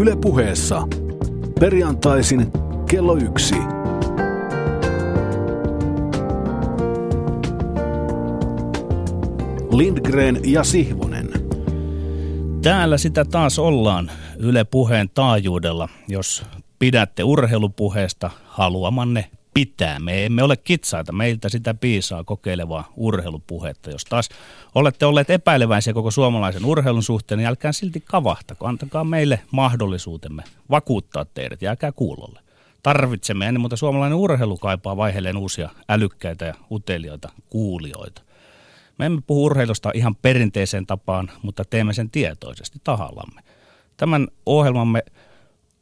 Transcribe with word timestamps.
Yle 0.00 0.16
puheessa. 0.16 0.82
Perjantaisin 1.60 2.52
kello 2.90 3.16
yksi. 3.16 3.54
Lindgren 9.70 10.40
ja 10.44 10.64
Sihvonen. 10.64 11.28
Täällä 12.62 12.98
sitä 12.98 13.24
taas 13.24 13.58
ollaan 13.58 14.10
Yle 14.38 14.64
puheen 14.64 15.10
taajuudella. 15.14 15.88
Jos 16.08 16.44
pidätte 16.78 17.24
urheilupuheesta 17.24 18.30
haluamanne 18.46 19.30
pitää. 19.60 19.98
Me 19.98 20.24
emme 20.24 20.42
ole 20.42 20.56
kitsaita, 20.56 21.12
meiltä 21.12 21.48
sitä 21.48 21.74
piisaa 21.74 22.24
kokeilevaa 22.24 22.92
urheilupuhetta. 22.96 23.90
Jos 23.90 24.04
taas 24.04 24.28
olette 24.74 25.06
olleet 25.06 25.30
epäileväisiä 25.30 25.92
koko 25.92 26.10
suomalaisen 26.10 26.64
urheilun 26.64 27.02
suhteen, 27.02 27.38
niin 27.38 27.48
älkää 27.48 27.72
silti 27.72 28.00
kavahtako. 28.00 28.66
Antakaa 28.66 29.04
meille 29.04 29.40
mahdollisuutemme 29.50 30.42
vakuuttaa 30.70 31.24
teidät, 31.24 31.62
jääkää 31.62 31.92
kuulolle. 31.92 32.40
Tarvitsemme 32.82 33.46
ennen 33.46 33.60
muuta 33.60 33.76
suomalainen 33.76 34.18
urheilu 34.18 34.56
kaipaa 34.56 34.96
vaiheelleen 34.96 35.36
uusia 35.36 35.70
älykkäitä 35.88 36.44
ja 36.44 36.54
utelijoita 36.70 37.28
kuulijoita. 37.50 38.22
Me 38.98 39.06
emme 39.06 39.22
puhu 39.26 39.44
urheilusta 39.44 39.90
ihan 39.94 40.16
perinteiseen 40.16 40.86
tapaan, 40.86 41.30
mutta 41.42 41.64
teemme 41.64 41.92
sen 41.92 42.10
tietoisesti 42.10 42.78
tahallamme. 42.84 43.40
Tämän 43.96 44.28
ohjelmamme 44.46 45.02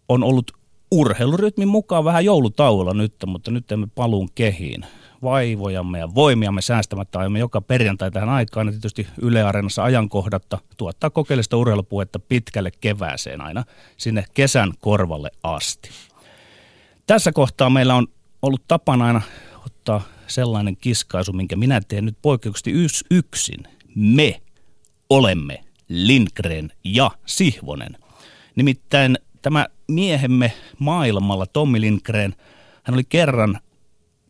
on 0.08 0.22
ollut 0.22 0.57
urheilurytmin 0.90 1.68
mukaan 1.68 2.04
vähän 2.04 2.24
joulutauolla 2.24 2.94
nyt, 2.94 3.14
mutta 3.26 3.50
nyt 3.50 3.72
emme 3.72 3.88
paluun 3.94 4.28
kehiin. 4.34 4.86
Vaivojamme 5.22 5.98
ja 5.98 6.14
voimiamme 6.14 6.62
säästämättä 6.62 7.18
aiomme 7.18 7.38
joka 7.38 7.60
perjantai 7.60 8.10
tähän 8.10 8.28
aikaan 8.28 8.66
ja 8.66 8.72
tietysti 8.72 9.06
Yle 9.22 9.42
Areenassa 9.42 9.84
ajankohdatta 9.84 10.58
tuottaa 10.76 11.10
kokeellista 11.10 11.56
urheilupuhetta 11.56 12.18
pitkälle 12.18 12.70
kevääseen 12.80 13.40
aina 13.40 13.64
sinne 13.96 14.24
kesän 14.34 14.72
korvalle 14.80 15.30
asti. 15.42 15.90
Tässä 17.06 17.32
kohtaa 17.32 17.70
meillä 17.70 17.94
on 17.94 18.06
ollut 18.42 18.62
tapana 18.68 19.06
aina 19.06 19.20
ottaa 19.66 20.00
sellainen 20.26 20.76
kiskaisu, 20.76 21.32
minkä 21.32 21.56
minä 21.56 21.80
teen 21.88 22.04
nyt 22.04 22.16
poikkeuksellisesti 22.22 23.06
yksin. 23.10 23.60
Me 23.94 24.40
olemme 25.10 25.64
Lindgren 25.88 26.72
ja 26.84 27.10
Sihvonen. 27.26 27.96
Nimittäin 28.56 29.18
tämä 29.42 29.66
miehemme 29.88 30.52
maailmalla, 30.78 31.46
Tommi 31.46 31.80
Lindgren, 31.80 32.34
hän 32.82 32.94
oli 32.94 33.04
kerran 33.04 33.60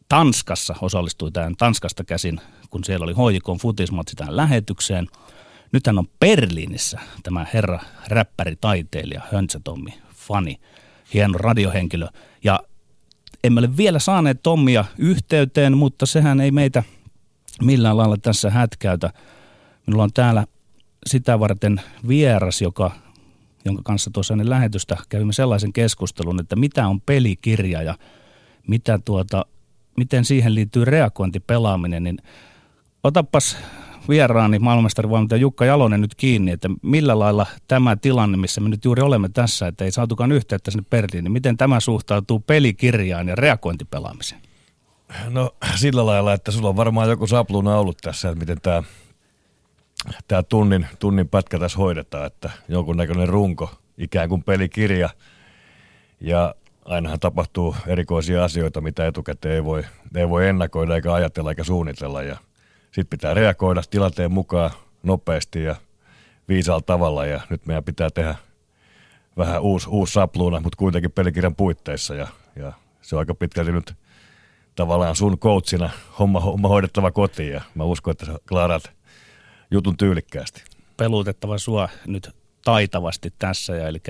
Tanskassa, 0.09 0.75
osallistui 0.83 1.33
tähän 1.33 1.57
Tanskasta 1.57 2.05
käsin, 2.05 2.41
kun 2.71 2.85
siellä 2.85 3.05
oli 3.05 3.13
hoikon 3.13 3.59
futismatsi 3.59 4.17
tähän 4.17 4.37
lähetykseen. 4.37 5.07
Nyt 5.73 5.87
hän 5.87 5.99
on 5.99 6.09
Berliinissä, 6.21 7.01
tämä 7.23 7.47
herra 7.55 7.81
räppäri, 8.09 8.57
taiteilija, 8.57 9.23
Höntsä 9.33 9.61
Tommi, 9.65 9.95
fani, 10.15 10.61
hieno 11.15 11.39
radiohenkilö. 11.39 12.07
Ja 12.45 12.61
emme 13.45 13.59
ole 13.59 13.77
vielä 13.77 13.99
saaneet 13.99 14.43
Tommia 14.43 14.85
yhteyteen, 14.99 15.77
mutta 15.77 16.07
sehän 16.07 16.41
ei 16.41 16.51
meitä 16.51 16.83
millään 17.63 17.97
lailla 17.97 18.17
tässä 18.17 18.51
hätkäytä. 18.51 19.13
Minulla 19.87 20.03
on 20.03 20.13
täällä 20.13 20.47
sitä 21.07 21.41
varten 21.41 21.81
vieras, 22.09 22.63
joka 22.63 22.91
jonka 23.65 23.83
kanssa 23.85 24.11
tuossa 24.11 24.35
ennen 24.35 24.51
lähetystä 24.51 24.97
kävimme 25.09 25.33
sellaisen 25.33 25.73
keskustelun, 25.73 26.41
että 26.41 26.57
mitä 26.57 26.89
on 26.89 27.01
pelikirja 27.01 27.83
ja 27.83 27.95
mitä 28.67 28.99
tuota, 29.05 29.47
miten 29.97 30.25
siihen 30.25 30.55
liittyy 30.55 30.85
reagointipelaaminen, 30.85 32.05
niin 32.05 32.19
otapas 33.05 33.57
vieraani 34.09 34.59
maailmanmestarivalmentaja 34.59 35.41
Jukka 35.41 35.65
Jalonen 35.65 36.01
nyt 36.01 36.15
kiinni, 36.15 36.51
että 36.51 36.69
millä 36.83 37.19
lailla 37.19 37.47
tämä 37.69 37.97
tilanne, 37.97 38.37
missä 38.37 38.61
me 38.61 38.69
nyt 38.69 38.85
juuri 38.85 39.03
olemme 39.03 39.29
tässä, 39.29 39.67
että 39.67 39.85
ei 39.85 39.93
saatukaan 39.93 40.33
yhteyttä 40.33 40.71
sinne 40.71 40.85
Berliin, 40.91 41.25
niin 41.25 41.33
miten 41.33 41.57
tämä 41.57 41.81
suhtautuu 41.81 42.41
pelikirjaan 42.41 43.29
ja 43.29 43.35
reagointipelaamiseen? 43.35 44.41
No 45.29 45.55
sillä 45.75 46.07
lailla, 46.07 46.33
että 46.33 46.51
sulla 46.51 46.69
on 46.69 46.77
varmaan 46.77 47.09
joku 47.09 47.27
sapluuna 47.27 47.79
ollut 47.79 47.99
tässä, 48.03 48.29
että 48.29 48.41
miten 48.41 48.61
tämä 48.61 48.83
tämä 50.29 50.43
tunnin, 50.43 50.87
tunnin 50.99 51.29
pätkä 51.29 51.59
tässä 51.59 51.79
hoidetaan, 51.79 52.27
että 52.27 52.51
jonkunnäköinen 52.69 53.29
runko, 53.29 53.71
ikään 53.99 54.29
kuin 54.29 54.43
pelikirja. 54.43 55.09
Ja 56.21 56.55
ainahan 56.85 57.21
tapahtuu 57.21 57.77
erikoisia 57.87 58.45
asioita, 58.45 58.81
mitä 58.81 59.07
etukäteen 59.07 59.55
ei 59.55 59.65
voi, 59.65 59.85
ei 60.17 60.29
voi 60.29 60.49
ennakoida 60.49 60.95
eikä 60.95 61.13
ajatella 61.13 61.51
eikä 61.51 61.65
suunnitella. 61.65 62.23
Ja 62.23 62.37
sitten 62.85 63.07
pitää 63.11 63.35
reagoida 63.35 63.83
tilanteen 63.91 64.33
mukaan 64.33 64.71
nopeasti 65.03 65.63
ja 65.63 65.77
viisaalla 66.49 66.83
tavalla. 66.87 67.27
Ja 67.27 67.41
nyt 67.51 67.67
meidän 67.67 67.85
pitää 67.85 68.11
tehdä 68.11 68.35
vähän 69.37 69.63
uusi, 69.63 69.89
uusi 69.89 70.13
sapluuna, 70.13 70.61
mutta 70.61 70.77
kuitenkin 70.77 71.13
pelikirjan 71.13 71.57
puitteissa. 71.57 72.15
Ja, 72.15 72.27
ja 72.57 72.73
se 73.03 73.17
on 73.17 73.19
aika 73.19 73.35
pitkälti 73.35 73.73
nyt 73.73 73.95
tavallaan 74.75 75.17
sun 75.17 75.39
coachina 75.39 75.91
homma, 76.19 76.41
homma 76.41 76.69
hoidettava 76.69 77.11
kotiin. 77.11 77.53
Ja 77.53 77.61
mä 77.75 77.85
uskon, 77.85 78.13
että 78.13 78.27
sä 78.27 78.39
klaarat 78.49 78.98
jutun 79.71 79.97
tyylikkäästi. 79.97 80.63
Pelutettava 80.97 81.59
sua 81.59 81.89
nyt 82.07 82.31
taitavasti 82.65 83.33
tässä. 83.39 83.77
Ja 83.77 83.89
eli 83.89 84.03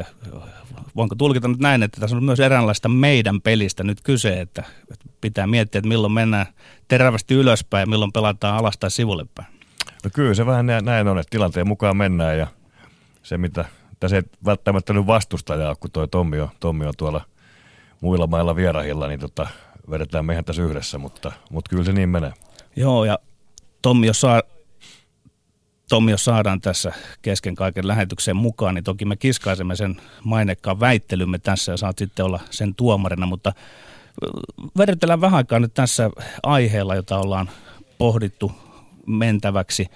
voinko 0.97 1.15
tulkita 1.15 1.49
nyt 1.49 1.59
näin, 1.59 1.83
että 1.83 2.01
tässä 2.01 2.17
on 2.17 2.25
myös 2.25 2.41
eräänlaista 2.41 2.89
meidän 2.89 3.41
pelistä 3.41 3.85
nyt 3.85 3.99
kyse, 4.03 4.41
että 4.41 4.65
pitää 5.21 5.47
miettiä, 5.47 5.79
että 5.79 5.89
milloin 5.89 6.13
mennään 6.13 6.47
terävästi 6.89 7.35
ylöspäin 7.35 7.83
ja 7.83 7.87
milloin 7.87 8.13
pelataan 8.13 8.57
alas 8.57 8.79
tai 8.79 8.91
sivulle 8.91 9.25
päin. 9.35 9.49
No 10.05 10.11
kyllä 10.15 10.35
se 10.35 10.47
vähän 10.47 10.67
näin 10.67 11.09
on, 11.09 11.19
että 11.19 11.31
tilanteen 11.31 11.69
mukaan 11.69 11.97
mennään 11.97 12.39
ja 12.39 12.47
se 13.23 13.39
mitä, 13.39 13.65
tässä 14.01 14.17
ei 14.17 14.23
välttämättä 14.45 14.93
nyt 14.93 15.07
vastustajaa, 15.07 15.75
kun 15.75 15.91
toi 15.91 16.09
Tommi 16.09 16.41
on, 16.41 16.49
Tommi 16.61 16.87
on 16.87 16.95
tuolla 16.97 17.21
muilla 18.01 18.27
mailla 18.27 18.57
vierahilla, 18.57 19.09
niin 19.09 19.21
tota, 19.21 19.49
vedetään 19.91 20.25
meidän 20.25 20.45
tässä 20.45 20.63
yhdessä, 20.63 20.99
mutta, 20.99 21.33
mutta 21.51 21.69
kyllä 21.71 21.85
se 21.85 21.93
niin 21.93 22.09
menee. 22.09 22.33
Joo, 22.77 23.05
ja 23.05 23.19
Tommi, 23.83 24.07
jos 24.07 24.21
saa 24.21 24.43
Tommi, 25.89 26.11
jos 26.11 26.25
saadaan 26.25 26.61
tässä 26.61 26.93
kesken 27.23 27.55
kaiken 27.55 27.89
lähetyksen 27.89 28.37
mukaan, 28.37 28.75
niin 28.75 28.85
toki 28.85 29.05
me 29.05 29.17
kiskaisemme 29.17 29.77
sen 29.77 30.01
mainekkaan 30.25 30.81
väittelymme 30.81 31.39
tässä 31.39 31.73
ja 31.73 31.77
saat 31.77 31.99
sitten 31.99 32.25
olla 32.25 32.41
sen 32.51 32.75
tuomarina, 32.75 33.27
mutta 33.27 33.53
verrytellään 34.79 35.21
vähän 35.21 35.37
aikaa 35.37 35.61
nyt 35.61 35.75
tässä 35.75 36.11
aiheella, 36.43 36.95
jota 36.95 37.19
ollaan 37.19 37.51
pohdittu 37.99 38.53
mentäväksi. 39.07 39.87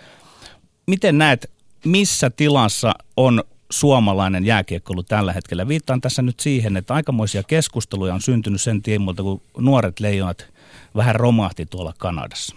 Miten 0.86 1.19
näet, 1.19 1.50
missä 1.84 2.30
tilassa 2.30 2.94
on 3.16 3.44
suomalainen 3.70 4.47
jääkiekkoilu 4.47 5.03
tällä 5.03 5.32
hetkellä? 5.32 5.69
Viittaan 5.69 6.00
tässä 6.00 6.22
nyt 6.22 6.41
siihen, 6.41 6.76
että 6.76 6.94
aikamoisia 6.94 7.42
keskusteluja 7.42 8.14
on 8.14 8.20
syntynyt 8.20 8.60
sen 8.60 8.82
tiimoilta, 8.82 9.22
kun 9.22 9.42
nuoret 9.59 10.00
leijonat 10.00 10.47
vähän 10.97 11.14
romahti 11.14 11.66
tuolla 11.66 11.94
Kanadassa. 11.98 12.56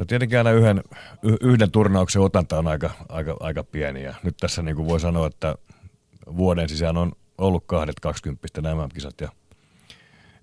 No 0.00 0.04
tietenkin 0.04 0.38
aina 0.38 0.50
yhden, 0.50 0.82
yhden 1.40 1.70
turnauksen 1.70 2.22
otanta 2.22 2.58
on 2.58 2.66
aika, 2.66 2.90
aika, 3.08 3.36
aika 3.40 3.64
pieni 3.64 4.02
ja 4.02 4.14
nyt 4.22 4.36
tässä 4.36 4.62
niin 4.62 4.76
kuin 4.76 4.88
voi 4.88 5.00
sanoa, 5.00 5.26
että 5.26 5.54
vuoden 6.36 6.68
sisään 6.68 6.96
on 6.96 7.12
ollut 7.38 7.64
kahdet 7.66 8.00
20 8.00 8.60
nämä 8.60 8.88
kisat 8.94 9.20
ja 9.20 9.28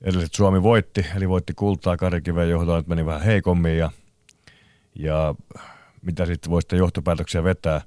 edelliset 0.01 0.33
Suomi 0.33 0.63
voitti, 0.63 1.05
eli 1.15 1.29
voitti 1.29 1.53
kultaa 1.53 1.97
Karikiven 1.97 2.49
johdolla, 2.49 2.77
nyt 2.77 2.87
meni 2.87 3.05
vähän 3.05 3.21
heikommin 3.21 3.77
ja, 3.77 3.91
ja 4.95 5.35
mitä 6.01 6.25
sitten 6.25 6.51
voi 6.51 6.61
sitten 6.61 6.79
johtopäätöksiä 6.79 7.43
vetää 7.43 7.81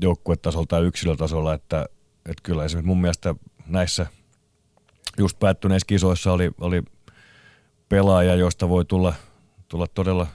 joukkuetasolla 0.00 0.66
tai 0.66 0.84
yksilötasolla, 0.84 1.54
että, 1.54 1.86
että 2.26 2.42
kyllä 2.42 2.64
esimerkiksi 2.64 2.86
mun 2.86 3.00
mielestä 3.00 3.34
näissä 3.66 4.06
just 5.18 5.38
päättyneissä 5.38 5.86
kisoissa 5.86 6.32
oli, 6.32 6.50
oli 6.60 6.82
pelaaja, 7.88 8.34
josta 8.34 8.68
voi 8.68 8.84
tulla, 8.84 9.14
tulla 9.68 9.86
todella 9.86 10.26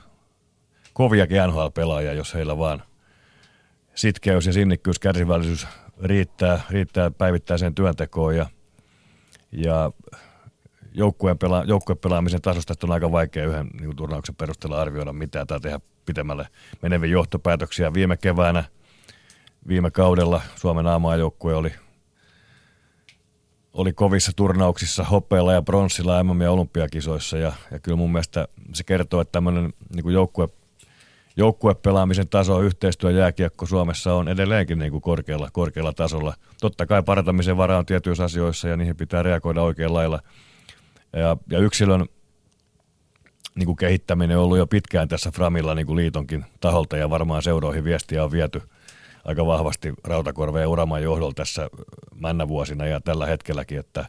koviakin 0.94 1.38
NHL-pelaajia, 1.38 2.14
jos 2.14 2.34
heillä 2.34 2.58
vaan 2.58 2.84
sitkeys 3.96 4.46
ja 4.46 4.54
sinnikkyys, 4.54 5.00
kärsivällisyys 5.00 5.68
riittää, 6.04 6.62
riittää 6.70 7.12
päivittäiseen 7.12 7.76
työntekoon 7.76 8.36
ja, 8.36 8.46
ja 9.52 9.92
joukkueen, 10.94 11.38
pela, 11.38 11.64
joukkueen 11.68 11.98
pelaamisen 11.98 12.42
tasosta 12.42 12.74
on 12.84 12.92
aika 12.92 13.12
vaikea 13.12 13.46
yhden 13.46 13.68
niin 13.80 13.96
turnauksen 13.96 14.36
perusteella 14.36 14.82
arvioida 14.82 15.14
mitään 15.14 15.48
tai 15.48 15.60
tehdä 15.60 15.80
pitemmälle 16.06 16.48
meneviä 16.82 17.12
johtopäätöksiä. 17.12 17.94
Viime 17.94 18.18
keväänä, 18.18 18.64
viime 19.68 19.92
kaudella 19.92 20.42
Suomen 20.56 20.88
aamaajoukkue 20.88 21.56
oli, 21.56 21.74
oli 23.74 23.94
kovissa 23.94 24.32
turnauksissa 24.36 25.04
hopeilla 25.04 25.54
ja 25.54 25.62
bronssilla 25.62 26.24
MM- 26.24 26.42
ja 26.42 26.52
olympiakisoissa 26.52 27.38
ja, 27.38 27.54
ja 27.72 27.80
kyllä 27.80 27.98
mun 27.98 28.12
mielestä 28.12 28.48
se 28.74 28.84
kertoo, 28.84 29.22
että 29.22 29.32
tämmöinen 29.32 29.74
niin 29.96 30.14
joukkue 30.14 30.50
joukkuepelaamisen 31.38 32.28
taso, 32.28 32.62
yhteistyö 32.62 33.12
jääkiekko 33.12 33.66
Suomessa 33.66 34.14
on 34.14 34.28
edelleenkin 34.28 34.80
niin 34.80 34.92
kuin 34.92 35.02
korkealla, 35.02 35.50
korkealla 35.54 35.94
tasolla. 35.94 36.34
Totta 36.62 36.86
kai 36.86 37.04
parantamisen 37.04 37.58
varaa 37.58 37.80
on 37.80 37.86
tietyissä 37.86 38.24
asioissa 38.24 38.68
ja 38.68 38.78
niihin 38.78 38.96
pitää 38.96 39.24
reagoida 39.24 39.62
oikein 39.62 39.94
lailla. 39.94 40.20
Ja, 41.14 41.38
ja 41.50 41.60
yksilön 41.60 42.06
niin 43.56 43.66
kuin 43.66 43.76
kehittäminen 43.76 44.38
on 44.38 44.44
ollut 44.44 44.58
jo 44.58 44.68
pitkään 44.68 45.08
tässä 45.08 45.32
Framilla 45.32 45.76
niin 45.76 45.86
kuin 45.86 45.98
liitonkin 45.98 46.46
taholta 46.60 46.98
ja 46.98 47.10
varmaan 47.10 47.44
seuroihin 47.44 47.84
viestiä 47.84 48.24
on 48.24 48.32
viety 48.32 48.62
aika 49.26 49.46
vahvasti 49.46 49.94
Rautakorven 50.04 50.62
ja 50.62 50.70
Uraman 50.70 51.04
johdolla 51.04 51.34
tässä 51.36 51.70
männävuosina 52.16 52.86
ja 52.86 53.02
tällä 53.02 53.26
hetkelläkin, 53.26 53.80
että 53.80 54.06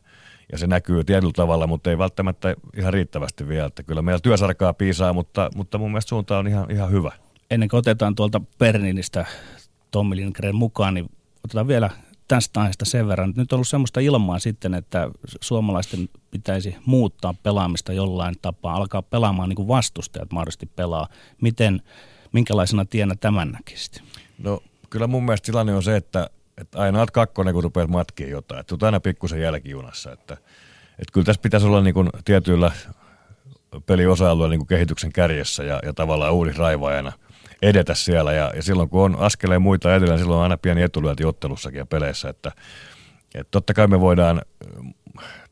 ja 0.52 0.58
se 0.58 0.66
näkyy 0.66 1.04
tietyllä 1.04 1.32
tavalla, 1.36 1.66
mutta 1.66 1.90
ei 1.90 1.98
välttämättä 1.98 2.54
ihan 2.76 2.92
riittävästi 2.92 3.48
vielä. 3.48 3.66
Että 3.66 3.82
kyllä 3.82 4.02
meillä 4.02 4.20
työsarkaa 4.20 4.74
piisaa, 4.74 5.12
mutta, 5.12 5.50
mutta 5.56 5.78
mun 5.78 5.90
mielestä 5.90 6.08
suunta 6.08 6.38
on 6.38 6.48
ihan, 6.48 6.70
ihan 6.70 6.90
hyvä. 6.90 7.12
Ennen 7.50 7.68
kuin 7.68 7.78
otetaan 7.78 8.14
tuolta 8.14 8.40
Berniinistä 8.58 9.26
Tommi 9.90 10.16
Lindgren 10.16 10.56
mukaan, 10.56 10.94
niin 10.94 11.10
otetaan 11.44 11.68
vielä 11.68 11.90
tästä 12.28 12.60
aiheesta 12.60 12.84
sen 12.84 13.08
verran. 13.08 13.32
Nyt 13.36 13.52
on 13.52 13.56
ollut 13.56 13.68
semmoista 13.68 14.00
ilmaa 14.00 14.38
sitten, 14.38 14.74
että 14.74 15.10
suomalaisten 15.40 16.08
pitäisi 16.30 16.76
muuttaa 16.86 17.34
pelaamista 17.42 17.92
jollain 17.92 18.34
tapaa, 18.42 18.74
alkaa 18.76 19.02
pelaamaan 19.02 19.48
niin 19.48 19.56
kuin 19.56 19.68
vastustajat 19.68 20.32
mahdollisesti 20.32 20.66
pelaa. 20.66 21.08
Miten, 21.40 21.82
minkälaisena 22.32 22.84
tienä 22.84 23.14
tämän 23.20 23.50
näkisit? 23.50 24.02
No 24.38 24.60
kyllä 24.90 25.06
mun 25.06 25.24
mielestä 25.24 25.46
tilanne 25.46 25.74
on 25.74 25.82
se, 25.82 25.96
että, 25.96 26.30
että 26.58 26.78
aina 26.78 26.98
olet 26.98 27.10
kakkonen, 27.10 27.54
kun 27.54 27.62
rupeat 27.62 27.90
matkiin 27.90 28.30
jotain. 28.30 28.60
Että 28.60 28.86
aina 28.86 29.00
pikkusen 29.00 29.40
jälkijunassa. 29.40 30.12
Että, 30.12 30.34
että 30.90 31.12
kyllä 31.12 31.24
tässä 31.24 31.42
pitäisi 31.42 31.66
olla 31.66 31.80
niin 31.80 31.94
kuin 31.94 32.10
tietyillä 32.24 32.72
peliosa-alueilla 33.86 34.50
niin 34.50 34.60
kuin 34.60 34.68
kehityksen 34.68 35.12
kärjessä 35.12 35.64
ja, 35.64 35.80
ja 35.82 35.94
tavallaan 35.94 36.32
uudisraivaajana– 36.32 37.12
edetä 37.64 37.94
siellä. 37.94 38.32
Ja, 38.32 38.52
ja 38.56 38.62
silloin 38.62 38.88
kun 38.88 39.02
on 39.02 39.16
askeleen 39.18 39.62
muita 39.62 39.94
edellä, 39.94 40.14
niin 40.14 40.18
silloin 40.18 40.36
on 40.36 40.42
aina 40.42 40.56
pieni 40.56 40.82
etulyönti 40.82 41.24
ottelussakin 41.24 41.78
ja 41.78 41.86
peleissä. 41.86 42.28
Että, 42.28 42.52
että 43.34 43.50
totta 43.50 43.74
kai 43.74 43.86
me 43.86 44.00
voidaan 44.00 44.42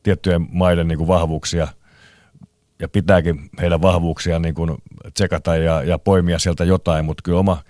tiettyjen 0.03 0.47
maiden 0.51 0.87
niin 0.87 0.97
kuin 0.97 1.07
vahvuuksia 1.07 1.67
ja 2.79 2.89
pitääkin 2.89 3.49
heidän 3.61 3.81
vahvuuksia 3.81 4.39
niin 4.39 4.55
kuin 4.55 4.77
tsekata 5.13 5.55
ja, 5.55 5.83
ja 5.83 5.99
poimia 5.99 6.39
sieltä 6.39 6.63
jotain, 6.63 7.05
mutta 7.05 7.21
kyllä 7.23 7.39
oma, 7.39 7.63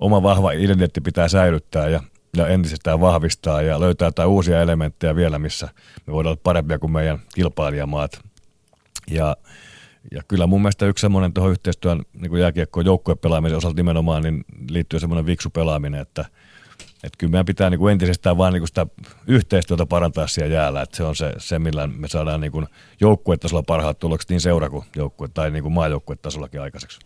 oma 0.00 0.22
vahva 0.22 0.52
identiteetti 0.52 1.00
pitää 1.00 1.28
säilyttää 1.28 1.88
ja, 1.88 2.02
ja 2.36 2.46
entisestään 2.46 3.00
vahvistaa 3.00 3.62
ja 3.62 3.80
löytää 3.80 4.08
jotain 4.08 4.28
uusia 4.28 4.60
elementtejä 4.60 5.16
vielä, 5.16 5.38
missä 5.38 5.68
me 6.06 6.12
voidaan 6.12 6.30
olla 6.30 6.40
parempia 6.42 6.78
kuin 6.78 6.92
meidän 6.92 7.18
kilpailijamaat. 7.34 8.20
Ja 9.10 9.36
ja 10.12 10.22
kyllä 10.28 10.46
mun 10.46 10.62
mielestä 10.62 10.86
yksi 10.86 11.00
semmoinen 11.00 11.32
tuohon 11.32 11.52
yhteistyön 11.52 12.02
niin 12.12 12.38
jääkiekkoon 12.38 12.86
joukkuepelaamisen 12.86 13.58
osalta 13.58 13.76
nimenomaan 13.76 14.22
niin 14.22 14.44
liittyy 14.70 15.00
semmoinen 15.00 15.26
viksu 15.26 15.50
pelaaminen, 15.50 16.00
että, 16.00 16.24
että 17.04 17.18
kyllä 17.18 17.30
meidän 17.30 17.46
pitää 17.46 17.70
niin 17.70 17.78
kuin 17.78 17.92
entisestään 17.92 18.38
vaan 18.38 18.52
niin 18.52 18.60
kuin 18.60 18.68
sitä 18.68 18.86
yhteistyötä 19.26 19.86
parantaa 19.86 20.26
siellä 20.26 20.54
jäällä, 20.54 20.82
että 20.82 20.96
se 20.96 21.04
on 21.04 21.16
se, 21.16 21.32
se 21.38 21.58
millä 21.58 21.86
me 21.86 22.08
saadaan 22.08 22.40
niin 22.40 22.66
joukkuetasolla 23.00 23.62
parhaat 23.62 23.98
tulokset 23.98 24.30
niin 24.30 24.40
seura 24.40 24.70
kuin 24.70 24.84
joukkue 24.96 25.28
tai 25.34 25.50
niin 25.50 25.62
kuin 25.62 25.72
maajoukkuetasollakin 25.72 26.60
aikaiseksi. 26.60 26.98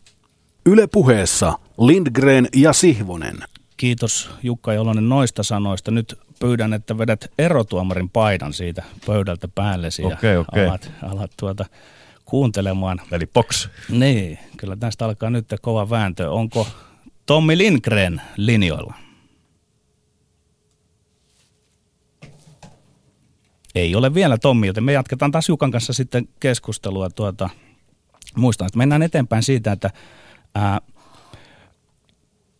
Yle 0.67 0.87
puheessa 0.87 1.59
Lindgren 1.79 2.49
ja 2.57 2.73
Sihvonen. 2.73 3.37
Kiitos 3.77 4.31
Jukka 4.43 4.73
Jolonen 4.73 5.09
noista 5.09 5.43
sanoista. 5.43 5.91
Nyt 5.91 6.19
pyydän, 6.41 6.73
että 6.73 6.99
vedät 6.99 7.33
erotuomarin 7.39 8.11
paidan 8.11 8.53
siitä 8.53 8.83
pöydältä 9.07 9.49
päällesi 9.49 10.05
okay, 10.05 10.33
ja 10.33 10.41
okay. 10.41 10.67
alat, 10.67 10.91
alat 11.03 11.31
tuota 11.37 11.65
kuuntelemaan. 12.25 13.01
Eli 13.13 13.27
box. 13.27 13.69
Niin, 13.89 14.39
kyllä 14.57 14.77
tästä 14.77 15.05
alkaa 15.05 15.31
nyt 15.31 15.47
kova 15.63 15.91
vääntö. 15.91 16.31
Onko 16.31 16.67
Tommi 17.27 17.59
Lindgren 17.59 18.23
linjoilla? 18.37 18.95
Ei 23.75 23.95
ole 23.95 24.15
vielä 24.15 24.39
Tommi, 24.39 24.67
joten 24.67 24.85
me 24.85 24.93
jatketaan 24.93 25.33
taas 25.33 25.49
Jukan 25.49 25.71
kanssa 25.71 25.93
sitten 25.93 26.29
keskustelua. 26.41 27.11
Tuota, 27.11 27.51
muistan, 28.37 28.67
että 28.67 28.79
mennään 28.79 29.03
eteenpäin 29.03 29.43
siitä, 29.43 29.73
että 29.73 29.91
ää, 30.55 30.81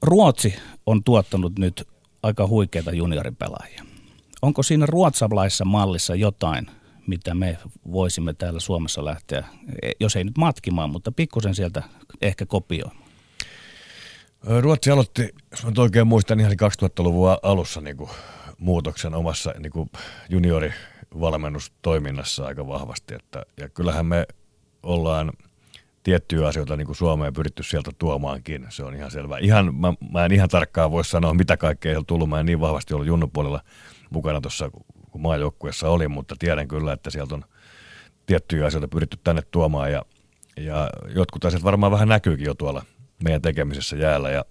Ruotsi 0.03 0.55
on 0.87 1.05
tuottanut 1.05 1.59
nyt 1.59 1.89
aika 2.23 2.47
huikeita 2.47 2.93
junioripelaajia. 2.93 3.85
Onko 4.43 4.63
siinä 4.63 4.87
ruotsalaisessa 4.87 5.65
mallissa 5.65 6.15
jotain– 6.15 6.71
mitä 7.07 7.35
me 7.35 7.59
voisimme 7.93 8.35
täällä 8.35 8.61
Suomessa 8.61 9.05
lähteä, 9.05 9.45
jos 10.01 10.17
ei 10.17 10.25
nyt 10.25 10.39
matkimaan, 10.39 10.91
mutta 10.91 11.13
pikkusen 11.13 11.55
sieltä 11.55 11.83
ehkä 12.23 12.47
kopioimaan. 12.47 13.05
Ruotsi 14.61 14.91
aloitti, 14.91 15.35
jos 15.51 15.65
mä 15.65 15.71
oikein 15.77 16.07
muistan, 16.07 16.41
ihan 16.41 16.53
2000-luvun 16.53 17.39
alussa 17.43 17.81
niin 17.81 17.97
kuin 17.97 18.11
muutoksen 18.59 19.15
omassa 19.15 19.55
niin 19.59 19.73
kuin 19.73 19.91
juniorivalmennustoiminnassa 20.29 22.47
aika 22.47 22.67
vahvasti. 22.67 23.15
Että, 23.15 23.43
ja 23.61 23.69
kyllähän 23.69 24.07
me 24.07 24.27
ollaan 24.83 25.33
tiettyjä 26.05 26.49
asioita 26.49 26.77
niin 26.77 26.87
kuin 26.87 26.97
Suomeen 26.97 27.33
pyritty 27.33 27.63
sieltä 27.63 27.91
tuomaankin, 27.99 28.67
se 28.69 28.85
on 28.85 28.95
ihan 28.95 29.11
selvä. 29.11 29.39
Ihan, 29.39 29.75
mä, 29.75 29.95
mä 30.13 30.25
en 30.25 30.33
ihan 30.33 30.49
tarkkaan 30.49 30.91
voi 30.91 31.05
sanoa, 31.05 31.35
mitä 31.35 31.57
kaikkea 31.57 31.99
on 31.99 32.07
tullut. 32.07 32.29
Mä 32.29 32.41
en 32.41 32.47
niin 32.47 32.61
vahvasti 32.61 32.95
ollut 32.95 33.07
junnupuolella 33.07 33.61
mukana 34.11 34.41
tuossa 34.41 34.71
kun 35.11 35.21
maajoukkuessa 35.21 35.89
olin, 35.89 36.11
mutta 36.11 36.37
tiedän 36.39 36.69
kyllä, 36.69 36.93
että 36.93 37.11
sieltä 37.11 37.35
on 37.35 37.45
tiettyjä 38.27 38.67
asioita 38.67 38.89
pyritty 38.89 39.19
tänne 39.25 39.43
tuomaan 39.51 39.93
ja, 39.93 40.05
ja 40.57 40.91
jotkut 41.15 41.45
asiat 41.45 41.65
varmaan 41.65 41.93
vähän 41.93 42.09
näkyykin 42.09 42.47
jo 42.47 42.55
tuolla 42.55 42.85
meidän 43.25 43.43
tekemisessä 43.43 43.97
jäällä 43.97 44.31
ja 44.31 44.45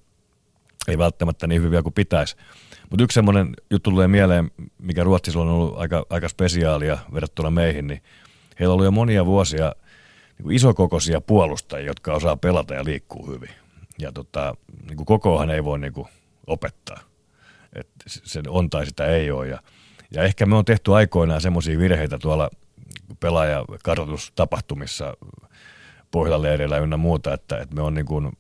ei 0.88 0.98
välttämättä 0.98 1.48
niin 1.48 1.62
hyviä 1.62 1.82
kuin 1.82 1.94
pitäisi. 1.94 2.36
Mutta 2.90 3.04
yksi 3.04 3.16
semmoinen 3.16 3.54
juttu 3.72 3.90
tulee 3.90 4.08
mieleen, 4.08 4.52
mikä 4.78 5.04
Ruotsissa 5.04 5.40
on 5.40 5.48
ollut 5.48 5.78
aika, 5.78 6.06
aika 6.10 6.30
spesiaalia 6.30 6.98
verrattuna 7.14 7.52
meihin, 7.52 7.88
niin 7.88 8.02
heillä 8.60 8.74
ollut 8.74 8.86
jo 8.86 8.92
monia 8.92 9.26
vuosia 9.26 9.76
niin 10.38 10.44
kuin 10.44 10.56
isokokoisia 10.56 11.22
puolustajia, 11.22 11.88
jotka 11.88 12.14
osaa 12.14 12.38
pelata 12.38 12.74
ja 12.74 12.86
liikkuu 12.86 13.28
hyvin. 13.28 13.50
Ja 14.00 14.12
tota, 14.12 14.56
niin 14.88 14.98
kuin 14.98 15.06
kokoahan 15.06 15.50
ei 15.50 15.64
voi 15.64 15.80
niin 15.80 15.94
kuin 15.94 16.08
opettaa. 16.48 17.00
Et 17.76 17.88
se 18.08 18.42
on 18.48 18.70
tai 18.70 18.86
sitä 18.86 19.06
ei 19.06 19.32
ole. 19.32 19.48
Ja 19.48 19.60
ja 20.14 20.24
ehkä 20.24 20.46
me 20.46 20.56
on 20.56 20.66
tehty 20.66 20.96
aikoinaan 20.96 21.42
semmoisia 21.42 21.80
virheitä 21.80 22.18
tuolla 22.18 22.50
pelaajakartoitustapahtumissa 23.20 25.18
Pohjalaleireillä 26.12 26.78
ynnä 26.78 26.98
muuta, 26.98 27.34
että, 27.34 27.58
että 27.58 27.76
me 27.76 27.82
on 27.82 27.94
niin 27.94 28.06
kuin 28.06 28.32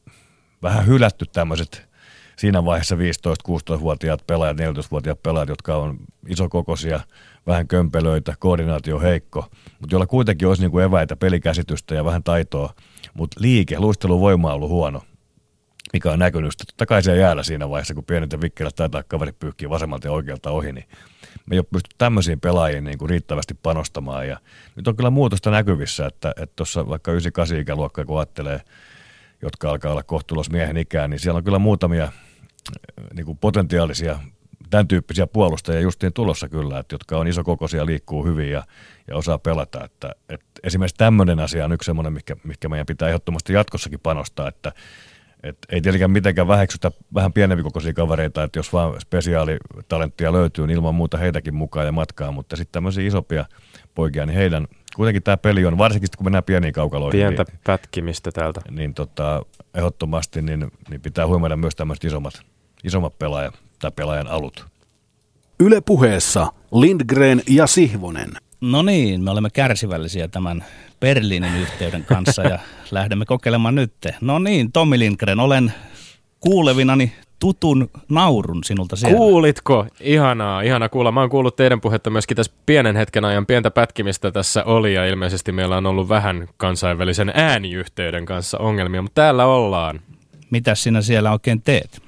vähän 0.61 0.87
hylätty 0.87 1.25
tämmöiset 1.33 1.89
siinä 2.37 2.65
vaiheessa 2.65 2.95
15-16-vuotiaat 2.95 4.27
pelaajat, 4.27 4.57
14-vuotiaat 4.57 5.23
pelaajat, 5.23 5.49
jotka 5.49 5.75
on 5.75 5.97
isokokoisia, 6.27 6.99
vähän 7.47 7.67
kömpelöitä, 7.67 8.33
koordinaatio 8.39 8.99
heikko, 8.99 9.45
mutta 9.79 9.95
joilla 9.95 10.07
kuitenkin 10.07 10.47
olisi 10.47 10.61
niin 10.61 10.71
kuin 10.71 10.85
eväitä, 10.85 11.15
pelikäsitystä 11.15 11.95
ja 11.95 12.05
vähän 12.05 12.23
taitoa, 12.23 12.73
mutta 13.13 13.41
liike, 13.41 13.79
luisteluvoima 13.79 14.49
on 14.49 14.55
ollut 14.55 14.69
huono 14.69 15.01
mikä 15.93 16.11
on 16.11 16.19
näkynyt. 16.19 16.53
Totta 16.57 16.85
kai 16.85 17.03
siellä 17.03 17.21
jäällä 17.21 17.43
siinä 17.43 17.69
vaiheessa, 17.69 17.93
kun 17.93 18.05
pienet 18.05 18.31
ja 18.31 18.41
vikkelät 18.41 18.75
taitaa 18.75 19.03
kaveri 19.03 19.31
pyyhkiä 19.31 19.69
vasemmalta 19.69 20.07
ja 20.07 20.12
oikealta 20.12 20.51
ohi, 20.51 20.73
niin 20.73 20.85
me 21.45 21.55
ei 21.55 21.59
ole 21.59 21.65
pysty 21.71 21.89
tämmöisiin 21.97 22.39
pelaajiin 22.39 22.83
niin 22.83 22.97
kuin 22.97 23.09
riittävästi 23.09 23.53
panostamaan. 23.53 24.27
Ja 24.27 24.39
nyt 24.75 24.88
on 24.88 24.95
kyllä 24.95 25.09
muutosta 25.09 25.51
näkyvissä, 25.51 26.05
että 26.05 26.33
tuossa 26.55 26.89
vaikka 26.89 27.12
98 27.12 27.59
ikäluokkaa, 27.59 28.05
kun 28.05 28.19
ajattelee, 28.19 28.62
jotka 29.41 29.69
alkaa 29.69 29.91
olla 29.91 30.03
kohtuulos 30.03 30.51
miehen 30.51 30.77
ikään, 30.77 31.09
niin 31.09 31.19
siellä 31.19 31.38
on 31.38 31.43
kyllä 31.43 31.59
muutamia 31.59 32.12
niin 33.13 33.25
kuin 33.25 33.38
potentiaalisia 33.38 34.19
tämän 34.74 34.88
tyyppisiä 34.88 35.27
puolustajia 35.27 35.82
justiin 35.82 36.13
tulossa 36.13 36.50
kyllä, 36.50 36.80
että 36.80 36.96
jotka 36.96 37.18
on 37.18 37.27
isokokoisia, 37.27 37.86
liikkuu 37.86 38.25
hyvin 38.25 38.51
ja, 38.51 38.63
ja 39.08 39.15
osaa 39.15 39.38
pelata. 39.38 39.86
Että, 39.86 40.15
että 40.30 40.48
esimerkiksi 40.63 40.96
tämmöinen 40.98 41.39
asia 41.39 41.65
on 41.65 41.72
yksi 41.72 41.86
semmoinen, 41.86 42.13
mikä, 42.13 42.36
mikä 42.44 42.70
meidän 42.70 42.86
pitää 42.86 43.08
ehdottomasti 43.08 43.53
jatkossakin 43.53 44.00
panostaa, 44.00 44.48
että 44.48 44.72
et 45.44 45.58
ei 45.70 45.82
tietenkään 45.82 46.12
mitenkään 46.12 46.48
väheksytä 46.48 46.92
vähän 47.13 47.34
pienempi 47.34 47.63
kokoisia 47.63 47.94
kavereita, 47.94 48.44
että 48.44 48.60
jos 48.60 48.74
vaan 48.74 49.01
spesiaalitalenttia 49.01 50.34
löytyy, 50.34 50.68
niin 50.68 50.75
ilman 50.75 50.96
muuta 50.96 51.18
heitäkin 51.18 51.56
mukaan 51.56 51.86
ja 51.86 51.92
matkaa, 51.92 52.32
mutta 52.32 52.56
sitten 52.56 52.72
tämmöisiä 52.72 53.08
isompia 53.08 53.46
poikia, 53.96 54.25
niin 54.25 54.38
heidän, 54.38 54.68
kuitenkin 54.96 55.24
tämä 55.24 55.38
peli 55.38 55.65
on, 55.65 55.77
varsinkin 55.77 56.10
kun 56.18 56.25
mennään 56.25 56.44
pieniin 56.44 56.74
kaukaloihin. 56.74 57.20
Pientä 57.20 57.46
niin, 57.48 57.60
pätkimistä 57.63 58.32
täältä. 58.32 58.62
Niin 58.72 58.94
tota, 58.94 59.46
ehdottomasti 59.74 60.42
niin, 60.42 60.72
niin 60.89 61.01
pitää 61.01 61.27
huomioida 61.27 61.58
myös 61.58 61.75
tämmöiset 61.75 62.03
isommat, 62.03 62.42
isommat 62.84 63.20
pelaaja, 63.20 63.51
tai 63.83 63.91
pelaajan 63.95 64.27
alut. 64.27 64.65
Yle 65.59 65.81
puheessa 65.81 66.47
Lindgren 66.71 67.41
ja 67.49 67.67
Sihvonen. 67.67 68.31
No 68.61 68.81
niin, 68.81 69.23
me 69.23 69.31
olemme 69.31 69.49
kärsivällisiä 69.49 70.27
tämän 70.27 70.65
Berliinin 70.99 71.55
yhteyden 71.55 72.05
kanssa 72.05 72.41
ja 72.41 72.59
lähdemme 72.91 73.25
kokeilemaan 73.25 73.75
nyt. 73.75 73.93
No 74.21 74.39
niin, 74.39 74.71
Tommi 74.71 74.99
Lindgren, 74.99 75.39
olen 75.39 75.73
kuulevinani 76.39 77.11
tutun 77.39 77.89
naurun 78.09 78.63
sinulta 78.63 78.95
siellä. 78.95 79.17
Kuulitko? 79.17 79.87
Ihanaa, 79.99 80.61
ihana 80.61 80.89
kuulla. 80.89 81.11
Mä 81.11 81.19
oon 81.19 81.29
kuullut 81.29 81.55
teidän 81.55 81.81
puhetta 81.81 82.09
myöskin 82.09 82.37
tässä 82.37 82.53
pienen 82.65 82.95
hetken 82.95 83.25
ajan. 83.25 83.45
Pientä 83.45 83.71
pätkimistä 83.71 84.31
tässä 84.31 84.63
oli 84.63 84.93
ja 84.93 85.05
ilmeisesti 85.05 85.51
meillä 85.51 85.77
on 85.77 85.85
ollut 85.85 86.09
vähän 86.09 86.47
kansainvälisen 86.57 87.31
ääniyhteyden 87.35 88.25
kanssa 88.25 88.57
ongelmia, 88.57 89.01
mutta 89.01 89.21
täällä 89.21 89.45
ollaan. 89.45 89.99
Mitä 90.49 90.75
sinä 90.75 91.01
siellä 91.01 91.31
oikein 91.31 91.61
teet? 91.61 92.02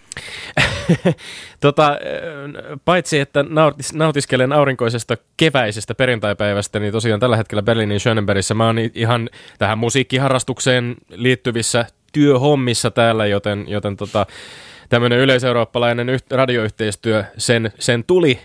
tota, 1.60 1.98
paitsi 2.86 3.20
että 3.20 3.46
nautis, 3.50 3.94
nautiskelen 3.94 4.54
aurinkoisesta 4.54 5.18
keväisestä 5.38 5.96
perjantaipäivästä, 5.96 6.80
niin 6.80 6.92
tosiaan 6.92 7.20
tällä 7.20 7.38
hetkellä 7.38 7.62
Berliinin 7.62 8.00
Schönenbergissä. 8.00 8.54
Mä 8.54 8.66
oon 8.66 8.78
ihan 8.94 9.30
tähän 9.58 9.78
musiikkiharrastukseen 9.78 10.96
liittyvissä 11.10 11.86
työhommissa 12.14 12.92
täällä, 12.92 13.26
joten, 13.26 13.66
joten 13.68 13.98
tota, 13.98 14.26
tämmöinen 14.90 15.20
yleiseurooppalainen 15.20 16.10
yht- 16.10 16.36
radioyhteistyö, 16.36 17.24
sen, 17.38 17.72
sen 17.80 18.04
tuli 18.04 18.40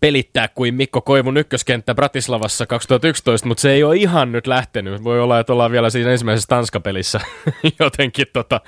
pelittää 0.00 0.48
kuin 0.48 0.74
Mikko 0.74 1.00
Koivun 1.00 1.36
ykköskenttä 1.36 1.94
Bratislavassa 1.94 2.66
2011, 2.66 3.48
mutta 3.48 3.60
se 3.60 3.72
ei 3.72 3.84
ole 3.84 3.96
ihan 3.96 4.32
nyt 4.32 4.46
lähtenyt. 4.46 5.04
Voi 5.04 5.20
olla, 5.20 5.40
että 5.40 5.52
ollaan 5.52 5.70
vielä 5.70 5.90
siinä 5.90 6.10
ensimmäisessä 6.10 6.48
Tanskapelissä 6.48 7.20
jotenkin 7.80 8.26
tota, 8.32 8.60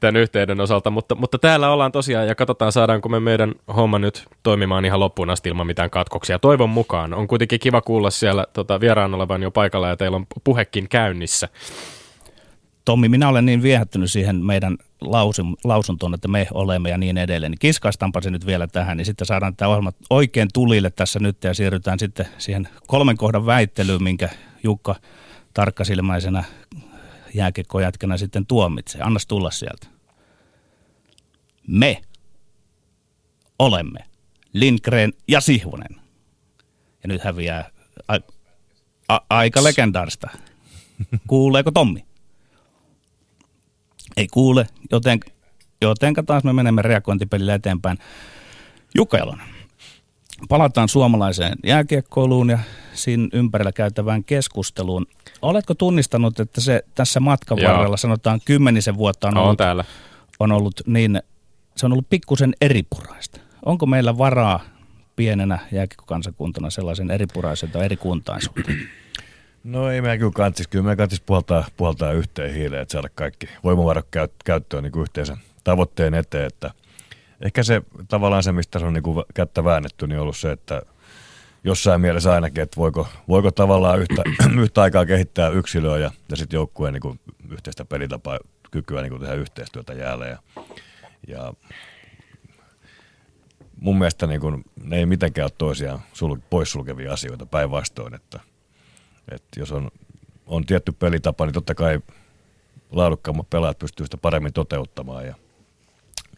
tämän 0.00 0.16
yhteyden 0.16 0.60
osalta, 0.60 0.90
mutta, 0.90 1.14
mutta 1.14 1.38
täällä 1.38 1.70
ollaan 1.70 1.92
tosiaan 1.92 2.28
ja 2.28 2.34
katsotaan 2.34 2.72
saadaanko 2.72 3.08
me 3.08 3.20
meidän 3.20 3.54
homma 3.76 3.98
nyt 3.98 4.24
toimimaan 4.42 4.84
ihan 4.84 5.00
loppuun 5.00 5.30
asti 5.30 5.48
ilman 5.48 5.66
mitään 5.66 5.90
katkoksia. 5.90 6.38
Toivon 6.38 6.70
mukaan. 6.70 7.14
On 7.14 7.28
kuitenkin 7.28 7.60
kiva 7.60 7.80
kuulla 7.80 8.10
siellä 8.10 8.46
tota, 8.52 8.80
vieraan 8.80 9.14
olevan 9.14 9.42
jo 9.42 9.50
paikalla 9.50 9.88
ja 9.88 9.96
teillä 9.96 10.16
on 10.16 10.26
puhekin 10.44 10.88
käynnissä. 10.88 11.48
Tommi, 12.84 13.08
minä 13.08 13.28
olen 13.28 13.46
niin 13.46 13.62
viehättynyt 13.62 14.10
siihen 14.10 14.36
meidän 14.44 14.76
lausun, 15.00 15.56
lausuntoon, 15.64 16.14
että 16.14 16.28
me 16.28 16.46
olemme 16.50 16.90
ja 16.90 16.98
niin 16.98 17.18
edelleen. 17.18 17.50
Niin 17.50 17.58
kiskaistaanpa 17.58 18.20
se 18.20 18.30
nyt 18.30 18.46
vielä 18.46 18.66
tähän, 18.66 18.96
niin 18.96 19.06
sitten 19.06 19.26
saadaan 19.26 19.56
tämä 19.56 19.68
ohjelma 19.68 19.92
oikein 20.10 20.48
tulille 20.54 20.90
tässä 20.90 21.18
nyt 21.18 21.44
ja 21.44 21.54
siirrytään 21.54 21.98
sitten 21.98 22.26
siihen 22.38 22.68
kolmen 22.86 23.16
kohdan 23.16 23.46
väittelyyn, 23.46 24.02
minkä 24.02 24.28
Jukka 24.62 24.94
tarkkasilmäisenä 25.54 26.44
jääkekkojätkänä 27.34 28.16
sitten 28.16 28.46
tuomitsee. 28.46 29.00
Annas 29.00 29.26
tulla 29.26 29.50
sieltä. 29.50 29.86
Me 31.66 32.02
olemme 33.58 34.00
Lindgren 34.52 35.12
ja 35.28 35.40
Sihvonen. 35.40 36.00
Ja 37.02 37.08
nyt 37.08 37.24
häviää 37.24 37.70
a- 38.08 38.32
a- 39.08 39.20
aika 39.30 39.64
legendaarista. 39.64 40.30
Kuuleeko 41.26 41.70
Tommi? 41.70 42.05
Ei 44.16 44.26
kuule, 44.32 44.66
joten, 44.92 45.20
jotenka 45.80 46.22
taas 46.22 46.44
me 46.44 46.52
menemme 46.52 46.82
reagointipelillä 46.82 47.54
eteenpäin. 47.54 47.98
Jukka 48.94 49.16
Jalonen. 49.18 49.46
Palataan 50.48 50.88
suomalaiseen 50.88 51.58
jääkiekkoiluun 51.64 52.50
ja 52.50 52.58
siinä 52.94 53.28
ympärillä 53.32 53.72
käytävään 53.72 54.24
keskusteluun. 54.24 55.06
Oletko 55.42 55.74
tunnistanut, 55.74 56.40
että 56.40 56.60
se 56.60 56.82
tässä 56.94 57.20
matkan 57.20 57.58
Joo. 57.58 57.72
varrella, 57.72 57.96
sanotaan 57.96 58.40
kymmenisen 58.44 58.96
vuotta 58.96 59.28
on 59.28 59.36
On 59.36 59.42
ollut, 59.44 59.58
täällä. 59.58 59.84
on 60.40 60.52
ollut 60.52 60.80
niin, 60.86 61.22
se 61.76 61.86
on 61.86 61.92
ollut 61.92 62.08
pikkusen 62.10 62.54
eripuraista. 62.60 63.40
Onko 63.64 63.86
meillä 63.86 64.18
varaa 64.18 64.60
pienenä 65.16 65.58
jääkiekkokansakuntana 65.72 66.70
sellaisen 66.70 67.10
eripuraisen 67.10 67.70
tai 67.70 67.84
erikuntaisuuteen? 67.84 68.88
No 69.66 69.90
ei 69.90 70.00
meidän 70.00 70.18
kyllä 70.18 70.32
kantsis, 70.34 70.68
kyllä 70.68 70.82
meidän 70.82 70.96
kantsis 70.96 71.20
puhaltaa, 71.20 71.64
puhaltaa 71.76 72.12
yhteen 72.12 72.54
hiileen, 72.54 72.82
että 72.82 72.92
saada 72.92 73.08
kaikki 73.14 73.48
voimavarat 73.64 74.06
käyt, 74.10 74.32
käyttöön 74.44 74.82
niin 74.82 75.00
yhteisen 75.00 75.36
tavoitteen 75.64 76.14
eteen, 76.14 76.46
että 76.46 76.70
ehkä 77.40 77.62
se 77.62 77.82
tavallaan 78.08 78.42
se, 78.42 78.52
mistä 78.52 78.78
se 78.78 78.86
on 78.86 78.92
niin 78.92 79.02
kuin 79.02 79.24
kättä 79.34 79.64
väännetty, 79.64 80.06
niin 80.06 80.16
on 80.16 80.22
ollut 80.22 80.36
se, 80.36 80.52
että 80.52 80.82
jossain 81.64 82.00
mielessä 82.00 82.32
ainakin, 82.32 82.62
että 82.62 82.76
voiko, 82.76 83.08
voiko 83.28 83.50
tavallaan 83.50 84.00
yhtä, 84.00 84.22
yhtä 84.62 84.82
aikaa 84.82 85.06
kehittää 85.06 85.48
yksilöä 85.48 85.98
ja, 85.98 86.10
ja 86.30 86.36
sitten 86.36 86.56
joukkueen 86.56 86.94
niin 86.94 87.02
kuin 87.02 87.20
yhteistä 87.50 87.84
pelitapaa, 87.84 88.38
kykyä 88.70 89.02
niin 89.02 89.10
kuin 89.10 89.20
tehdä 89.20 89.34
yhteistyötä 89.34 89.92
jälleen. 89.92 90.30
Ja, 90.30 90.62
ja 91.28 91.54
mun 93.80 93.98
mielestä 93.98 94.26
niin 94.26 94.40
kuin, 94.40 94.64
ne 94.82 94.96
ei 94.96 95.06
mitenkään 95.06 95.44
ole 95.44 95.52
toisiaan 95.58 96.00
sul, 96.12 96.36
poissulkevia 96.50 97.12
asioita 97.12 97.46
päinvastoin, 97.46 98.14
että 98.14 98.40
että 99.30 99.60
jos 99.60 99.72
on, 99.72 99.90
on 100.46 100.66
tietty 100.66 100.92
pelitapa, 100.92 101.46
niin 101.46 101.54
totta 101.54 101.74
kai 101.74 102.00
laadukkaammat 102.92 103.50
pelaajat 103.50 103.78
pystyy 103.78 104.06
sitä 104.06 104.16
paremmin 104.16 104.52
toteuttamaan. 104.52 105.26
Ja, 105.26 105.34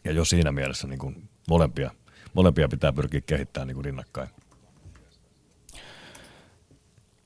ja 0.03 0.11
jo 0.11 0.25
siinä 0.25 0.51
mielessä 0.51 0.87
niin 0.87 0.99
kuin 0.99 1.29
molempia, 1.49 1.91
molempia 2.33 2.67
pitää 2.67 2.93
pyrkiä 2.93 3.21
kehittämään 3.21 3.67
niin 3.67 3.75
kuin 3.75 3.85
rinnakkain. 3.85 4.29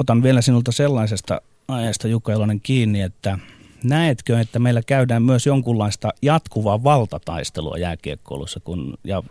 otan 0.03 0.23
vielä 0.23 0.41
sinulta 0.41 0.71
sellaisesta 0.71 1.41
aiheesta 1.67 2.07
Jukka 2.07 2.33
Elonen 2.33 2.61
kiinni, 2.61 3.01
että 3.01 3.39
näetkö, 3.83 4.39
että 4.39 4.59
meillä 4.59 4.81
käydään 4.87 5.23
myös 5.23 5.45
jonkunlaista 5.45 6.09
jatkuvaa 6.21 6.83
valtataistelua 6.83 7.77
jääkiekkoilussa, 7.77 8.59
kun, 8.59 8.97
ja 9.03 9.23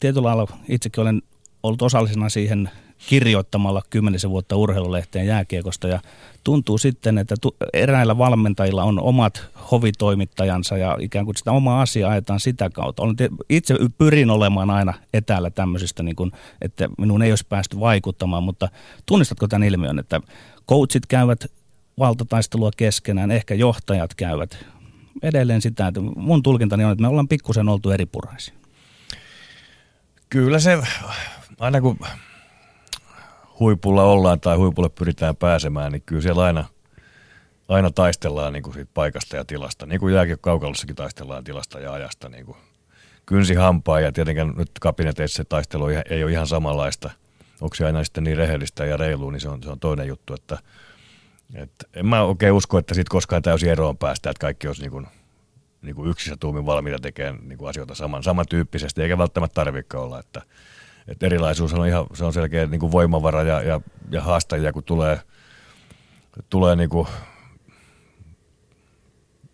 tietyllä 0.00 0.26
lailla 0.28 0.58
itsekin 0.68 1.02
olen 1.02 1.22
ollut 1.62 1.82
osallisena 1.82 2.28
siihen 2.28 2.70
kirjoittamalla 3.08 3.82
kymmenisen 3.90 4.30
vuotta 4.30 4.56
urheilulehteen 4.56 5.26
jääkiekosta 5.26 5.88
ja 5.88 6.00
tuntuu 6.44 6.78
sitten, 6.78 7.18
että 7.18 7.34
eräillä 7.72 8.18
valmentajilla 8.18 8.84
on 8.84 9.00
omat 9.00 9.44
hovitoimittajansa 9.70 10.76
ja 10.76 10.96
ikään 11.00 11.24
kuin 11.24 11.36
sitä 11.36 11.52
omaa 11.52 11.82
asiaa 11.82 12.10
ajetaan 12.10 12.40
sitä 12.40 12.70
kautta. 12.70 13.02
Olen 13.02 13.16
itse 13.48 13.74
pyrin 13.98 14.30
olemaan 14.30 14.70
aina 14.70 14.94
etäällä 15.14 15.50
tämmöisistä, 15.50 16.02
niin 16.02 16.16
kuin, 16.16 16.32
että 16.60 16.88
minun 16.98 17.22
ei 17.22 17.32
olisi 17.32 17.46
päästy 17.48 17.80
vaikuttamaan, 17.80 18.42
mutta 18.42 18.68
tunnistatko 19.06 19.48
tämän 19.48 19.68
ilmiön, 19.68 19.98
että 19.98 20.20
coachit 20.68 21.06
käyvät 21.06 21.44
valtataistelua 21.98 22.70
keskenään, 22.76 23.30
ehkä 23.30 23.54
johtajat 23.54 24.14
käyvät 24.14 24.66
edelleen 25.22 25.62
sitä, 25.62 25.86
että 25.86 26.00
mun 26.00 26.42
tulkintani 26.42 26.84
on, 26.84 26.92
että 26.92 27.02
me 27.02 27.08
ollaan 27.08 27.28
pikkusen 27.28 27.68
oltu 27.68 27.90
eripuraisia. 27.90 28.54
Kyllä 30.28 30.58
se, 30.58 30.78
aina 31.58 31.80
kun 31.80 31.98
huipulla 33.60 34.02
ollaan 34.02 34.40
tai 34.40 34.56
huipulle 34.56 34.88
pyritään 34.88 35.36
pääsemään, 35.36 35.92
niin 35.92 36.02
kyllä 36.06 36.22
siellä 36.22 36.44
aina, 36.44 36.64
aina 37.68 37.90
taistellaan 37.90 38.52
niin 38.52 38.62
kuin 38.62 38.74
siitä 38.74 38.90
paikasta 38.94 39.36
ja 39.36 39.44
tilasta. 39.44 39.86
Niin 39.86 40.00
kuin 40.00 40.14
jääkiekko-kaukalossakin 40.14 40.96
taistellaan 40.96 41.44
tilasta 41.44 41.80
ja 41.80 41.92
ajasta 41.92 42.28
niin 42.28 42.46
kuin 42.46 42.56
kynsi 43.26 43.54
hampaa 43.54 44.00
ja 44.00 44.12
tietenkään 44.12 44.54
nyt 44.56 44.70
kabineteissa 44.80 45.36
se 45.36 45.44
taistelu 45.44 45.86
ei- 45.86 46.24
ole 46.24 46.32
ihan 46.32 46.46
samanlaista. 46.46 47.10
Onko 47.60 47.74
se 47.74 47.86
aina 47.86 48.04
sitten 48.04 48.24
niin 48.24 48.36
rehellistä 48.36 48.84
ja 48.84 48.96
reilua, 48.96 49.32
niin 49.32 49.40
se 49.40 49.48
on, 49.48 49.62
se 49.62 49.70
on 49.70 49.80
toinen 49.80 50.08
juttu, 50.08 50.34
että 50.34 50.58
et 51.54 51.70
en 51.94 52.06
mä 52.06 52.22
oikein 52.22 52.52
usko, 52.52 52.78
että 52.78 52.94
siitä 52.94 53.10
koskaan 53.10 53.42
täysin 53.42 53.70
eroon 53.70 53.98
päästä, 53.98 54.30
että 54.30 54.40
kaikki 54.40 54.66
olisi 54.66 54.82
niin 54.82 54.90
kuin, 54.90 55.06
niin 55.82 55.94
kuin 55.94 56.10
yksissä 56.10 56.36
tuumin 56.40 56.66
valmiita 56.66 56.98
tekemään 56.98 57.38
niin 57.48 57.58
kuin 57.58 57.68
asioita 57.68 57.94
saman, 57.94 58.22
samantyyppisesti, 58.22 59.02
eikä 59.02 59.18
välttämättä 59.18 59.54
tarvitse 59.54 59.96
olla, 59.96 60.20
että, 60.20 60.42
että 61.08 61.26
erilaisuus 61.26 61.74
on 61.74 61.86
ihan 61.86 62.06
se 62.14 62.24
on 62.24 62.32
selkeä 62.32 62.66
niin 62.66 62.80
kuin 62.80 62.92
voimavara 62.92 63.42
ja, 63.42 63.62
ja, 63.62 63.80
ja 64.10 64.22
haastajia, 64.22 64.72
kun 64.72 64.84
tulee, 64.84 65.20
tulee 66.50 66.76
niin 66.76 66.90
kuin 66.90 67.08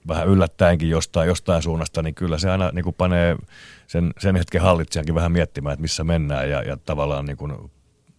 vähän 0.08 0.28
yllättäenkin 0.28 0.90
jostain, 0.90 1.28
jostain 1.28 1.62
suunnasta, 1.62 2.02
niin 2.02 2.14
kyllä 2.14 2.38
se 2.38 2.50
aina 2.50 2.70
niin 2.72 2.84
kuin 2.84 2.94
panee 2.94 3.36
sen, 3.86 4.12
sen 4.18 4.36
hetken 4.36 4.62
hallitsijankin 4.62 5.14
vähän 5.14 5.32
miettimään, 5.32 5.72
että 5.72 5.82
missä 5.82 6.04
mennään 6.04 6.50
ja, 6.50 6.62
ja 6.62 6.76
tavallaan 6.76 7.24
niin 7.24 7.36
kuin 7.36 7.52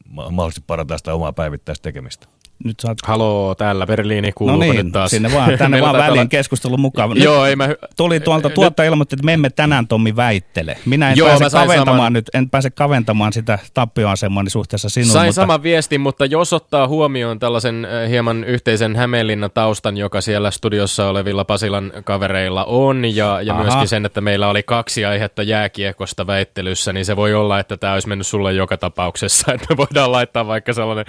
ma- 0.10 0.30
mahdollisesti 0.30 0.63
parantaa 0.68 0.98
sitä 0.98 1.13
omaa 1.13 1.34
päivittäistä 1.34 1.84
tekemistä. 1.84 2.28
Nyt 2.65 2.79
saat 2.79 2.98
Haloo, 3.05 3.55
täällä 3.55 3.86
Berliini, 3.86 4.27
No 4.27 4.31
kuuluuko 4.36 4.63
niin, 4.63 4.75
nyt 4.86 4.93
taas? 4.93 5.12
sinne 5.12 5.31
vaan, 5.33 5.57
tänne 5.57 5.81
vaan 5.81 5.98
väliin 5.98 6.19
olla- 6.19 6.25
keskustelun 6.29 6.79
mukaan. 6.79 7.10
Nyt 7.10 7.24
Joo, 7.24 7.45
ei 7.45 7.55
mä... 7.55 7.69
tuli 7.98 8.19
tuolta 8.19 8.50
tuottaja 8.50 8.89
ilmoitti, 8.89 9.15
että 9.15 9.25
me 9.25 9.33
emme 9.33 9.50
tänään 9.50 9.88
Tommi 9.88 10.15
väittele. 10.15 10.77
Minä 10.86 11.12
en 11.12 11.17
Joo, 11.17 11.27
pääse 11.27 11.50
kaventamaan 11.57 11.98
saman- 11.98 12.13
nyt, 12.13 12.29
en 12.33 12.50
pääse 12.50 12.69
kaventamaan 12.69 13.33
sitä 13.33 13.60
tappioasemani 13.74 14.50
suhteessa 14.50 14.89
sinuun. 14.89 15.12
Sain 15.13 15.27
mutta 15.27 15.36
saman 15.41 15.63
viestin, 15.63 16.01
mutta 16.01 16.25
jos 16.25 16.53
ottaa 16.53 16.88
huomioon 16.88 17.39
tällaisen 17.39 17.86
äh, 17.86 18.10
hieman 18.10 18.43
yhteisen 18.43 18.95
Hämeenlinnan 18.95 19.51
taustan, 19.53 19.98
joka 19.98 20.22
siellä 20.22 20.51
studiossa 20.51 21.10
olevilla 21.10 21.45
Pasilan 21.45 21.91
kavereilla 22.03 22.63
on, 22.65 23.15
ja, 23.15 23.41
ja 23.41 23.53
Aha. 23.53 23.63
myöskin 23.63 23.88
sen, 23.88 24.05
että 24.05 24.22
meillä 24.22 24.48
oli 24.50 24.63
kaksi 24.63 25.05
aihetta 25.05 25.43
jääkiekosta 25.43 26.27
väittelyssä, 26.27 26.93
niin 26.93 27.05
se 27.05 27.15
voi 27.15 27.33
olla, 27.33 27.60
että 27.60 27.77
tämä 27.77 27.93
olisi 27.93 28.07
mennyt 28.07 28.27
sulle 28.27 28.53
joka 28.53 28.77
tapauksessa, 28.77 29.51
että 29.53 29.67
me 29.69 29.77
voidaan 29.77 30.12
laittaa 30.12 30.48
vaikka 30.48 30.74
sellainen 30.74 31.05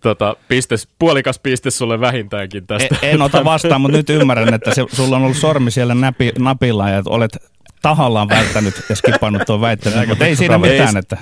tota, 0.00 0.36
pistes, 0.48 0.79
puolikas 0.98 1.38
piste 1.38 1.70
sulle 1.70 2.00
vähintäänkin 2.00 2.66
tästä. 2.66 2.96
en, 3.02 3.10
en 3.10 3.22
ota 3.22 3.44
vastaan, 3.44 3.80
mutta 3.80 3.96
nyt 3.96 4.10
ymmärrän, 4.10 4.54
että 4.54 4.74
se, 4.74 4.84
sulla 4.92 5.16
on 5.16 5.22
ollut 5.22 5.36
sormi 5.36 5.70
siellä 5.70 5.94
näpi, 5.94 6.32
napilla 6.38 6.90
ja 6.90 7.02
olet 7.06 7.36
tahallaan 7.82 8.28
välttänyt 8.28 8.74
ja 8.88 8.96
skipannut 8.96 9.42
tuon 9.46 9.60
väittelyn, 9.60 10.08
mutta 10.08 10.26
ei 10.26 10.36
siinä 10.36 10.58
mitään, 10.58 10.96
että 10.96 11.16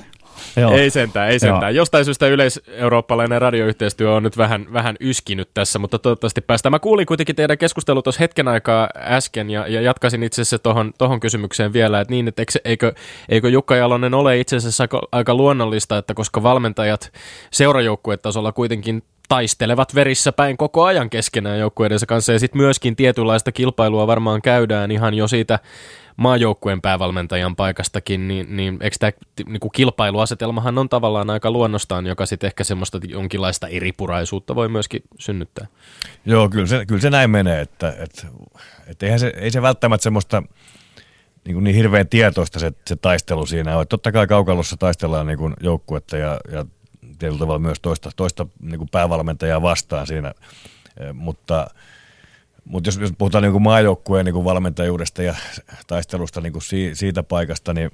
Joo. 0.56 0.72
Ei 0.72 0.90
sentään, 0.90 1.30
ei 1.30 1.38
sentään. 1.38 1.74
Jostain 1.74 2.04
syystä 2.04 2.26
yleiseurooppalainen 2.26 3.40
radioyhteistyö 3.40 4.14
on 4.14 4.22
nyt 4.22 4.36
vähän, 4.36 4.66
vähän 4.72 4.96
yskinyt 5.00 5.50
tässä, 5.54 5.78
mutta 5.78 5.98
toivottavasti 5.98 6.40
päästään. 6.40 6.70
Mä 6.70 6.78
kuulin 6.78 7.06
kuitenkin 7.06 7.36
teidän 7.36 7.58
keskustelua 7.58 8.02
tuossa 8.02 8.18
hetken 8.20 8.48
aikaa 8.48 8.88
äsken 8.96 9.50
ja, 9.50 9.68
ja 9.68 9.80
jatkaisin 9.80 10.22
itse 10.22 10.42
asiassa 10.42 10.58
tohon, 10.58 10.92
tohon 10.98 11.20
kysymykseen 11.20 11.72
vielä, 11.72 12.00
että 12.00 12.12
niin, 12.12 12.28
että 12.28 12.42
eikö, 12.42 12.60
eikö, 12.64 12.92
eikö 13.28 13.48
Jukka 13.48 13.76
Jalonen 13.76 14.14
ole 14.14 14.40
itse 14.40 14.56
asiassa 14.56 14.84
aika, 14.84 15.00
aika 15.12 15.34
luonnollista, 15.34 15.98
että 15.98 16.14
koska 16.14 16.42
valmentajat 16.42 17.12
seurajoukkuetasolla 17.50 18.52
kuitenkin 18.52 19.02
taistelevat 19.28 19.94
verissä 19.94 20.32
päin 20.32 20.56
koko 20.56 20.84
ajan 20.84 21.10
keskenään 21.10 21.58
joukkueidensa 21.58 22.06
kanssa 22.06 22.32
ja 22.32 22.38
sitten 22.38 22.60
myöskin 22.60 22.96
tietynlaista 22.96 23.52
kilpailua 23.52 24.06
varmaan 24.06 24.42
käydään 24.42 24.90
ihan 24.90 25.14
jo 25.14 25.28
siitä 25.28 25.58
maajoukkueen 26.16 26.82
päävalmentajan 26.82 27.56
paikastakin, 27.56 28.28
niin, 28.28 28.56
niin 28.56 28.78
eikö 28.80 28.96
tämä 28.98 29.12
niinku 29.46 29.70
kilpailuasetelmahan 29.70 30.78
on 30.78 30.88
tavallaan 30.88 31.30
aika 31.30 31.50
luonnostaan, 31.50 32.06
joka 32.06 32.26
sitten 32.26 32.46
ehkä 32.46 32.64
semmoista 32.64 33.00
jonkinlaista 33.08 33.68
eripuraisuutta 33.68 34.54
voi 34.54 34.68
myöskin 34.68 35.02
synnyttää. 35.18 35.66
Joo, 36.26 36.48
kyllä 36.48 36.66
se, 36.66 36.86
kyllä 36.86 37.00
se 37.00 37.10
näin 37.10 37.30
menee, 37.30 37.60
että, 37.60 37.94
että, 37.98 38.26
että 38.86 39.06
eihän 39.06 39.20
se, 39.20 39.32
ei 39.36 39.50
se 39.50 39.62
välttämättä 39.62 40.02
semmoista 40.02 40.42
niin, 41.44 41.54
kuin 41.54 41.64
niin 41.64 41.76
hirveän 41.76 42.08
tietoista 42.08 42.58
se, 42.58 42.72
se 42.86 42.96
taistelu 42.96 43.46
siinä 43.46 43.76
on. 43.76 43.88
Totta 43.88 44.12
kai 44.12 44.26
kaukalossa 44.26 44.76
taistellaan 44.76 45.26
niin 45.26 45.38
kuin 45.38 45.54
joukkuetta 45.60 46.16
ja, 46.16 46.40
ja 46.52 46.64
tietyllä 47.18 47.38
tavalla 47.38 47.58
myös 47.58 47.80
toista, 47.80 48.10
toista 48.16 48.46
niin 48.62 48.78
kuin 48.78 48.88
päävalmentajaa 48.92 49.62
vastaan 49.62 50.06
siinä, 50.06 50.34
mutta 51.14 51.66
mutta 52.68 52.88
jos, 52.88 52.96
jos 52.96 53.12
puhutaan 53.18 53.44
niin 53.44 53.62
maajoukkueen 53.62 54.24
niin 54.24 54.44
valmentajuudesta 54.44 55.22
ja 55.22 55.34
taistelusta 55.86 56.40
niin 56.40 56.52
kuin 56.52 56.62
si, 56.62 56.90
siitä 56.94 57.22
paikasta, 57.22 57.74
niin, 57.74 57.90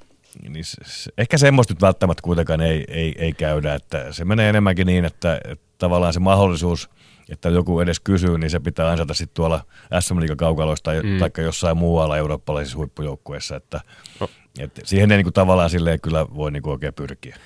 niin 0.49 0.65
se, 0.65 1.11
ehkä 1.19 1.39
semmoista 1.39 1.75
nyt 1.75 1.83
välttämättä 1.83 2.23
kuitenkaan 2.23 2.61
ei, 2.61 2.85
ei, 2.89 3.15
ei 3.19 3.33
käydä. 3.33 3.75
Että 3.75 4.13
se 4.13 4.25
menee 4.25 4.49
enemmänkin 4.49 4.87
niin, 4.87 5.05
että, 5.05 5.41
että 5.45 5.65
tavallaan 5.79 6.13
se 6.13 6.21
mahdollisuus, 6.21 6.91
että 7.29 7.49
joku 7.49 7.81
edes 7.81 8.01
kysyy, 8.01 8.39
niin 8.39 8.51
se 8.51 8.61
pitää 8.61 8.91
ansata 8.91 9.15
sitten 9.15 9.35
tuolla 9.35 9.65
SM 10.01 10.19
kaukaloista 10.37 10.91
tai, 10.91 11.03
mm. 11.03 11.19
tai 11.19 11.45
jossain 11.45 11.77
muualla 11.77 12.19
eurooppalaisissa 12.19 12.79
huippujoukkueissa. 12.79 13.57
Että, 13.57 13.81
no. 14.21 14.29
että 14.59 14.81
siihen 14.85 15.11
ei 15.11 15.17
niin 15.17 15.25
kuin 15.25 15.35
tavallaan 15.35 15.71
silleen 15.71 16.01
kyllä 16.01 16.27
voi 16.35 16.51
niin 16.51 16.63
kuin 16.63 16.73
oikein 16.73 16.95
pyrkiä. 16.95 17.37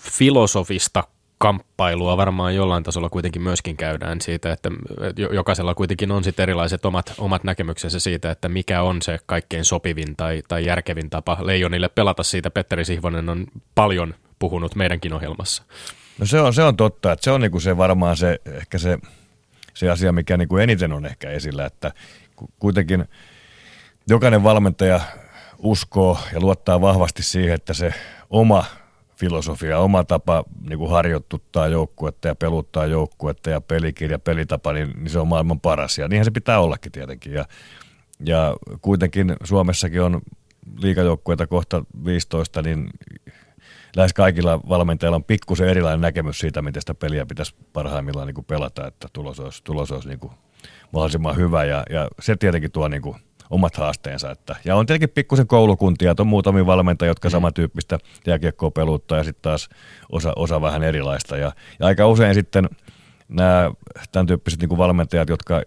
Valmennusfilosofista 0.00 1.04
kamppailua 1.38 2.16
varmaan 2.16 2.54
jollain 2.54 2.82
tasolla 2.82 3.08
kuitenkin 3.10 3.42
myöskin 3.42 3.76
käydään 3.76 4.20
siitä, 4.20 4.52
että 4.52 4.70
jokaisella 5.32 5.74
kuitenkin 5.74 6.12
on 6.12 6.24
sitten 6.24 6.42
erilaiset 6.42 6.84
omat, 6.84 7.14
omat 7.18 7.44
näkemyksensä 7.44 8.00
siitä, 8.00 8.30
että 8.30 8.48
mikä 8.48 8.82
on 8.82 9.02
se 9.02 9.18
kaikkein 9.26 9.64
sopivin 9.64 10.16
tai, 10.16 10.42
tai 10.48 10.64
järkevin 10.64 11.10
tapa 11.10 11.38
Leijonille 11.40 11.88
pelata 11.88 12.22
siitä. 12.22 12.50
Petteri 12.50 12.84
Sihvonen 12.84 13.28
on 13.28 13.46
paljon 13.74 14.14
puhunut 14.38 14.74
meidänkin 14.74 15.12
ohjelmassa. 15.12 15.62
No 16.18 16.26
se 16.26 16.40
on, 16.40 16.54
se 16.54 16.62
on 16.62 16.76
totta, 16.76 17.12
että 17.12 17.24
se 17.24 17.30
on 17.30 17.40
niinku 17.40 17.60
se 17.60 17.76
varmaan 17.76 18.16
se, 18.16 18.40
ehkä 18.46 18.78
se, 18.78 18.98
se 19.74 19.90
asia, 19.90 20.12
mikä 20.12 20.36
niinku 20.36 20.56
eniten 20.56 20.92
on 20.92 21.06
ehkä 21.06 21.30
esillä, 21.30 21.66
että 21.66 21.92
kuitenkin 22.58 23.04
jokainen 24.08 24.42
valmentaja 24.42 25.00
uskoo 25.58 26.18
ja 26.32 26.40
luottaa 26.40 26.80
vahvasti 26.80 27.22
siihen, 27.22 27.54
että 27.54 27.74
se 27.74 27.94
oma 28.30 28.64
filosofia, 29.20 29.78
oma 29.78 30.04
tapa 30.04 30.44
niin 30.68 30.78
kuin 30.78 30.90
harjoittuttaa 30.90 31.68
joukkuetta 31.68 32.28
ja 32.28 32.34
peluttaa 32.34 32.86
joukkuetta 32.86 33.50
ja 33.50 33.60
pelikirja, 33.60 34.18
pelitapa, 34.18 34.72
niin, 34.72 34.92
niin 34.96 35.10
se 35.10 35.18
on 35.18 35.28
maailman 35.28 35.60
paras. 35.60 35.98
Ja 35.98 36.08
niinhän 36.08 36.24
se 36.24 36.30
pitää 36.30 36.60
ollakin 36.60 36.92
tietenkin. 36.92 37.32
Ja, 37.32 37.44
ja 38.24 38.56
kuitenkin 38.80 39.36
Suomessakin 39.44 40.02
on 40.02 40.20
liikajoukkueita 40.82 41.46
kohta 41.46 41.84
15, 42.04 42.62
niin 42.62 42.90
lähes 43.96 44.12
kaikilla 44.12 44.60
valmentajilla 44.68 45.16
on 45.16 45.24
pikkusen 45.24 45.68
erilainen 45.68 46.00
näkemys 46.00 46.38
siitä, 46.38 46.62
miten 46.62 46.82
sitä 46.82 46.94
peliä 46.94 47.26
pitäisi 47.26 47.54
parhaimmillaan 47.72 48.26
niin 48.26 48.34
kuin 48.34 48.44
pelata, 48.44 48.86
että 48.86 49.08
tulos 49.12 49.40
olisi, 49.40 49.64
tulos 49.64 49.92
olisi 49.92 50.08
niin 50.08 50.20
kuin 50.20 50.32
mahdollisimman 50.92 51.36
hyvä. 51.36 51.64
Ja, 51.64 51.82
ja 51.90 52.08
se 52.20 52.36
tietenkin 52.36 52.72
tuo 52.72 52.88
niin 52.88 53.02
kuin 53.02 53.16
omat 53.50 53.76
haasteensa. 53.76 54.30
Että, 54.30 54.56
ja 54.64 54.76
on 54.76 54.86
tietenkin 54.86 55.08
pikkusen 55.08 55.46
koulukuntia, 55.46 56.14
on 56.18 56.26
muutamia 56.26 56.66
valmentajia, 56.66 57.10
jotka 57.10 57.28
mm. 57.28 57.30
samantyyppistä 57.30 57.98
jääkiekkoa 58.26 58.70
peluttaa 58.70 59.18
ja 59.18 59.24
sitten 59.24 59.42
taas 59.42 59.68
osa, 60.12 60.32
osa 60.36 60.60
vähän 60.60 60.82
erilaista. 60.82 61.36
Ja, 61.36 61.52
ja 61.78 61.86
aika 61.86 62.08
usein 62.08 62.34
sitten 62.34 62.68
nämä 63.28 63.70
tämän 64.12 64.26
tyyppiset 64.26 64.60
niin 64.60 64.78
valmentajat, 64.78 65.28
jotka, 65.28 65.62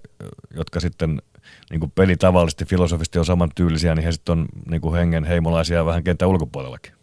jotka 0.56 0.80
sitten 0.80 1.22
niin 1.70 1.80
kuin 1.80 1.92
peli 1.96 2.18
tavallisesti 2.18 2.66
filosofisesti 2.66 3.20
on 3.20 3.26
samantyylisiä, 3.26 3.96
niin 3.96 4.04
he 4.04 4.12
sitten 4.12 4.40
on 4.40 4.46
niin 4.70 4.82
kuin 4.82 4.96
hengen 4.96 5.24
heimolaisia 5.24 5.86
vähän 5.86 6.04
kentän 6.04 6.30
ulkopuolellakin. 6.30 6.94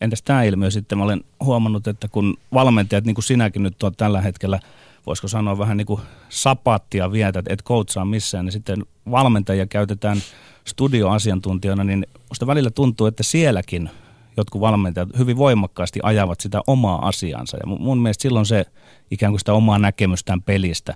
Entäs 0.00 0.22
tämä 0.22 0.42
ilmiö 0.42 0.70
sitten? 0.70 0.98
Mä 0.98 1.04
olen 1.04 1.24
huomannut, 1.44 1.86
että 1.86 2.08
kun 2.08 2.36
valmentajat, 2.52 3.04
niin 3.04 3.14
kuin 3.14 3.24
sinäkin 3.24 3.62
nyt 3.62 3.82
on 3.82 3.96
tällä 3.96 4.20
hetkellä– 4.20 4.60
voisiko 5.06 5.28
sanoa 5.28 5.58
vähän 5.58 5.76
niin 5.76 5.86
kuin 5.86 6.00
sapattia 6.28 7.12
vietät, 7.12 7.44
et 7.48 7.64
coachaa 7.64 8.04
missään, 8.04 8.44
niin 8.44 8.52
sitten 8.52 8.82
valmentajia 9.10 9.66
käytetään 9.66 10.18
studioasiantuntijana, 10.64 11.84
niin 11.84 12.06
musta 12.28 12.46
välillä 12.46 12.70
tuntuu, 12.70 13.06
että 13.06 13.22
sielläkin 13.22 13.90
jotkut 14.36 14.60
valmentajat 14.60 15.08
hyvin 15.18 15.36
voimakkaasti 15.36 16.00
ajavat 16.02 16.40
sitä 16.40 16.60
omaa 16.66 17.08
asiansa. 17.08 17.56
Ja 17.56 17.66
mun 17.66 17.98
mielestä 17.98 18.22
silloin 18.22 18.46
se 18.46 18.64
ikään 19.10 19.32
kuin 19.32 19.40
sitä 19.40 19.52
omaa 19.52 19.78
näkemystään 19.78 20.42
pelistä. 20.42 20.94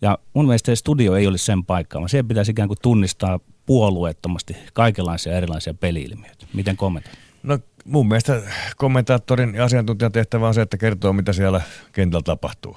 Ja 0.00 0.18
mun 0.34 0.46
mielestä 0.46 0.72
se 0.72 0.76
studio 0.76 1.14
ei 1.14 1.26
olisi 1.26 1.44
sen 1.44 1.64
paikka, 1.64 1.98
vaan 1.98 2.08
siellä 2.08 2.28
pitäisi 2.28 2.50
ikään 2.50 2.68
kuin 2.68 2.78
tunnistaa 2.82 3.40
puolueettomasti 3.66 4.56
kaikenlaisia 4.72 5.36
erilaisia 5.36 5.74
peliilmiöitä. 5.74 6.46
Miten 6.54 6.76
kommentoit? 6.76 7.18
No 7.42 7.58
mun 7.84 8.08
mielestä 8.08 8.42
kommentaattorin 8.76 9.54
ja 9.54 9.64
asiantuntijan 9.64 10.12
tehtävä 10.12 10.48
on 10.48 10.54
se, 10.54 10.62
että 10.62 10.76
kertoo 10.76 11.12
mitä 11.12 11.32
siellä 11.32 11.60
kentällä 11.92 12.22
tapahtuu 12.22 12.76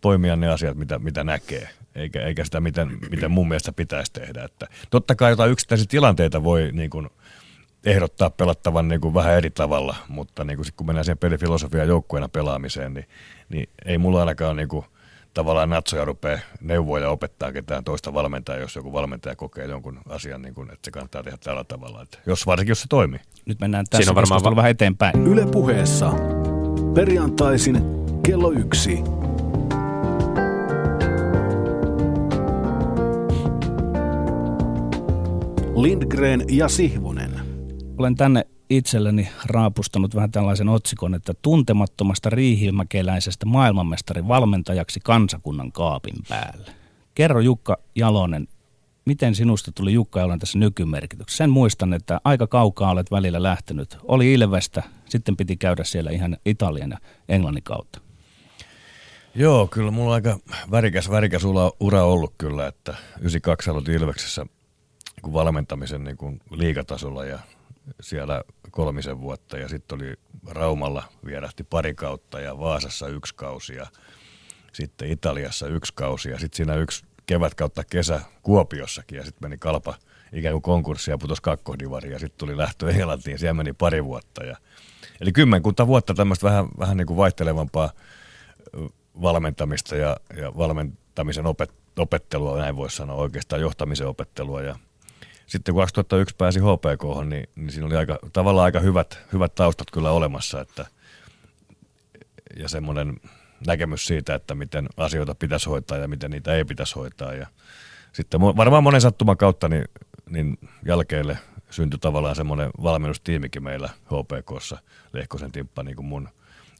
poimia 0.00 0.36
ne 0.36 0.48
asiat, 0.48 0.76
mitä, 0.76 0.98
mitä 0.98 1.24
näkee, 1.24 1.68
eikä, 1.94 2.22
eikä 2.22 2.44
sitä, 2.44 2.60
miten, 2.60 2.98
miten 3.10 3.30
mun 3.30 3.48
mielestä 3.48 3.72
pitäisi 3.72 4.12
tehdä. 4.12 4.44
Että 4.44 4.66
totta 4.90 5.14
kai 5.14 5.32
jotain 5.32 5.50
yksittäisiä 5.50 5.86
tilanteita 5.88 6.44
voi 6.44 6.70
niin 6.72 6.90
kuin, 6.90 7.08
ehdottaa 7.84 8.30
pelattavan 8.30 8.88
niin 8.88 9.00
kuin 9.00 9.14
vähän 9.14 9.34
eri 9.34 9.50
tavalla, 9.50 9.96
mutta 10.08 10.44
niin 10.44 10.56
kuin, 10.56 10.66
kun 10.76 10.86
mennään 10.86 11.04
siihen 11.04 11.18
pelifilosofian 11.18 11.88
joukkueena 11.88 12.28
pelaamiseen, 12.28 12.94
niin, 12.94 13.08
niin 13.48 13.68
ei 13.84 13.98
mulla 13.98 14.20
ainakaan 14.20 14.56
niin 14.56 14.68
kuin, 14.68 14.84
tavallaan 15.34 15.70
natsoja 15.70 16.04
rupeaa 16.04 16.40
neuvoja 16.60 17.10
opettaa 17.10 17.52
ketään 17.52 17.84
toista 17.84 18.14
valmentajaa, 18.14 18.60
jos 18.60 18.76
joku 18.76 18.92
valmentaja 18.92 19.36
kokee 19.36 19.66
jonkun 19.66 20.00
asian, 20.08 20.42
niin 20.42 20.54
kuin, 20.54 20.72
että 20.72 20.80
se 20.84 20.90
kannattaa 20.90 21.22
tehdä 21.22 21.38
tällä 21.44 21.64
tavalla. 21.64 22.02
Että 22.02 22.18
jos, 22.26 22.46
varsinkin 22.46 22.70
jos 22.70 22.80
se 22.80 22.86
toimii. 22.88 23.20
Nyt 23.46 23.60
mennään 23.60 23.84
tässä 23.90 24.10
on 24.10 24.14
varmaan 24.14 24.44
va- 24.44 24.56
vähän 24.56 24.70
eteenpäin. 24.70 25.26
Yle 25.26 25.46
puheessa 25.46 26.12
perjantaisin 26.94 27.82
kello 28.22 28.52
yksi. 28.52 28.98
Lindgren 35.76 36.44
ja 36.48 36.68
Sihvonen. 36.68 37.40
Olen 37.98 38.14
tänne 38.14 38.46
itselleni 38.70 39.28
raapustanut 39.44 40.14
vähän 40.14 40.30
tällaisen 40.30 40.68
otsikon, 40.68 41.14
että 41.14 41.34
tuntemattomasta 41.42 42.30
riihimäkeläisestä 42.30 43.46
maailmanmestarin 43.46 44.28
valmentajaksi 44.28 45.00
kansakunnan 45.04 45.72
kaapin 45.72 46.14
päälle. 46.28 46.70
Kerro 47.14 47.40
Jukka 47.40 47.78
Jalonen, 47.94 48.48
miten 49.04 49.34
sinusta 49.34 49.72
tuli 49.72 49.92
Jukka 49.92 50.20
Jalonen 50.20 50.38
tässä 50.38 50.58
nykymerkityksessä? 50.58 51.36
Sen 51.36 51.50
muistan, 51.50 51.92
että 51.92 52.20
aika 52.24 52.46
kaukaa 52.46 52.90
olet 52.90 53.10
välillä 53.10 53.42
lähtenyt. 53.42 53.98
Oli 54.02 54.32
Ilvestä, 54.32 54.82
sitten 55.08 55.36
piti 55.36 55.56
käydä 55.56 55.84
siellä 55.84 56.10
ihan 56.10 56.36
Italian 56.46 56.90
ja 56.90 56.98
Englannin 57.28 57.62
kautta. 57.62 58.00
Joo, 59.34 59.66
kyllä 59.66 59.90
mulla 59.90 60.10
on 60.10 60.14
aika 60.14 60.38
värikäs, 60.70 61.10
värikäs 61.10 61.42
ura 61.80 62.04
ollut 62.04 62.34
kyllä, 62.38 62.66
että 62.66 62.94
92 63.20 63.70
aloitin 63.70 63.94
Ilveksessä 63.94 64.46
niin 65.22 65.32
valmentamisen 65.32 66.04
niin 66.04 66.16
kuin 66.16 66.40
liikatasolla 66.50 67.24
ja 67.24 67.38
siellä 68.00 68.42
kolmisen 68.70 69.20
vuotta 69.20 69.58
ja 69.58 69.68
sitten 69.68 69.96
oli 69.96 70.14
Raumalla 70.48 71.02
vierähti 71.24 71.64
pari 71.64 71.94
kautta 71.94 72.40
ja 72.40 72.58
Vaasassa 72.58 73.08
yksi 73.08 73.34
kausi 73.34 73.74
ja 73.74 73.86
sitten 74.72 75.10
Italiassa 75.10 75.66
yksi 75.66 75.92
kausi 75.94 76.30
ja 76.30 76.38
sitten 76.38 76.56
siinä 76.56 76.74
yksi 76.74 77.04
kevät 77.26 77.54
kautta 77.54 77.84
kesä 77.84 78.20
Kuopiossakin 78.42 79.16
ja 79.16 79.24
sitten 79.24 79.48
meni 79.48 79.58
kalpa 79.58 79.94
ikään 80.32 80.52
kuin 80.52 80.62
konkurssi 80.62 81.10
ja 81.10 81.18
putosi 81.18 81.42
kakkodivari 81.42 82.12
ja 82.12 82.18
sitten 82.18 82.38
tuli 82.38 82.56
lähtö 82.56 82.90
Englantiin, 82.90 83.38
siellä 83.38 83.54
meni 83.54 83.72
pari 83.72 84.04
vuotta. 84.04 84.44
Ja, 84.44 84.56
eli 85.20 85.32
kymmenkunta 85.32 85.86
vuotta 85.86 86.14
tämmöistä 86.14 86.46
vähän, 86.46 86.68
vähän 86.78 86.96
niin 86.96 87.06
kuin 87.06 87.16
vaihtelevampaa 87.16 87.90
valmentamista 89.22 89.96
ja, 89.96 90.16
ja 90.36 90.56
valmentamisen 90.56 91.46
opet, 91.46 91.70
opettelua, 91.98 92.58
näin 92.58 92.76
voisi 92.76 92.96
sanoa, 92.96 93.16
oikeastaan 93.16 93.60
johtamisen 93.60 94.06
opettelua 94.06 94.62
ja 94.62 94.76
sitten 95.46 95.74
kun 95.74 95.82
2001 95.82 96.34
pääsi 96.38 96.60
HPK, 96.60 97.28
niin, 97.28 97.48
niin 97.54 97.70
siinä 97.70 97.86
oli 97.86 97.96
aika, 97.96 98.18
tavallaan 98.32 98.64
aika 98.64 98.80
hyvät, 98.80 99.18
hyvät 99.32 99.54
taustat 99.54 99.90
kyllä 99.90 100.10
olemassa, 100.10 100.60
että, 100.60 100.86
ja 102.56 102.68
semmoinen 102.68 103.20
näkemys 103.66 104.06
siitä, 104.06 104.34
että 104.34 104.54
miten 104.54 104.88
asioita 104.96 105.34
pitäisi 105.34 105.68
hoitaa 105.68 105.98
ja 105.98 106.08
miten 106.08 106.30
niitä 106.30 106.54
ei 106.54 106.64
pitäisi 106.64 106.94
hoitaa. 106.94 107.32
Ja 107.32 107.46
sitten 108.12 108.40
varmaan 108.40 108.82
monen 108.82 109.00
sattuman 109.00 109.36
kautta 109.36 109.68
niin, 109.68 109.84
niin 110.30 110.58
jälkeelle 110.86 111.38
syntyi 111.70 111.98
tavallaan 111.98 112.36
semmoinen 112.36 112.70
valmennustiimikin 112.82 113.62
meillä 113.62 113.90
HPKssa, 114.04 114.78
Lehkosen 115.12 115.52
timppa 115.52 115.82
niin 115.82 115.96
kuin 115.96 116.06
mun 116.06 116.28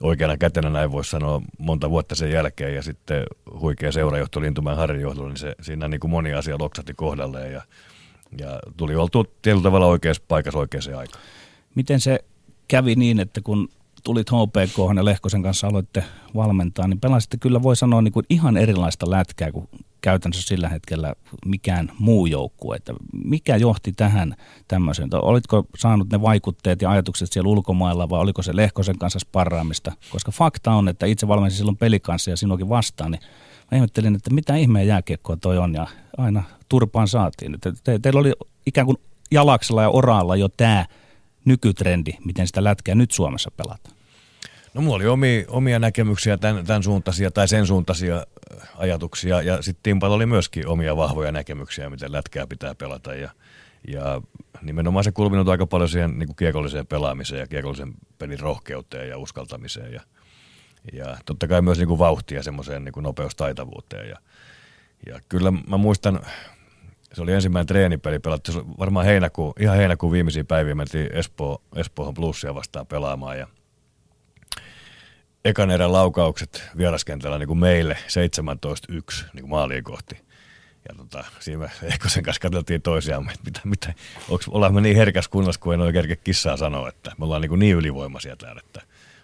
oikeana 0.03 0.37
kätenä 0.37 0.71
näin 0.71 0.93
voisi 0.93 1.11
sanoa 1.11 1.43
monta 1.59 1.91
vuotta 1.91 2.15
sen 2.15 2.31
jälkeen. 2.31 2.75
Ja 2.75 2.83
sitten 2.83 3.25
huikea 3.61 3.93
seurajohto 3.93 4.41
Lintumäen 4.41 4.77
Harri 4.77 5.01
johdolla, 5.01 5.29
niin 5.29 5.37
se, 5.37 5.55
siinä 5.61 5.89
niin 5.89 6.01
kuin 6.01 6.11
moni 6.11 6.35
asia 6.35 6.59
loksahti 6.59 6.95
kohdalleen. 6.95 7.53
Ja 7.53 7.63
ja 8.39 8.59
tuli 8.77 8.97
oltu 8.97 9.25
tietyllä 9.43 9.63
tavalla 9.63 9.87
oikeassa 9.87 10.23
paikassa 10.29 10.59
oikeaan 10.59 10.99
aikaan. 10.99 11.25
Miten 11.75 12.01
se 12.01 12.19
kävi 12.69 12.95
niin, 12.95 13.21
että 13.21 13.41
kun 13.41 13.69
tulit 14.05 14.31
HPK 14.31 14.97
ja 14.97 15.05
Lehkosen 15.05 15.43
kanssa 15.43 15.67
aloitte 15.67 16.05
valmentaa, 16.35 16.89
niin 16.89 17.01
pelasitte 17.01 17.37
kyllä 17.37 17.63
voi 17.63 17.77
sanoa 17.77 18.03
niin 18.03 18.13
kuin 18.13 18.27
ihan 18.31 18.57
erilaista 18.57 19.11
lätkää 19.11 19.53
kuin 19.53 19.69
käytännössä 20.01 20.49
sillä 20.49 20.69
hetkellä 20.69 21.15
mikään 21.47 21.93
muu 21.99 22.27
joukkue. 22.27 22.77
Että 22.77 22.95
mikä 23.25 23.57
johti 23.57 23.93
tähän 23.93 24.37
tämmöiseen? 24.69 25.09
Olitko 25.13 25.67
saanut 25.79 26.11
ne 26.11 26.21
vaikutteet 26.23 26.83
ja 26.83 26.91
ajatukset 26.91 27.33
siellä 27.33 27.49
ulkomailla 27.49 28.09
vai 28.09 28.21
oliko 28.21 28.43
se 28.43 28.57
Lehkosen 28.57 28.99
kanssa 28.99 29.19
sparraamista? 29.19 29.93
Koska 30.11 30.33
fakta 30.33 30.73
on, 30.73 30.89
että 30.89 31.07
itse 31.07 31.29
valmensin 31.29 31.57
silloin 31.57 31.77
pelikanssa 31.77 32.31
ja 32.31 32.37
sinuakin 32.37 32.69
vastaan, 32.69 33.11
niin 33.11 33.21
mä 33.71 33.77
ihmettelin, 33.77 34.15
että 34.15 34.35
mitä 34.35 34.57
ihmeen 34.57 34.87
jääkiekkoa 34.87 35.37
toi 35.37 35.59
on 35.59 35.75
ja 35.75 35.87
aina 36.19 36.43
turpaan 36.69 37.09
saatiin. 37.09 37.59
Te, 37.61 37.73
te, 37.85 37.99
teillä 37.99 38.21
oli 38.21 38.33
ikään 38.67 38.87
kuin 38.87 38.97
jalaksella 39.31 39.83
ja 39.83 39.91
oraalla 39.91 40.37
jo 40.37 40.49
tämä 40.49 40.87
nykytrendi, 41.45 42.13
miten 42.25 42.47
sitä 42.47 42.65
lätkää 42.65 42.95
nyt 42.95 43.11
Suomessa 43.11 43.51
pelataan? 43.51 43.97
No 44.75 44.83
mulla 44.83 44.97
oli 44.97 45.07
omia, 45.07 45.45
omia 45.49 45.79
näkemyksiä, 45.79 46.37
tämän, 46.37 46.67
tämän 46.67 46.83
suuntaisia 46.83 47.31
tai 47.31 47.49
sen 47.49 47.67
suuntaisia 47.67 48.27
ajatuksia. 48.75 49.43
Ja 49.43 49.63
sitten 49.63 49.83
Timpalla 49.83 50.17
oli 50.17 50.27
myöskin 50.27 50.69
omia 50.69 50.97
vahvoja 50.97 51.33
näkemyksiä, 51.33 51.91
miten 51.91 52.13
lätkää 52.13 52.47
pitää 52.47 52.75
pelata. 52.75 53.15
Ja, 53.15 53.31
ja 53.89 54.23
nimenomaan 54.63 55.05
se 55.05 55.13
kulminut 55.13 55.49
aika 55.49 55.67
paljon 55.67 55.89
siihen 55.89 56.19
niin 56.19 56.27
kuin 56.27 56.37
kiekolliseen 56.37 56.87
pelaamiseen 56.87 57.41
ja 57.41 57.47
kiekollisen 57.47 57.95
pelin 58.19 58.41
rohkeuteen 58.41 59.09
ja 59.09 59.19
uskaltamiseen. 59.19 59.93
Ja, 59.93 60.01
ja 60.93 61.17
totta 61.25 61.49
kai 61.49 61.63
myös 61.63 61.79
niin 61.79 61.89
kuin 61.89 61.99
vauhtia 61.99 62.43
semmoiseen 62.43 62.85
niin 62.85 62.93
kuin 62.93 63.05
nopeustaitavuuteen. 63.05 64.09
Ja, 64.09 64.17
ja 65.07 65.21
kyllä 65.29 65.51
mä 65.51 65.77
muistan, 65.77 66.21
se 67.13 67.23
oli 67.23 67.33
ensimmäinen 67.33 67.67
treenipeli 67.67 68.19
pelattu, 68.19 68.53
varmaan 68.79 69.07
heinäkuun, 69.07 69.53
ihan 69.61 69.77
heinäkuun 69.77 70.13
viimeisiä 70.13 70.45
päiviä 70.45 70.75
mentiin 70.75 71.13
Espoo, 71.13 71.63
Espoohon 71.77 72.15
plussia 72.15 72.55
vastaan 72.55 72.87
pelaamaan. 72.87 73.39
Ja 73.39 73.47
ekan 75.47 75.71
erän 75.71 75.93
laukaukset 75.93 76.63
vieraskentällä 76.77 77.39
niin 77.39 77.47
kuin 77.47 77.59
meille 77.59 77.97
17-1 77.97 78.87
niin 78.89 79.41
kuin 79.41 79.51
maaliin 79.51 79.85
kohti. 79.85 80.15
Ja 80.89 80.95
tota, 80.97 81.25
siinä 81.41 81.59
me 81.59 81.71
sen 82.09 82.23
kanssa 82.23 82.41
katseltiin 82.41 82.83
toisiaan, 82.83 83.31
että 83.31 83.45
mitä, 83.45 83.61
mitä, 83.65 83.95
onks, 84.29 84.49
ollaan 84.49 84.75
me 84.75 84.81
niin 84.81 84.97
herkäs 84.97 85.29
kunnossa, 85.29 85.61
kun 85.61 85.75
en 85.75 85.81
ole 85.81 85.93
kerke 85.93 86.17
kissaa 86.17 86.57
sanoa, 86.57 86.89
että 86.89 87.13
me 87.19 87.25
ollaan 87.25 87.43
niin, 87.43 87.49
kuin 87.49 87.59
niin 87.59 87.77
ylivoimaisia 87.77 88.37
täällä, 88.37 88.61
että 88.65 88.83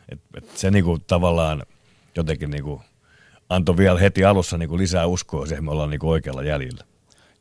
et, 0.08 0.20
et 0.36 0.56
se 0.56 0.70
niin 0.70 0.84
kuin 0.84 1.04
tavallaan 1.06 1.62
jotenkin 2.16 2.50
niin 2.50 2.64
kuin 2.64 2.80
antoi 3.48 3.76
vielä 3.76 3.98
heti 3.98 4.24
alussa 4.24 4.58
niin 4.58 4.68
kuin 4.68 4.78
lisää 4.78 5.06
uskoa 5.06 5.46
siihen, 5.46 5.64
me 5.64 5.70
ollaan 5.70 5.90
niin 5.90 6.00
kuin 6.00 6.10
oikealla 6.10 6.42
jäljellä. 6.42 6.84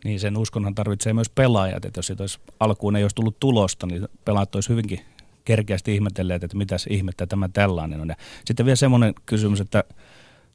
Niin 0.04 0.20
sen 0.20 0.38
uskonhan 0.38 0.76
tarvitsee 0.76 1.14
myös 1.14 1.30
pelaajat, 1.30 1.86
että 1.86 1.98
jos 1.98 2.12
olisi, 2.20 2.40
alkuun 2.60 2.96
ei 2.96 3.04
olisi 3.04 3.16
tullut 3.16 3.40
tulosta, 3.40 3.88
niin 3.88 4.08
pelaajat 4.26 4.56
olisi 4.56 4.70
hyvinkin 4.70 5.06
kerkeästi 5.46 5.96
ihmetelleet, 5.96 6.44
että 6.44 6.58
mitäs 6.58 6.88
ihmettä 6.90 7.28
tämä 7.28 7.50
tällainen 7.54 8.02
on. 8.02 8.10
Ja 8.10 8.16
sitten 8.46 8.66
vielä 8.66 8.76
semmoinen 8.76 9.14
kysymys, 9.26 9.62
että 9.62 9.84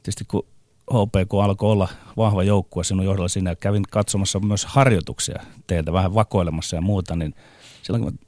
tietysti 0.03 0.25
kun 0.29 0.47
HPK 0.93 1.35
alkoi 1.43 1.73
olla 1.73 1.89
vahva 2.17 2.43
joukkue 2.43 2.85
sinun 2.85 3.05
johdolla 3.05 3.29
siinä, 3.29 3.57
kävin 3.57 3.85
katsomassa 3.91 4.41
myös 4.41 4.65
harjoituksia 4.65 5.43
teiltä, 5.67 5.93
vähän 5.93 6.15
vakoilemassa 6.15 6.77
ja 6.77 6.83
muuta, 6.83 7.17
niin 7.17 7.35
silloin 7.83 8.05
kun 8.05 8.19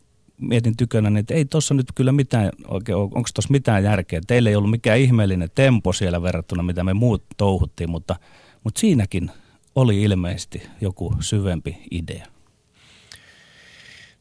mietin 0.40 0.76
tykönä, 0.76 1.10
niin 1.10 1.18
että 1.18 1.34
ei 1.34 1.44
tuossa 1.44 1.74
nyt 1.74 1.86
kyllä 1.94 2.12
mitään, 2.12 2.50
oikein, 2.68 2.96
onko 2.96 3.28
tuossa 3.34 3.50
mitään 3.50 3.84
järkeä. 3.84 4.20
Teillä 4.26 4.50
ei 4.50 4.56
ollut 4.56 4.70
mikään 4.70 4.98
ihmeellinen 4.98 5.48
tempo 5.54 5.92
siellä 5.92 6.22
verrattuna, 6.22 6.62
mitä 6.62 6.84
me 6.84 6.94
muut 6.94 7.24
touhuttiin, 7.36 7.90
mutta, 7.90 8.16
mutta 8.64 8.80
siinäkin 8.80 9.30
oli 9.74 10.02
ilmeisesti 10.02 10.62
joku 10.80 11.14
syvempi 11.20 11.78
idea. 11.90 12.26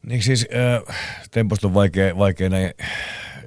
Niin 0.06 0.24
siis 0.24 0.48
äh, 0.88 0.96
temposta 1.32 1.68
on 1.68 1.74
vaikea, 1.74 2.18
vaikea 2.18 2.50
näin 2.50 2.74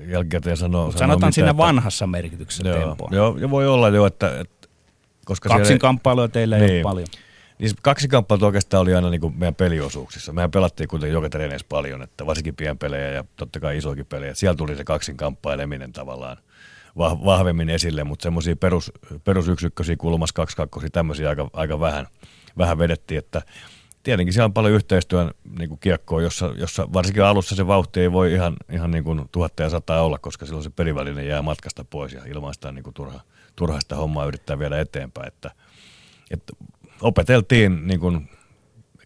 jälkikäteen 0.06 0.56
sanoa. 0.56 0.84
Mutta 0.84 0.98
sanotaan 0.98 1.28
mitä, 1.28 1.34
siinä 1.34 1.50
että, 1.50 1.62
vanhassa 1.62 2.06
merkityksessä 2.06 2.68
joo, 2.68 2.78
tempoa. 2.78 3.08
Joo, 3.12 3.36
ja 3.36 3.50
voi 3.50 3.68
olla 3.68 3.88
jo, 3.88 4.06
että, 4.06 4.40
että 4.40 4.68
koska 5.24 5.48
Kaksinkamppailuja 5.48 6.28
teillä 6.28 6.56
ei 6.56 6.66
niin, 6.66 6.74
ole 6.74 6.82
paljon. 6.82 7.08
Niin 7.58 7.70
kaksikamppailut 7.82 8.42
oikeastaan 8.42 8.82
oli 8.82 8.94
aina 8.94 9.10
niin 9.10 9.20
kuin 9.20 9.34
meidän 9.38 9.54
peliosuuksissa. 9.54 10.32
Mehän 10.32 10.50
pelattiin 10.50 10.88
kuitenkin 10.88 11.14
joka 11.14 11.28
treeneissä 11.28 11.66
paljon, 11.68 12.02
että 12.02 12.26
varsinkin 12.26 12.56
pienpelejä 12.56 13.10
ja 13.10 13.24
totta 13.36 13.60
kai 13.60 13.78
isoikin 13.78 14.06
pelejä. 14.06 14.34
Siellä 14.34 14.56
tuli 14.56 14.76
se 14.76 14.84
kaksinkamppaileminen 14.84 15.92
tavallaan 15.92 16.36
vahvemmin 16.98 17.70
esille, 17.70 18.04
mutta 18.04 18.22
semmoisia 18.22 18.56
perus, 18.56 18.92
perusyksikköisiä 19.24 19.96
kulmas, 19.96 20.32
kaksi 20.32 20.56
kakkosia, 20.56 20.90
tämmöisiä 20.90 21.28
aika, 21.28 21.50
aika 21.52 21.80
vähän, 21.80 22.06
vähän 22.58 22.78
vedettiin, 22.78 23.18
että 23.18 23.42
tietenkin 24.02 24.32
siellä 24.32 24.44
on 24.44 24.52
paljon 24.52 24.74
yhteistyön 24.74 25.30
niin 25.58 25.68
kuin 25.68 25.78
kiekkoa, 25.78 26.22
jossa, 26.22 26.54
jossa 26.56 26.92
varsinkin 26.92 27.24
alussa 27.24 27.56
se 27.56 27.66
vauhti 27.66 28.00
ei 28.00 28.12
voi 28.12 28.32
ihan, 28.32 28.56
ihan 28.72 28.90
niin 28.90 29.04
kuin 29.04 29.28
tuhatta 29.32 29.62
ja 29.62 29.70
sataa 29.70 30.02
olla, 30.02 30.18
koska 30.18 30.46
silloin 30.46 30.64
se 30.64 30.70
perivälinen 30.70 31.28
jää 31.28 31.42
matkasta 31.42 31.84
pois 31.84 32.12
ja 32.12 32.22
ilman 32.26 32.54
sitä 32.54 32.72
niin 32.72 32.84
kuin 32.84 32.94
turha, 32.94 33.20
turha 33.56 33.80
sitä 33.80 33.96
hommaa 33.96 34.26
yrittää 34.26 34.58
viedä 34.58 34.80
eteenpäin. 34.80 35.28
Että, 35.28 35.50
että 36.30 36.52
opeteltiin 37.00 37.86
niin 37.86 38.00
kuin 38.00 38.30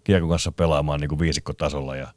kiekon 0.04 0.28
kanssa 0.28 0.52
pelaamaan 0.52 1.00
niin 1.00 1.08
kuin 1.08 1.18
viisikkotasolla 1.18 1.96
ja, 1.96 2.08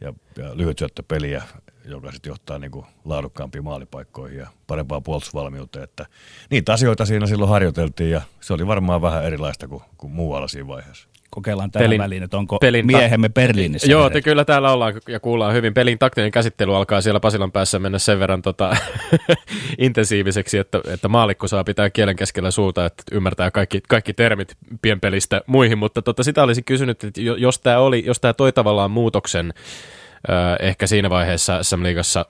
ja, 0.00 0.12
ja 0.36 0.56
lyhytsyöttöpeliä, 0.56 1.42
joka 1.84 2.12
sitten 2.12 2.30
johtaa 2.30 2.58
niin 2.58 2.70
kuin 2.70 2.86
laadukkaampiin 3.04 3.64
maalipaikkoihin 3.64 4.38
ja 4.38 4.48
parempaan 4.66 5.02
puolustusvalmiuteen. 5.02 5.84
Että 5.84 6.06
niitä 6.50 6.72
asioita 6.72 7.06
siinä 7.06 7.26
silloin 7.26 7.50
harjoiteltiin 7.50 8.10
ja 8.10 8.22
se 8.40 8.52
oli 8.52 8.66
varmaan 8.66 9.02
vähän 9.02 9.24
erilaista 9.24 9.68
kuin, 9.68 9.82
kuin 9.98 10.12
muualla 10.12 10.48
siinä 10.48 10.68
vaiheessa 10.68 11.08
kokeillaan 11.34 11.70
tähän 11.70 11.84
pelin, 11.84 11.98
väliin, 11.98 12.22
että 12.22 12.36
onko 12.36 12.58
pelin 12.58 12.86
miehemme 12.86 13.28
Berliinissä. 13.28 13.90
Joo, 13.90 14.10
te 14.10 14.22
kyllä 14.22 14.44
täällä 14.44 14.72
ollaan 14.72 14.94
ja 15.08 15.20
kuullaan 15.20 15.54
hyvin. 15.54 15.74
Pelin 15.74 15.98
taktinen 15.98 16.30
käsittely 16.30 16.76
alkaa 16.76 17.00
siellä 17.00 17.20
Pasilan 17.20 17.52
päässä 17.52 17.78
mennä 17.78 17.98
sen 17.98 18.18
verran 18.20 18.42
tota, 18.42 18.76
intensiiviseksi, 19.78 20.58
että, 20.58 20.80
että 20.92 21.08
maalikko 21.08 21.48
saa 21.48 21.64
pitää 21.64 21.90
kielen 21.90 22.16
keskellä 22.16 22.50
suuta, 22.50 22.86
että 22.86 23.02
ymmärtää 23.12 23.50
kaikki, 23.50 23.80
kaikki 23.88 24.12
termit 24.12 24.56
pienpelistä 24.82 25.40
muihin, 25.46 25.78
mutta 25.78 26.02
tota, 26.02 26.22
sitä 26.22 26.42
olisi 26.42 26.62
kysynyt, 26.62 27.04
että 27.04 27.20
jos 27.20 27.58
tämä 27.58 27.78
oli, 27.78 28.02
jos 28.06 28.20
tämä 28.20 28.32
toi 28.32 28.52
tavallaan 28.52 28.90
muutoksen 28.90 29.54
ehkä 30.60 30.86
siinä 30.86 31.10
vaiheessa 31.10 31.62
SM 31.62 31.82
Liigassa 31.82 32.26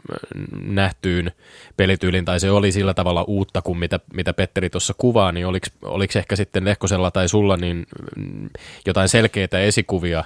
nähtyyn 0.61 1.33
pelityyliin, 1.77 2.25
tai 2.25 2.41
se 2.41 2.51
oli 2.51 2.73
sillä 2.73 2.95
tavalla 2.95 3.23
uutta 3.23 3.63
kuin 3.63 3.79
mitä, 3.79 4.01
mitä 4.15 4.33
Petteri 4.33 4.71
tuossa 4.71 4.95
kuvaa, 4.99 5.33
niin 5.33 5.47
oliko, 5.47 5.67
oliko 5.83 6.19
ehkä 6.19 6.37
sitten 6.37 6.65
Lehkosella 6.65 7.11
tai 7.11 7.29
sulla 7.29 7.57
niin 7.57 7.87
mm, 8.17 8.51
jotain 8.87 9.09
selkeitä 9.09 9.59
esikuvia, 9.59 10.25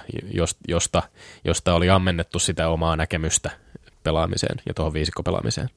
josta, 0.67 1.03
josta 1.45 1.73
oli 1.73 1.89
ammennettu 1.89 2.39
sitä 2.39 2.69
omaa 2.69 2.95
näkemystä 2.95 3.51
pelaamiseen 4.03 4.61
ja 4.65 4.73
tuohon 4.73 4.93
viisikkopelaamiseen? 4.93 5.69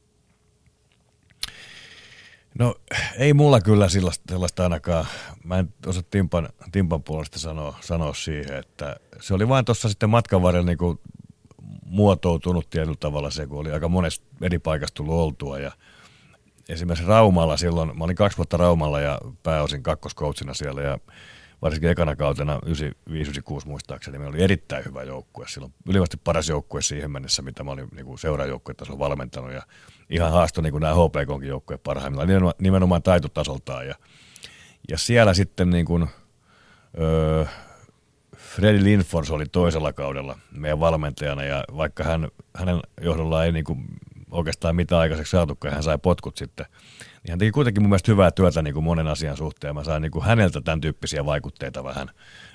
No 2.58 2.74
ei 3.18 3.34
mulla 3.34 3.60
kyllä 3.60 3.88
sellaista, 3.88 4.24
sellaista 4.28 4.62
ainakaan. 4.62 5.06
Mä 5.44 5.58
en 5.58 5.74
osaa 5.86 6.02
Timpan, 6.10 6.48
Timpan 6.72 7.02
puolesta 7.02 7.38
sanoa, 7.38 7.78
sanoa 7.80 8.14
siihen, 8.14 8.56
että 8.56 8.96
se 9.20 9.34
oli 9.34 9.48
vain 9.48 9.64
tuossa 9.64 9.88
sitten 9.88 10.10
matkan 10.10 10.42
varrella 10.42 10.66
niin 10.66 10.78
muotoutunut 11.92 12.70
tietyllä 12.70 12.96
tavalla 13.00 13.30
se, 13.30 13.46
kun 13.46 13.58
oli 13.58 13.72
aika 13.72 13.88
monesta 13.88 14.26
eri 14.40 14.58
paikasta 14.58 14.94
tullut 14.94 15.14
oltua 15.14 15.58
ja 15.58 15.72
esimerkiksi 16.68 17.06
Raumalla 17.06 17.56
silloin, 17.56 17.98
mä 17.98 18.04
olin 18.04 18.16
kaksi 18.16 18.38
vuotta 18.38 18.56
Raumalla 18.56 19.00
ja 19.00 19.18
pääosin 19.42 19.82
kakkoskoutsina 19.82 20.54
siellä 20.54 20.82
ja 20.82 20.98
varsinkin 21.62 21.90
ekana 21.90 22.16
kautena 22.16 22.60
95-96 22.66 23.66
muistaakseni, 23.66 24.18
meillä 24.18 24.34
oli 24.34 24.42
erittäin 24.42 24.84
hyvä 24.84 25.02
joukkue. 25.02 25.48
Silloin 25.48 25.74
ylivästi 25.88 26.16
paras 26.24 26.48
joukkue 26.48 26.82
siihen 26.82 27.10
mennessä, 27.10 27.42
mitä 27.42 27.64
mä 27.64 27.70
olin 27.70 27.88
niin 27.94 28.18
seuraajoukkuetasolla 28.18 28.98
valmentanut 28.98 29.52
ja 29.52 29.62
ihan 30.10 30.32
haasto 30.32 30.60
niin 30.60 30.74
nämä 30.80 30.94
HPKonkin 30.94 31.48
joukkueet 31.48 31.82
parhaimmillaan, 31.82 32.28
nimenomaan, 32.28 32.54
nimenomaan 32.58 33.02
taitotasoltaan. 33.02 33.86
Ja, 33.86 33.94
ja 34.88 34.98
siellä 34.98 35.34
sitten 35.34 35.70
niin 35.70 35.86
kuin, 35.86 36.08
öö, 37.00 37.44
Freddy 38.54 38.84
Lindfors 38.84 39.30
oli 39.30 39.46
toisella 39.46 39.92
kaudella 39.92 40.38
meidän 40.50 40.80
valmentajana 40.80 41.44
ja 41.44 41.64
vaikka 41.76 42.04
hän, 42.04 42.28
hänen 42.56 42.80
johdollaan 43.00 43.46
ei 43.46 43.52
niin 43.52 43.64
kuin 43.64 43.84
oikeastaan 44.30 44.76
mitään 44.76 45.00
aikaiseksi 45.00 45.30
saatukaan, 45.30 45.74
hän 45.74 45.82
sai 45.82 45.98
potkut 45.98 46.36
sitten, 46.36 46.66
niin 46.98 47.30
hän 47.30 47.38
teki 47.38 47.50
kuitenkin 47.50 47.82
mun 47.82 47.90
mielestä 47.90 48.12
hyvää 48.12 48.30
työtä 48.30 48.62
niin 48.62 48.74
kuin 48.74 48.84
monen 48.84 49.08
asian 49.08 49.36
suhteen. 49.36 49.74
Mä 49.74 49.84
sain 49.84 50.02
niin 50.02 50.12
kuin 50.12 50.24
häneltä 50.24 50.60
tämän 50.60 50.80
tyyppisiä 50.80 51.26
vaikutteita 51.26 51.84
vähän, 51.84 52.10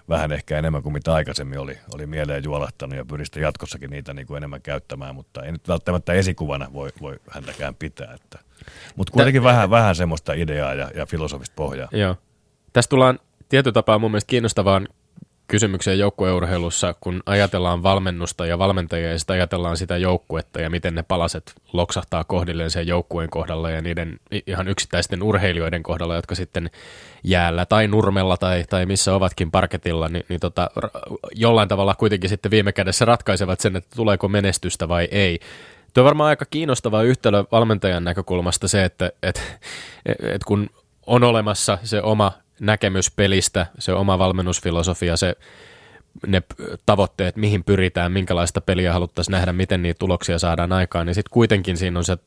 vähän 0.10 0.32
ehkä 0.32 0.58
enemmän 0.58 0.84
kuin 0.84 0.94
mitä 0.94 1.14
aikaisemmin 1.14 1.60
oli, 1.60 1.78
oli 1.94 2.08
mieleen 2.08 2.44
juolahtanut 2.44 2.98
ja 2.98 3.06
pyrin 3.06 3.26
sitten 3.26 3.44
jatkossakin 3.44 3.90
niitä 3.90 4.14
niin 4.14 4.28
kuin 4.28 4.38
enemmän 4.38 4.62
käyttämään, 4.62 5.16
mutta 5.16 5.44
ei 5.44 5.52
nyt 5.52 5.68
välttämättä 5.68 6.14
esikuvana 6.14 6.74
voi, 6.74 6.90
voi 7.02 7.20
häntäkään 7.32 7.76
pitää. 7.76 8.14
Että. 8.14 8.40
Mutta 8.96 9.14
kuitenkin 9.14 9.42
Tä, 9.42 9.48
vähän, 9.48 9.70
vähän 9.70 9.96
semmoista 9.96 10.34
ideaa 10.34 10.74
ja, 10.74 10.92
ja 10.96 11.06
filosofista 11.06 11.54
pohjaa. 11.56 11.90
Joo. 11.92 12.16
Tästä 12.74 12.90
tullaan 12.90 13.20
tietyllä 13.50 13.74
tapaa 13.74 14.00
mun 14.00 14.12
mielestä 14.12 14.30
kiinnostavaan 14.30 14.88
kysymykseen 15.48 16.00
joukkueurheilussa, 16.00 16.96
kun 17.02 17.24
ajatellaan 17.26 17.84
valmennusta 17.84 18.46
ja 18.46 18.60
valmentajia 18.60 19.12
ja 19.12 19.20
sitten 19.20 19.34
ajatellaan 19.34 19.78
sitä 19.78 19.98
joukkuetta 19.98 20.62
ja 20.62 20.70
miten 20.70 20.96
ne 20.96 21.04
palaset 21.04 21.54
loksahtaa 21.74 22.24
kohdilleen 22.24 22.72
sen 22.72 22.88
joukkueen 22.88 23.30
kohdalla 23.30 23.70
ja 23.70 23.82
niiden 23.82 24.20
ihan 24.48 24.68
yksittäisten 24.68 25.24
urheilijoiden 25.24 25.84
kohdalla, 25.84 26.16
jotka 26.16 26.36
sitten 26.36 26.70
jäällä 27.24 27.66
tai 27.66 27.88
nurmella 27.88 28.38
tai, 28.38 28.64
tai 28.70 28.86
missä 28.86 29.16
ovatkin 29.16 29.52
parketilla, 29.52 30.10
niin, 30.10 30.24
niin 30.30 30.40
tota, 30.40 30.70
jollain 31.36 31.70
tavalla 31.70 31.96
kuitenkin 31.96 32.30
sitten 32.30 32.52
viime 32.52 32.72
kädessä 32.72 33.06
ratkaisevat 33.06 33.60
sen, 33.60 33.76
että 33.76 33.96
tuleeko 33.96 34.28
menestystä 34.28 34.88
vai 34.88 35.08
ei. 35.12 35.40
Tuo 35.94 36.02
on 36.02 36.06
varmaan 36.06 36.30
aika 36.30 36.46
kiinnostava 36.50 37.04
yhtälö 37.04 37.44
valmentajan 37.52 38.04
näkökulmasta 38.04 38.68
se, 38.68 38.84
että 38.84 39.12
et, 39.24 39.60
et 40.06 40.44
kun 40.44 40.70
on 41.08 41.24
olemassa 41.24 41.78
se 41.84 42.02
oma 42.02 42.32
näkemys 42.60 43.12
pelistä, 43.12 43.66
se 43.80 43.94
oma 43.94 44.20
valmennusfilosofia, 44.20 45.18
se, 45.18 45.36
ne 46.28 46.44
tavoitteet, 46.86 47.36
mihin 47.36 47.64
pyritään, 47.64 48.12
minkälaista 48.12 48.62
peliä 48.62 48.94
haluttaisiin 48.94 49.32
nähdä, 49.32 49.54
miten 49.54 49.82
niitä 49.84 50.00
tuloksia 50.00 50.40
saadaan 50.40 50.74
aikaan, 50.74 51.06
niin 51.06 51.16
sitten 51.16 51.34
kuitenkin 51.34 51.78
siinä 51.78 52.00
on 52.00 52.06
se 52.06 52.18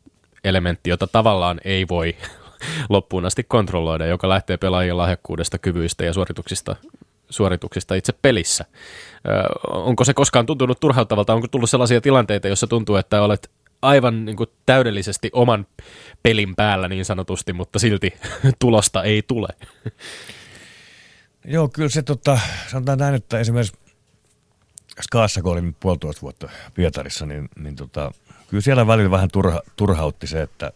elementti, 0.44 0.90
jota 0.90 1.06
tavallaan 1.06 1.60
ei 1.64 1.88
voi 1.88 2.16
loppuun 2.88 3.26
asti 3.26 3.44
kontrolloida, 3.44 4.06
joka 4.06 4.28
lähtee 4.28 4.56
pelaajien 4.56 4.96
lahjakkuudesta, 4.96 5.58
kyvyistä 5.58 6.04
ja 6.04 6.12
suorituksista 6.12 6.76
suorituksista 7.30 7.94
itse 7.94 8.12
pelissä. 8.22 8.64
onko 9.68 10.04
se 10.04 10.14
koskaan 10.14 10.46
tuntunut 10.46 10.80
turhauttavalta? 10.80 11.34
Onko 11.34 11.48
tullut 11.48 11.70
sellaisia 11.70 12.00
tilanteita, 12.00 12.48
joissa 12.48 12.66
tuntuu, 12.66 12.96
että 12.96 13.22
olet 13.22 13.50
aivan 13.82 14.24
niin 14.24 14.36
kuin 14.36 14.50
täydellisesti 14.66 15.30
oman 15.32 15.66
pelin 16.22 16.56
päällä 16.56 16.88
niin 16.88 17.04
sanotusti, 17.04 17.52
mutta 17.52 17.78
silti 17.78 18.12
tulosta 18.58 19.02
ei 19.02 19.22
tule? 19.22 19.48
Joo, 21.44 21.68
kyllä 21.68 21.88
se 21.88 22.02
tota, 22.02 22.40
sanotaan 22.68 22.98
näin, 22.98 23.14
että 23.14 23.38
esimerkiksi 23.38 23.78
Skaassa, 25.02 25.42
kun 25.42 25.52
olin 25.52 25.76
puolitoista 25.80 26.22
vuotta 26.22 26.48
Pietarissa, 26.74 27.26
niin, 27.26 27.48
niin 27.58 27.76
tota, 27.76 28.12
kyllä 28.48 28.60
siellä 28.60 28.86
välillä 28.86 29.10
vähän 29.10 29.28
turha, 29.32 29.60
turhautti 29.76 30.26
se, 30.26 30.42
että 30.42 30.72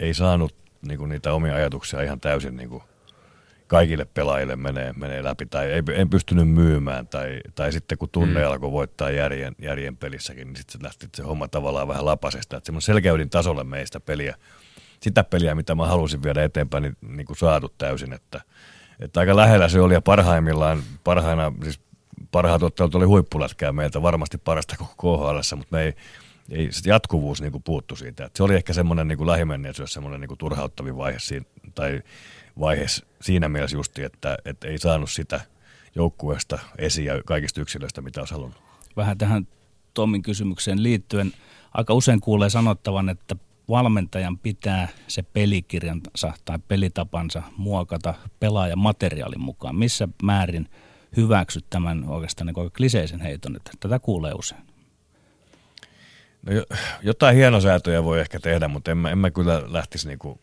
ei 0.00 0.14
saanut 0.14 0.54
niin 0.82 0.98
kuin 0.98 1.08
niitä 1.08 1.32
omia 1.32 1.54
ajatuksia 1.54 2.02
ihan 2.02 2.20
täysin 2.20 2.56
niin 2.56 2.68
kuin 2.68 2.82
kaikille 3.68 4.04
pelaajille 4.04 4.56
menee, 4.56 4.92
menee 4.92 5.24
läpi, 5.24 5.46
tai 5.46 5.72
ei, 5.72 5.82
en 5.94 6.10
pystynyt 6.10 6.48
myymään, 6.48 7.06
tai, 7.06 7.40
tai 7.54 7.72
sitten 7.72 7.98
kun 7.98 8.08
tunne 8.12 8.40
mm. 8.40 8.46
alkoi 8.46 8.72
voittaa 8.72 9.10
järjen, 9.10 9.54
järjen 9.62 9.96
pelissäkin, 9.96 10.46
niin 10.46 10.56
sitten 10.56 10.80
se 10.80 10.84
lähti 10.84 11.08
se 11.16 11.22
homma 11.22 11.48
tavallaan 11.48 11.88
vähän 11.88 12.04
lapasesta, 12.04 12.56
että 12.56 12.66
semmoinen 12.66 12.82
selkeydin 12.82 13.30
tasolle 13.30 13.64
meistä 13.64 14.00
peliä, 14.00 14.36
sitä 15.00 15.24
peliä, 15.24 15.54
mitä 15.54 15.74
mä 15.74 15.86
halusin 15.86 16.22
viedä 16.22 16.44
eteenpäin, 16.44 16.82
niin, 16.82 16.96
niin 17.08 17.26
kuin 17.26 17.36
saatu 17.36 17.74
täysin, 17.78 18.12
että, 18.12 18.40
että 19.00 19.20
aika 19.20 19.36
lähellä 19.36 19.68
se 19.68 19.80
oli, 19.80 19.94
ja 19.94 20.00
parhaimmillaan, 20.00 20.82
parhaina, 21.04 21.52
siis 21.62 21.80
parhaat 22.30 22.62
ottelut 22.62 22.94
oli 22.94 23.04
huippulätkää 23.04 23.72
meiltä, 23.72 24.02
varmasti 24.02 24.38
parasta 24.38 24.76
koko 24.76 25.16
KHL, 25.16 25.56
mutta 25.56 25.76
me 25.76 25.82
ei, 25.82 25.94
ei 26.50 26.72
se 26.72 26.90
jatkuvuus 26.90 27.40
niin 27.40 27.52
kuin 27.52 27.62
puuttu 27.62 27.96
siitä. 27.96 28.24
Et 28.24 28.36
se 28.36 28.42
oli 28.42 28.54
ehkä 28.54 28.72
semmoinen 28.72 29.08
niin 29.08 29.26
lähimenneisyys, 29.26 29.92
semmoinen 29.92 30.20
niin 30.20 30.38
turhauttavin 30.38 30.96
vaihe 30.96 31.18
siinä, 31.18 31.46
tai 31.74 32.02
vaihe 32.60 32.86
siinä 33.20 33.48
mielessä 33.48 33.76
justi, 33.76 34.02
että, 34.02 34.38
että 34.44 34.68
ei 34.68 34.78
saanut 34.78 35.10
sitä 35.10 35.40
joukkueesta 35.94 36.58
esiin 36.78 37.06
ja 37.06 37.22
kaikista 37.24 37.60
yksilöistä, 37.60 38.02
mitä 38.02 38.20
olisi 38.20 38.34
halunnut. 38.34 38.62
Vähän 38.96 39.18
tähän 39.18 39.46
Tommin 39.94 40.22
kysymykseen 40.22 40.82
liittyen, 40.82 41.32
aika 41.74 41.94
usein 41.94 42.20
kuulee 42.20 42.50
sanottavan, 42.50 43.08
että 43.08 43.36
valmentajan 43.68 44.38
pitää 44.38 44.88
se 45.08 45.22
pelikirjansa 45.22 46.32
tai 46.44 46.58
pelitapansa 46.68 47.42
muokata 47.56 48.14
pelaajan 48.40 48.78
materiaalin 48.78 49.40
mukaan. 49.40 49.76
Missä 49.76 50.08
määrin 50.22 50.68
hyväksyt 51.16 51.64
tämän 51.70 52.04
oikeastaan 52.08 52.46
niin 52.46 52.72
kliseisen 52.76 53.20
heiton, 53.20 53.56
että 53.56 53.70
tätä 53.80 53.98
kuulee 53.98 54.32
usein? 54.32 54.62
No, 56.42 56.52
jotain 57.02 57.36
hienosäätöjä 57.36 58.04
voi 58.04 58.20
ehkä 58.20 58.40
tehdä, 58.40 58.68
mutta 58.68 58.90
en 58.90 58.98
mä, 58.98 59.10
en 59.10 59.18
mä 59.18 59.30
kyllä 59.30 59.62
lähtisi 59.66 60.08
niinku, 60.08 60.40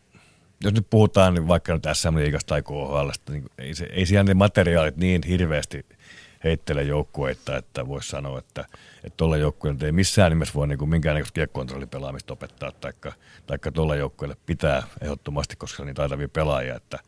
jos 0.64 0.74
nyt 0.74 0.86
puhutaan 0.90 1.34
niin 1.34 1.48
vaikka 1.48 1.74
nyt 1.74 1.86
SM-liigasta 1.92 2.48
tai 2.48 2.62
KHL, 2.62 3.10
niin 3.30 3.44
ei, 3.58 3.74
se, 3.74 3.88
ei 3.90 4.06
siellä 4.06 4.24
ne 4.24 4.34
materiaalit 4.34 4.96
niin 4.96 5.22
hirveästi 5.22 5.86
heittele 6.44 6.82
joukkueita, 6.82 7.56
että 7.56 7.88
voisi 7.88 8.08
sanoa, 8.08 8.38
että 8.38 8.64
tuolla 9.16 9.36
joukkueelle 9.36 9.86
ei 9.86 9.92
missään 9.92 10.32
nimessä 10.32 10.54
voi 10.54 10.68
niin 10.68 10.88
minkäännäköistä 10.88 11.34
kiekkontrollipelaamista 11.34 12.32
opettaa, 12.32 12.72
taikka, 12.72 13.12
taikka 13.46 13.72
tuolla 13.72 13.96
joukkueelle 13.96 14.36
pitää 14.46 14.82
ehdottomasti, 15.00 15.56
koska 15.56 15.84
niin 15.84 15.94
taitavia 15.94 16.28
pelaajia, 16.28 16.76
että 16.76 16.98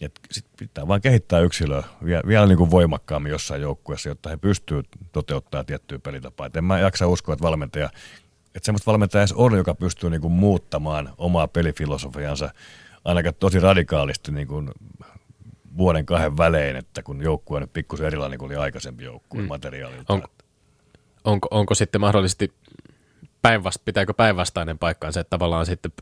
et 0.00 0.20
sit 0.30 0.46
pitää 0.58 0.88
vaan 0.88 1.00
kehittää 1.00 1.40
yksilöä 1.40 1.82
vielä, 2.04 2.22
vielä 2.26 2.46
niin 2.46 2.58
kuin 2.58 2.70
voimakkaammin 2.70 3.30
jossain 3.30 3.62
joukkueessa, 3.62 4.08
jotta 4.08 4.28
he 4.28 4.36
pystyvät 4.36 4.86
toteuttamaan 5.12 5.66
tiettyä 5.66 5.98
pelitapaa. 5.98 6.46
Et 6.46 6.56
en 6.56 6.64
mä 6.64 6.78
jaksa 6.78 7.06
uskoa, 7.06 7.32
että 7.32 7.42
valmentaja, 7.42 7.90
että 8.54 8.66
semmoista 8.66 8.90
valmentajaa 8.90 9.26
on, 9.34 9.56
joka 9.56 9.74
pystyy 9.74 10.10
niin 10.10 10.20
kuin 10.20 10.32
muuttamaan 10.32 11.12
omaa 11.18 11.48
pelifilosofiansa 11.48 12.50
ainakaan 13.04 13.34
tosi 13.34 13.60
radikaalisti 13.60 14.32
niin 14.32 14.48
kuin 14.48 14.70
vuoden 15.76 16.06
kahden 16.06 16.36
välein, 16.36 16.76
että 16.76 17.02
kun 17.02 17.22
joukkue 17.22 17.56
on 17.56 17.62
nyt 17.62 17.72
pikkusen 17.72 18.06
erilainen 18.06 18.38
kuin 18.38 18.46
oli 18.46 18.56
aikaisempi 18.56 19.04
joukkue 19.04 19.42
mm. 19.42 19.48
materiaalilta. 19.48 20.12
On, 20.12 20.22
onko, 21.24 21.48
onko 21.50 21.74
sitten 21.74 22.00
mahdollisesti 22.00 22.52
päinvast, 23.42 23.84
pitääkö 23.84 24.14
päinvastainen 24.14 24.78
paikkaansa, 24.78 25.20
että 25.20 25.30
tavallaan 25.30 25.66
sitten 25.66 25.92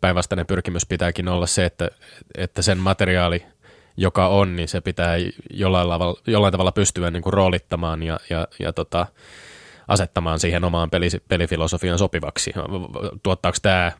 päinvastainen 0.00 0.46
pyrkimys 0.46 0.86
pitääkin 0.86 1.28
olla 1.28 1.46
se, 1.46 1.64
että, 1.64 1.90
että 2.34 2.62
sen 2.62 2.78
materiaali, 2.78 3.46
joka 3.96 4.28
on, 4.28 4.56
niin 4.56 4.68
se 4.68 4.80
pitää 4.80 5.16
jollain, 5.50 5.88
tavalla, 5.88 6.20
jollain 6.26 6.52
tavalla 6.52 6.72
pystyä 6.72 7.10
niin 7.10 7.22
kuin 7.22 7.32
roolittamaan 7.32 8.02
ja, 8.02 8.20
ja, 8.30 8.48
ja 8.58 8.72
tota, 8.72 9.06
asettamaan 9.88 10.40
siihen 10.40 10.64
omaan 10.64 10.90
peli, 10.90 11.08
pelifilosofian 11.28 11.98
sopivaksi. 11.98 12.52
Tuottaako 13.22 13.58
tämä 13.62 13.92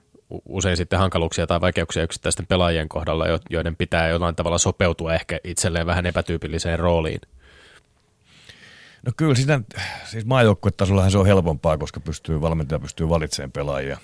usein 0.45 0.77
sitten 0.77 0.99
hankaluuksia 0.99 1.47
tai 1.47 1.61
vaikeuksia 1.61 2.03
yksittäisten 2.03 2.47
pelaajien 2.47 2.89
kohdalla, 2.89 3.25
joiden 3.51 3.77
pitää 3.77 4.09
jollain 4.09 4.37
tavalla 4.37 4.59
sopeutua 4.59 5.15
ehkä 5.15 5.41
itselleen 5.45 5.87
vähän 5.87 6.07
epätyypilliseen 6.07 6.79
rooliin? 6.79 7.21
No 9.07 9.13
kyllä 9.17 9.35
siinä, 9.35 9.61
siis 10.05 10.27
maajoukkuetasollahan 10.27 11.11
se 11.11 11.19
on 11.19 11.27
helpompaa, 11.27 11.79
koska 11.79 12.01
pystyy, 12.01 12.41
valmentaja 12.41 12.79
pystyy 12.79 13.09
valitsemaan 13.09 13.53
pelaajia 13.53 13.99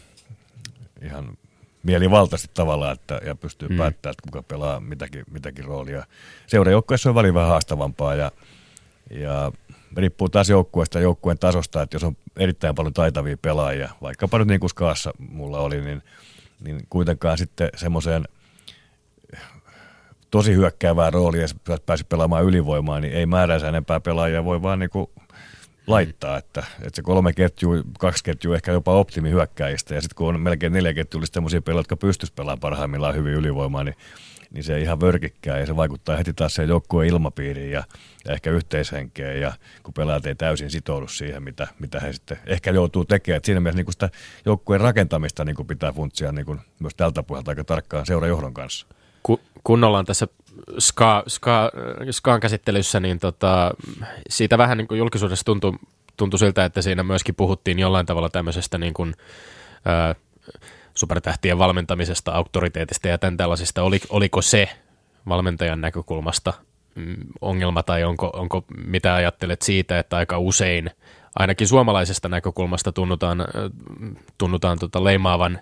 ihan 1.03 1.39
mielivaltaisesti 1.83 2.51
tavallaan, 2.55 2.93
että, 2.93 3.21
ja 3.27 3.35
pystyy 3.35 3.69
mm. 3.69 3.77
päättämään, 3.77 4.13
että 4.13 4.23
kuka 4.23 4.43
pelaa 4.43 4.81
mitäkin, 4.81 5.25
mitäkin 5.31 5.65
roolia. 5.65 6.05
Seurajoukkueessa 6.47 7.09
on 7.09 7.15
väliin 7.15 7.35
vähän 7.35 7.49
haastavampaa 7.49 8.15
ja, 8.15 8.33
ja 9.11 9.53
riippuu 9.97 10.29
taas 10.29 10.49
joukkueesta 10.49 11.01
joukkueen 11.01 11.39
tasosta, 11.39 11.83
että 11.83 11.95
jos 11.95 12.05
on 12.05 12.17
erittäin 12.37 12.75
paljon 12.75 12.95
taitavia 12.95 13.37
pelaajia, 13.43 13.91
vaikkapa 14.03 14.39
nyt 14.39 14.49
niin 14.49 14.61
kuin 14.61 14.71
Skaassa 14.71 15.13
mulla 15.19 15.59
oli, 15.59 15.81
niin, 15.81 16.03
niin 16.61 16.81
kuitenkaan 16.91 17.39
sitten 17.39 17.69
semmoiseen 17.77 18.25
tosi 20.31 20.55
hyökkäävää 20.55 21.11
roolia 21.11 21.47
ja 21.69 21.79
pääsi 21.87 22.05
pelaamaan 22.05 22.45
ylivoimaa, 22.45 23.01
niin 23.01 23.13
ei 23.13 23.27
määränsä 23.27 23.69
enempää 23.69 24.01
pelaajia 24.01 24.45
voi 24.45 24.63
vaan 24.63 24.79
niin 24.79 24.91
kuin 24.91 25.11
laittaa, 25.87 26.39
että, 26.39 26.65
että 26.79 26.97
se 26.97 27.03
kolme 27.03 27.33
ketjua, 27.33 27.75
kaksi 27.99 28.25
ketjua 28.25 28.57
ehkä 28.57 28.73
jopa 28.73 28.93
optimi 28.93 29.31
hyökkäistä, 29.31 29.95
ja 29.95 30.01
sitten 30.01 30.17
kun 30.17 30.29
on 30.35 30.41
melkein 30.41 30.73
neljä 30.73 30.95
ketjua, 30.95 31.21
olisi 31.21 31.33
sellaisia 31.33 31.63
pelaajia, 31.63 31.81
jotka 31.81 31.97
pystyisivät 31.97 32.37
pelaamaan 32.37 32.61
parhaimmillaan 32.61 33.15
hyvin 33.15 33.33
ylivoimaa, 33.33 33.85
niin, 33.85 33.97
niin 34.51 34.65
se 34.65 34.77
ei 34.77 34.83
ihan 34.83 35.01
vörkikkää, 35.01 35.59
ja 35.59 35.67
se 35.67 35.77
vaikuttaa 35.77 36.17
heti 36.17 36.33
taas 36.33 36.55
se 36.55 36.65
joukkueen 36.65 37.09
ilmapiiriin 37.09 37.71
ja, 37.71 37.85
ja 38.25 38.33
ehkä 38.33 38.51
yhteishenkeen, 38.51 39.41
ja 39.41 39.53
kun 39.83 39.95
pelaajat 39.95 40.27
ei 40.27 40.35
täysin 40.35 40.71
sitoudu 40.71 41.09
siihen, 41.09 41.43
mitä, 41.43 41.69
mitä 41.79 42.01
he 42.01 42.13
sitten 42.13 42.39
ehkä 42.47 42.71
joutuu 42.71 43.05
tekemään. 43.05 43.37
Et 43.37 43.45
siinä 43.45 43.61
mielessä 43.61 43.83
niin 43.83 43.93
sitä 43.93 44.11
joukkueen 44.47 44.81
rakentamista 44.81 45.45
niin 45.45 45.67
pitää 45.67 45.93
funtsia 45.93 46.33
niin 46.33 46.61
myös 46.81 46.95
tältä 46.97 47.23
puolelta 47.23 47.51
aika 47.51 47.65
tarkkaan 47.65 48.07
seurajohdon 48.07 48.55
kanssa. 48.55 48.87
Ku, 49.23 49.41
kun 49.65 49.85
ollaan 49.85 50.05
tässä 50.05 50.29
ska, 50.79 51.23
ska, 51.27 51.71
Skaan 52.11 52.41
käsittelyssä, 52.41 53.01
niin 53.01 53.19
tota, 53.19 53.71
siitä 54.29 54.59
vähän 54.59 54.79
niin 54.79 54.89
kuin 54.89 54.99
julkisuudessa 54.99 55.45
tuntui, 55.45 55.73
tuntui 56.17 56.39
siltä, 56.39 56.65
että 56.65 56.83
siinä 56.83 57.03
myöskin 57.03 57.35
puhuttiin 57.35 57.79
jollain 57.79 58.07
tavalla 58.07 58.29
tämmöisestä 58.31 58.79
niin 58.79 58.95
kuin, 58.95 59.15
ää, 59.85 60.15
supertähtien 60.95 61.59
valmentamisesta, 61.59 62.33
auktoriteetista 62.33 63.09
ja 63.09 63.19
tämän 63.19 63.37
tällaisesta. 63.37 63.83
Oli, 63.83 64.01
oliko 64.09 64.43
se 64.43 64.69
valmentajan 65.29 65.81
näkökulmasta 65.81 66.53
mm, 66.95 67.17
ongelma 67.41 67.83
tai 67.83 68.05
onko, 68.05 68.31
onko 68.33 68.65
mitä 68.87 69.15
ajattelet 69.15 69.63
siitä, 69.63 69.99
että 69.99 70.17
aika 70.17 70.39
usein 70.39 70.91
ainakin 71.39 71.69
suomalaisesta 71.69 72.29
näkökulmasta 72.29 72.93
tunnutaan, 72.93 73.45
tunnutaan 74.39 74.79
tota 74.79 75.05
leimaavan 75.05 75.59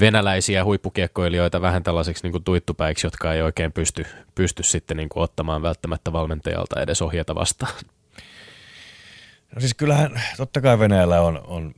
venäläisiä 0.00 0.64
huippukiekkoilijoita 0.64 1.60
vähän 1.60 1.82
tällaiseksi 1.82 2.22
niin 2.22 2.32
kuin 2.32 2.44
tuittupäiksi, 2.44 3.06
jotka 3.06 3.32
ei 3.32 3.42
oikein 3.42 3.72
pysty, 3.72 4.06
pysty 4.34 4.62
sitten 4.62 4.96
niin 4.96 5.08
kuin 5.08 5.24
ottamaan 5.24 5.62
välttämättä 5.62 6.12
valmentajalta 6.12 6.80
edes 6.80 7.02
ohjata 7.02 7.34
vastaan. 7.34 7.72
No 9.54 9.60
siis 9.60 9.74
kyllähän 9.74 10.22
totta 10.36 10.60
kai 10.60 10.78
Venäjällä 10.78 11.20
on, 11.20 11.40
on 11.46 11.74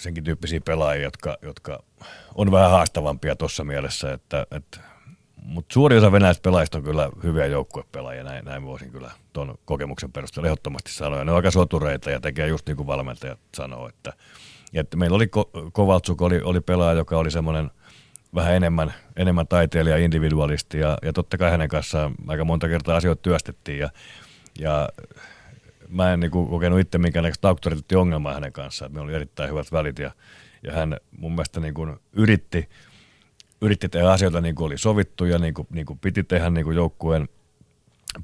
senkin 0.00 0.24
tyyppisiä 0.24 0.60
pelaajia, 0.60 1.04
jotka, 1.04 1.38
jotka 1.42 1.82
on 2.34 2.50
vähän 2.50 2.70
haastavampia 2.70 3.36
tuossa 3.36 3.64
mielessä, 3.64 4.12
että, 4.12 4.46
että 4.50 4.80
mutta 5.42 5.72
suuri 5.72 5.96
osa 5.96 6.12
venäläisistä 6.12 6.42
pelaajista 6.42 6.78
on 6.78 6.84
kyllä 6.84 7.10
hyviä 7.22 7.46
joukkuepelaajia, 7.46 8.24
näin, 8.24 8.44
näin 8.44 8.64
voisin 8.64 8.90
kyllä 8.90 9.10
tuon 9.32 9.58
kokemuksen 9.64 10.12
perusteella 10.12 10.48
ehdottomasti 10.48 10.92
sanoa. 10.92 11.24
Ne 11.24 11.30
on 11.30 11.36
aika 11.36 11.50
sotureita 11.50 12.10
ja 12.10 12.20
tekee 12.20 12.48
just 12.48 12.66
niin 12.66 12.76
kuin 12.76 12.86
valmentajat 12.86 13.38
sanoo, 13.54 13.88
että– 13.88 14.12
että 14.74 14.96
meillä 14.96 15.16
oli 15.16 15.26
Ko- 15.26 15.70
Kovaltsuk, 15.72 16.22
oli, 16.22 16.40
oli 16.42 16.60
pelaaja, 16.60 16.98
joka 16.98 17.18
oli 17.18 17.30
semmoinen 17.30 17.70
vähän 18.34 18.54
enemmän, 18.54 18.94
enemmän 19.16 19.46
taiteilija, 19.46 19.96
individualisti 19.96 20.78
ja, 20.78 20.98
ja 21.02 21.12
totta 21.12 21.38
kai 21.38 21.50
hänen 21.50 21.68
kanssaan 21.68 22.14
aika 22.26 22.44
monta 22.44 22.68
kertaa 22.68 22.96
asioita 22.96 23.22
työstettiin 23.22 23.78
ja, 23.78 23.90
ja 24.58 24.88
mä 25.90 26.12
en 26.12 26.20
niin 26.20 26.30
kuin, 26.30 26.48
kokenut 26.48 26.80
itse 26.80 26.98
minkäännäköistä 26.98 27.48
auktoriteettiongelmaa 27.48 28.34
hänen 28.34 28.52
kanssaan. 28.52 28.92
Me 28.92 29.00
oli 29.00 29.14
erittäin 29.14 29.50
hyvät 29.50 29.72
välit 29.72 29.98
ja, 29.98 30.10
ja 30.62 30.72
hän 30.72 30.96
mun 31.18 31.32
mielestä 31.32 31.60
niin 31.60 31.74
kuin 31.74 31.96
yritti, 32.12 32.68
yritti 33.60 33.88
tehdä 33.88 34.10
asioita 34.10 34.40
niin 34.40 34.54
kuin 34.54 34.66
oli 34.66 34.78
sovittu 34.78 35.24
ja 35.24 35.38
niin 35.38 35.54
kuin, 35.54 35.68
niin 35.70 35.86
kuin 35.86 35.98
piti 35.98 36.24
tehdä 36.24 36.50
niin 36.50 36.64
kuin 36.64 36.76
joukkueen 36.76 37.28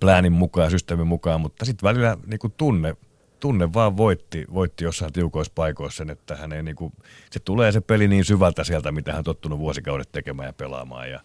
pläänin 0.00 0.33
mukaan 0.33 0.66
ja 0.66 0.70
systeemin 0.70 1.07
mukaan, 1.07 1.40
mutta 1.40 1.64
sitten 1.64 1.88
välillä 1.88 2.16
niin 2.26 2.38
kuin 2.38 2.52
tunne 2.57 2.96
tunne 3.40 3.72
vaan 3.72 3.96
voitti, 3.96 4.44
voitti 4.55 4.85
jossain 4.85 5.12
tiukoissa 5.12 5.52
paikoissa 5.55 5.96
sen, 5.96 6.11
että 6.11 6.37
hän 6.37 6.52
ei 6.52 6.62
niinku, 6.62 6.92
se 7.31 7.40
tulee 7.40 7.72
se 7.72 7.81
peli 7.81 8.09
niin 8.09 8.24
syvältä 8.24 8.64
sieltä, 8.64 8.92
mitä 8.92 9.12
hän 9.12 9.18
on 9.18 9.24
tottunut 9.24 9.59
vuosikaudet 9.59 10.12
tekemään 10.12 10.46
ja 10.46 10.52
pelaamaan. 10.52 11.11
Ja, 11.11 11.20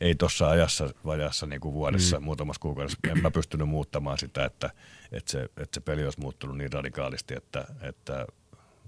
ei 0.00 0.14
tuossa 0.14 0.48
ajassa, 0.48 0.90
vajassa 1.04 1.46
niin 1.46 1.60
kuin 1.60 1.74
vuodessa, 1.74 2.20
mm. 2.20 2.24
muutamassa 2.24 2.60
kuukaudessa, 2.60 2.98
en 3.08 3.22
mä 3.22 3.30
pystynyt 3.30 3.68
muuttamaan 3.68 4.18
sitä, 4.18 4.44
että, 4.44 4.70
että, 5.12 5.32
se, 5.32 5.42
että 5.42 5.74
se 5.74 5.80
peli 5.80 6.04
olisi 6.04 6.20
muuttunut 6.20 6.56
niin 6.56 6.72
radikaalisti, 6.72 7.34
että, 7.34 7.64
että 7.80 8.26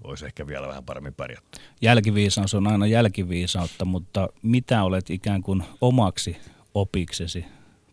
olisi 0.03 0.25
ehkä 0.25 0.47
vielä 0.47 0.67
vähän 0.67 0.85
paremmin 0.85 1.13
pärjätty. 1.13 1.59
Jälkiviisaus 1.81 2.53
on 2.53 2.67
aina 2.67 2.87
jälkiviisautta, 2.87 3.85
mutta 3.85 4.29
mitä 4.41 4.83
olet 4.83 5.09
ikään 5.09 5.43
kuin 5.43 5.63
omaksi 5.81 6.37
opiksesi 6.73 7.45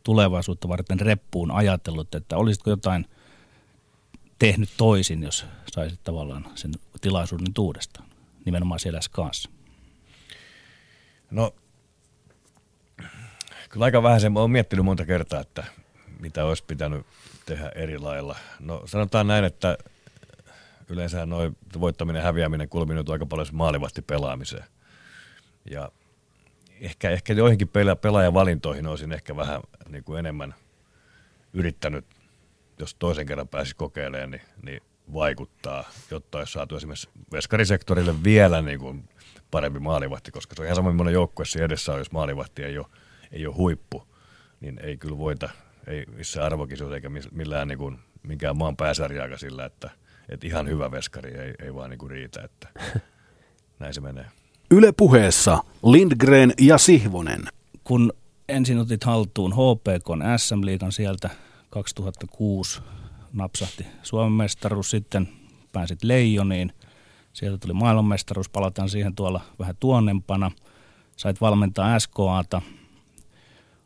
tulevaisuutta 0.03 0.69
varten 0.69 1.01
reppuun 1.01 1.51
ajatellut, 1.51 2.15
että 2.15 2.37
olisitko 2.37 2.71
jotain 2.71 3.07
tehnyt 4.39 4.71
toisin, 4.77 5.23
jos 5.23 5.47
saisit 5.73 6.01
tavallaan 6.05 6.47
sen 6.55 6.71
tilaisuuden 7.01 7.47
uudestaan, 7.59 8.09
nimenomaan 8.45 8.81
siellä 8.81 9.01
SKassa? 9.01 9.51
No, 11.31 11.55
kyllä 13.71 13.85
aika 13.85 14.03
vähän 14.03 14.21
sen, 14.21 14.37
olen 14.37 14.51
miettinyt 14.51 14.85
monta 14.85 15.07
kertaa, 15.07 15.41
että 15.41 15.65
mitä 16.21 16.45
olisi 16.45 16.65
pitänyt 16.67 17.07
tehdä 17.47 17.73
eri 17.75 17.99
lailla. 17.99 18.37
No 18.61 18.83
sanotaan 18.87 19.27
näin, 19.27 19.45
että 19.45 19.79
yleensä 20.89 21.27
noin 21.27 21.57
voittaminen 21.81 22.21
ja 22.21 22.25
häviäminen 22.25 22.69
kulminut 22.69 23.09
aika 23.09 23.27
paljon 23.27 23.47
maalivahti 23.53 24.03
pelaamiseen. 24.03 24.65
Ja 25.71 25.91
ehkä, 26.81 27.11
ehkä 27.11 27.33
joihinkin 27.33 27.69
pela, 27.69 27.97
pelaajavalintoihin 27.97 28.87
olisin 28.87 29.13
ehkä 29.13 29.37
vähän 29.37 29.61
niin 29.89 30.05
kuin 30.05 30.19
enemmän 30.19 30.55
yrittänyt, 31.53 32.05
jos 32.79 32.95
toisen 32.95 33.27
kerran 33.27 33.49
pääsi 33.49 33.77
kokeilemaan, 33.77 34.31
niin, 34.31 34.43
niin 34.63 34.81
vaikuttaa, 35.13 35.85
jotta 36.11 36.39
olisi 36.39 36.53
saatu 36.53 36.77
esimerkiksi 36.77 37.09
veskarisektorille 37.33 38.15
vielä 38.25 38.63
niin 38.63 38.79
kuin 38.79 39.09
parempi 39.51 39.79
maalivahti, 39.79 40.31
koska 40.31 40.55
se 40.55 40.63
on 40.63 40.67
ihan 40.67 40.77
sama 40.77 40.91
millainen 40.91 41.15
joukkueessa 41.15 41.65
edessä 41.65 41.93
on, 41.93 41.99
jos 41.99 42.13
maalivahti 42.13 42.65
ei 42.65 42.79
ole, 42.79 42.87
ei 43.33 43.47
ole 43.47 43.55
huippu, 43.55 44.07
niin 44.61 44.81
ei 44.83 44.97
kyllä 44.97 45.19
voita, 45.19 45.49
ei 45.87 46.07
missään 46.07 46.47
arvokisuus 46.47 46.93
eikä 46.93 47.11
millään 47.31 47.69
niin 47.69 47.79
kuin, 47.79 47.99
minkään 48.23 48.57
maan 48.57 48.77
pääsarjaakaan 48.77 49.39
sillä, 49.39 49.65
että, 49.65 49.91
että 50.29 50.47
ihan 50.47 50.69
hyvä 50.69 50.91
veskari 50.91 51.39
ei, 51.39 51.55
ei 51.63 51.75
vaan 51.75 51.91
niin 51.91 51.99
kuin 51.99 52.11
riitä, 52.11 52.43
että 52.43 52.69
näin 53.81 53.95
se 53.95 54.01
menee. 54.01 54.27
Yle 54.71 54.93
puheessa 54.93 55.59
Lindgren 55.85 56.53
ja 56.61 56.79
Sihvonen. 56.79 57.43
Kun 57.85 58.13
ensin 58.49 58.79
otit 58.79 59.05
haltuun 59.05 59.53
HPK 59.53 60.07
SM-liigan 60.37 60.93
sieltä 60.93 61.31
2006 61.71 62.81
napsahti 63.33 63.87
Suomen 64.03 64.33
mestaruus, 64.33 64.91
sitten 64.91 65.29
pääsit 65.73 66.05
Leijoniin, 66.05 66.73
sieltä 67.33 67.59
tuli 67.59 67.73
maailmanmestaruus, 67.73 68.49
palataan 68.49 68.89
siihen 68.89 69.15
tuolla 69.15 69.41
vähän 69.59 69.77
tuonnempana, 69.81 70.51
sait 71.17 71.41
valmentaa 71.41 71.99
SKAta. 71.99 72.63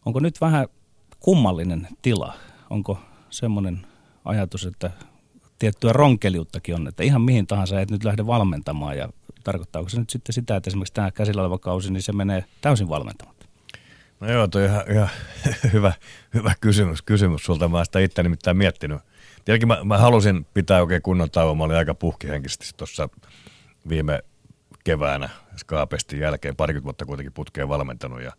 Onko 0.04 0.20
nyt 0.20 0.40
vähän 0.40 0.66
kummallinen 1.20 1.88
tila? 2.02 2.34
Onko 2.70 2.98
semmoinen 3.30 3.86
ajatus, 4.24 4.66
että 4.66 4.90
tiettyä 5.58 5.92
ronkeliuttakin 5.92 6.74
on, 6.74 6.88
että 6.88 7.02
ihan 7.02 7.22
mihin 7.22 7.46
tahansa 7.46 7.80
et 7.80 7.90
nyt 7.90 8.04
lähde 8.04 8.26
valmentamaan 8.26 8.98
ja 8.98 9.08
tarkoittaako 9.44 9.88
se 9.88 9.98
nyt 9.98 10.10
sitten 10.10 10.32
sitä, 10.32 10.56
että 10.56 10.70
esimerkiksi 10.70 10.94
tämä 10.94 11.10
käsillä 11.10 11.42
oleva 11.42 11.58
kausi, 11.58 11.92
niin 11.92 12.02
se 12.02 12.12
menee 12.12 12.44
täysin 12.60 12.88
valmentamatta? 12.88 13.46
No 14.20 14.32
joo, 14.32 14.48
tuo 14.48 14.60
ihan, 14.60 14.82
ihan 14.92 15.08
hyvä, 15.72 15.92
hyvä 16.34 16.54
kysymys, 16.60 17.02
kysymys 17.02 17.44
sulta. 17.44 17.68
Mä 17.68 17.84
sitä 17.84 17.98
itse 17.98 18.22
nimittäin 18.22 18.56
miettinyt. 18.56 19.00
Tietenkin 19.44 19.68
mä, 19.68 19.84
mä 19.84 19.98
halusin 19.98 20.46
pitää 20.54 20.80
oikein 20.80 21.02
kunnon 21.02 21.30
tauon. 21.30 21.58
Mä 21.58 21.64
olin 21.64 21.76
aika 21.76 21.94
puhkihenkisesti 21.94 22.66
tuossa 22.76 23.08
viime 23.88 24.22
keväänä 24.84 25.28
Skaapestin 25.56 26.20
jälkeen 26.20 26.56
parikymmentä 26.56 26.84
vuotta 26.84 27.06
kuitenkin 27.06 27.32
putkeen 27.32 27.68
valmentanut 27.68 28.22
ja, 28.22 28.32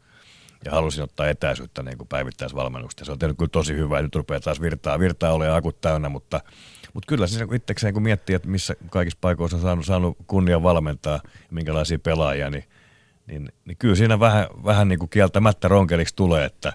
ja 0.65 0.71
halusin 0.71 1.03
ottaa 1.03 1.29
etäisyyttä 1.29 1.83
niin 1.83 1.97
kuin 1.97 2.07
päivittäisvalmennuksesta. 2.07 3.05
Se 3.05 3.11
on 3.11 3.19
tehnyt 3.19 3.37
kyllä 3.37 3.49
tosi 3.49 3.75
hyvää. 3.75 4.01
Nyt 4.01 4.15
rupeaa 4.15 4.39
taas 4.39 4.61
virtaa, 4.61 4.99
virtaa 4.99 5.33
ole 5.33 5.55
akut 5.55 5.81
täynnä, 5.81 6.09
mutta– 6.09 6.41
mutta 6.95 7.07
kyllä 7.07 7.27
siis 7.27 7.43
itsekseen 7.53 7.93
kun 7.93 8.03
miettii, 8.03 8.35
että 8.35 8.47
missä 8.47 8.75
kaikissa 8.89 9.17
paikoissa 9.21 9.57
on 9.57 9.63
saanut, 9.63 9.85
saanut 9.85 10.17
kunnia 10.27 10.63
valmentaa, 10.63 11.21
minkälaisia 11.51 11.99
pelaajia, 11.99 12.49
niin, 12.49 12.63
niin, 13.27 13.49
niin 13.65 13.77
kyllä 13.77 13.95
siinä 13.95 14.19
vähän, 14.19 14.47
vähän 14.65 14.87
niin 14.87 14.99
kuin 14.99 15.09
kieltämättä 15.09 15.67
ronkeliksi 15.67 16.15
tulee, 16.15 16.45
että, 16.45 16.73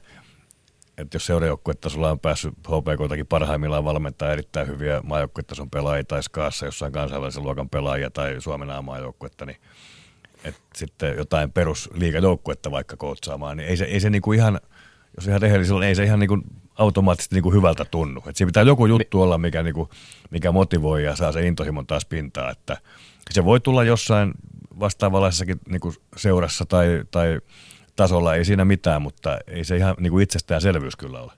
että 0.98 1.14
jos 1.14 1.26
seurajoukkuetasolla 1.26 2.10
on 2.10 2.20
päässyt 2.20 2.54
HPKtakin 2.68 3.26
parhaimmillaan 3.26 3.84
valmentaa 3.84 4.32
erittäin 4.32 4.66
hyviä 4.66 5.00
maajoukkuetason 5.04 5.70
pelaajia 5.70 6.04
tai 6.04 6.22
skaassa 6.22 6.66
jossain 6.66 6.92
kansainvälisen 6.92 7.42
luokan 7.42 7.70
pelaajia 7.70 8.10
tai 8.10 8.36
Suomen 8.38 8.84
maajoukkuetta, 8.84 9.46
niin 9.46 9.56
että 10.44 10.60
sitten 10.74 11.16
jotain 11.16 11.52
perusliikajoukkuetta 11.52 12.70
vaikka 12.70 12.96
kootsaamaan, 12.96 13.56
niin 13.56 13.68
ei 13.68 13.76
se, 13.76 13.84
ei 13.84 14.00
se 14.00 14.10
niin 14.10 14.22
kuin 14.22 14.38
ihan, 14.38 14.60
jos 15.16 15.26
ihan 15.26 15.42
rehellisellä, 15.42 15.86
ei 15.86 15.94
se 15.94 16.04
ihan 16.04 16.18
niin 16.18 16.28
kuin 16.28 16.42
automaattisesti 16.74 17.34
niin 17.34 17.42
kuin 17.42 17.54
hyvältä 17.54 17.84
tunnu. 17.84 18.22
Et 18.26 18.36
siinä 18.36 18.48
pitää 18.48 18.62
joku 18.62 18.86
juttu 18.86 19.22
olla, 19.22 19.38
mikä, 19.38 19.62
niin 19.62 19.74
kuin, 19.74 19.88
mikä 20.30 20.52
motivoi 20.52 21.04
ja 21.04 21.16
saa 21.16 21.32
se 21.32 21.46
intohimon 21.46 21.86
taas 21.86 22.04
pintaa. 22.04 22.50
Että 22.50 22.76
se 23.30 23.44
voi 23.44 23.60
tulla 23.60 23.84
jossain 23.84 24.32
vastaavanlaisessakin 24.80 25.60
niin 25.68 25.80
kuin 25.80 25.94
seurassa 26.16 26.64
tai, 26.64 27.04
tai 27.10 27.40
tasolla, 27.96 28.34
ei 28.34 28.44
siinä 28.44 28.64
mitään, 28.64 29.02
mutta 29.02 29.38
ei 29.46 29.64
se 29.64 29.76
ihan 29.76 29.94
niin 29.98 30.10
kuin 30.10 30.22
itsestäänselvyys 30.22 30.96
kyllä 30.96 31.20
ole. 31.20 31.32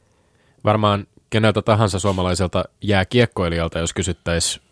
Varmaan 0.65 1.07
keneltä 1.31 1.63
tahansa 1.63 1.99
suomalaiselta 1.99 2.65
jää 2.83 3.05
kiekkoilijalta, 3.05 3.79
jos 3.79 3.93
kysyttäisiin 3.93 4.65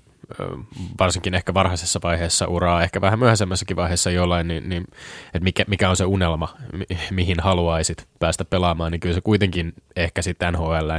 varsinkin 0.98 1.34
ehkä 1.34 1.54
varhaisessa 1.54 2.00
vaiheessa 2.02 2.46
uraa, 2.46 2.82
ehkä 2.82 3.00
vähän 3.00 3.18
myöhäisemmässäkin 3.18 3.76
vaiheessa 3.76 4.10
jollain, 4.10 4.48
niin, 4.48 4.68
niin 4.68 4.84
että 5.26 5.44
mikä, 5.44 5.64
mikä 5.68 5.90
on 5.90 5.96
se 5.96 6.04
unelma, 6.04 6.54
mi, 6.72 6.84
mihin 7.10 7.40
haluaisit 7.40 8.08
päästä 8.18 8.44
pelaamaan, 8.44 8.92
niin 8.92 9.00
kyllä 9.00 9.14
se 9.14 9.20
kuitenkin 9.20 9.74
ehkä 9.96 10.22
sitten 10.22 10.52
NHL, 10.52 10.90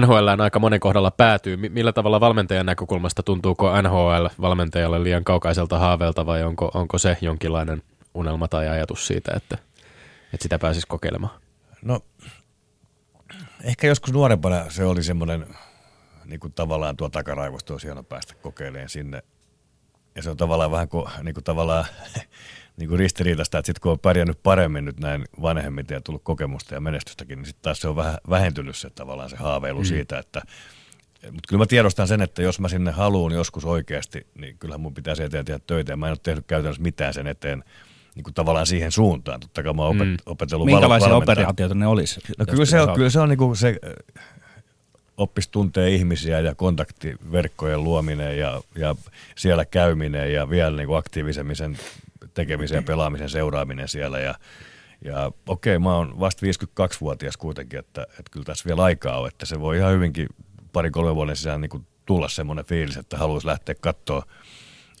NHL 0.00 0.28
aika 0.42 0.58
monen 0.58 0.80
kohdalla 0.80 1.10
päätyy. 1.10 1.56
Millä 1.56 1.92
tavalla 1.92 2.20
valmentajan 2.20 2.66
näkökulmasta 2.66 3.22
tuntuuko 3.22 3.82
NHL 3.82 4.26
valmentajalle 4.40 5.02
liian 5.02 5.24
kaukaiselta 5.24 5.78
haaveelta 5.78 6.26
vai 6.26 6.42
onko, 6.44 6.70
onko 6.74 6.98
se 6.98 7.16
jonkinlainen 7.20 7.82
unelma 8.14 8.48
tai 8.48 8.68
ajatus 8.68 9.06
siitä, 9.06 9.32
että, 9.36 9.58
että 10.32 10.42
sitä 10.42 10.58
pääsisi 10.58 10.86
kokeilemaan? 10.86 11.40
No 11.82 12.00
ehkä 13.64 13.86
joskus 13.86 14.12
nuorempana 14.12 14.70
se 14.70 14.84
oli 14.84 15.02
semmoinen 15.02 15.46
niin 16.26 16.40
kuin 16.40 16.52
tavallaan 16.52 16.96
tuo 16.96 17.08
takaraivosta 17.08 17.74
olisi 17.74 17.86
hieno 17.86 18.02
päästä 18.02 18.34
kokeilemaan 18.34 18.88
sinne. 18.88 19.22
Ja 20.14 20.22
se 20.22 20.30
on 20.30 20.36
tavallaan 20.36 20.70
vähän 20.70 20.88
kuin, 20.88 21.06
niin 21.22 21.34
kuin 21.34 21.44
tavallaan 21.44 21.84
niin 22.76 22.88
kuin 22.88 22.98
ristiriitaista, 22.98 23.58
että 23.58 23.66
sitten 23.66 23.80
kun 23.80 23.92
on 23.92 23.98
pärjännyt 23.98 24.42
paremmin 24.42 24.84
nyt 24.84 25.00
näin 25.00 25.24
vanhemmiten 25.42 25.94
ja 25.94 26.00
tullut 26.00 26.24
kokemusta 26.24 26.74
ja 26.74 26.80
menestystäkin, 26.80 27.38
niin 27.38 27.46
sitten 27.46 27.62
taas 27.62 27.80
se 27.80 27.88
on 27.88 27.96
vähän 27.96 28.18
vähentynyt 28.30 28.76
se 28.76 28.90
tavallaan 28.90 29.30
se 29.30 29.36
haaveilu 29.36 29.80
mm. 29.80 29.84
siitä, 29.84 30.18
että 30.18 30.42
mutta 31.32 31.48
kyllä 31.48 31.62
mä 31.62 31.66
tiedostan 31.66 32.08
sen, 32.08 32.22
että 32.22 32.42
jos 32.42 32.60
mä 32.60 32.68
sinne 32.68 32.90
haluan 32.90 33.32
joskus 33.32 33.64
oikeasti, 33.64 34.26
niin 34.38 34.58
kyllähän 34.58 34.80
mun 34.80 34.94
pitäisi 34.94 35.22
eteen 35.22 35.44
tehdä 35.44 35.60
töitä. 35.66 35.92
Ja 35.92 35.96
mä 35.96 36.06
en 36.06 36.10
ole 36.10 36.18
tehnyt 36.22 36.46
käytännössä 36.46 36.82
mitään 36.82 37.14
sen 37.14 37.26
eteen 37.26 37.64
niin 38.14 38.24
kuin 38.24 38.34
tavallaan 38.34 38.66
siihen 38.66 38.92
suuntaan. 38.92 39.40
Totta 39.40 39.62
kai 39.62 39.72
mä 39.72 39.82
oon 39.82 39.96
opet- 39.96 40.06
mm. 40.06 40.16
opetellut 40.26 40.66
Minkälaisia 40.66 41.10
val- 41.10 41.22
operaatioita 41.22 41.74
ne 41.74 41.86
olisi? 41.86 42.20
No 42.38 42.46
kyllä 42.46 42.64
se, 42.64 42.80
on, 42.80 42.94
kyllä 42.94 43.10
se 43.10 43.20
on 43.20 43.28
niin 43.28 43.38
kuin 43.38 43.56
se 43.56 43.78
oppisi 45.16 45.50
tuntee 45.50 45.90
ihmisiä 45.90 46.40
ja 46.40 46.54
kontaktiverkkojen 46.54 47.84
luominen 47.84 48.38
ja, 48.38 48.60
ja 48.74 48.94
siellä 49.36 49.64
käyminen 49.64 50.32
ja 50.32 50.50
vielä 50.50 50.76
niin 50.76 50.86
kuin 50.86 50.98
aktiivisemmin 50.98 51.56
sen 51.56 51.78
tekemisen 52.34 52.76
ja 52.76 52.82
pelaamisen 52.82 53.30
seuraaminen 53.30 53.88
siellä. 53.88 54.20
Ja, 54.20 54.34
ja 55.04 55.32
okei, 55.46 55.78
mä 55.78 55.94
oon 55.94 56.20
vasta 56.20 56.46
52-vuotias 56.46 57.36
kuitenkin, 57.36 57.78
että, 57.78 58.02
että 58.02 58.30
kyllä 58.30 58.44
tässä 58.44 58.64
vielä 58.66 58.82
aikaa 58.82 59.20
on, 59.20 59.28
että 59.28 59.46
se 59.46 59.60
voi 59.60 59.76
ihan 59.76 59.92
hyvinkin 59.92 60.28
pari-kolme 60.72 61.14
vuoden 61.14 61.36
sisään 61.36 61.60
niin 61.60 61.70
kuin 61.70 61.86
tulla 62.06 62.28
semmoinen 62.28 62.64
fiilis, 62.64 62.96
että 62.96 63.18
haluaisi 63.18 63.46
lähteä 63.46 63.74
katsoa 63.80 64.26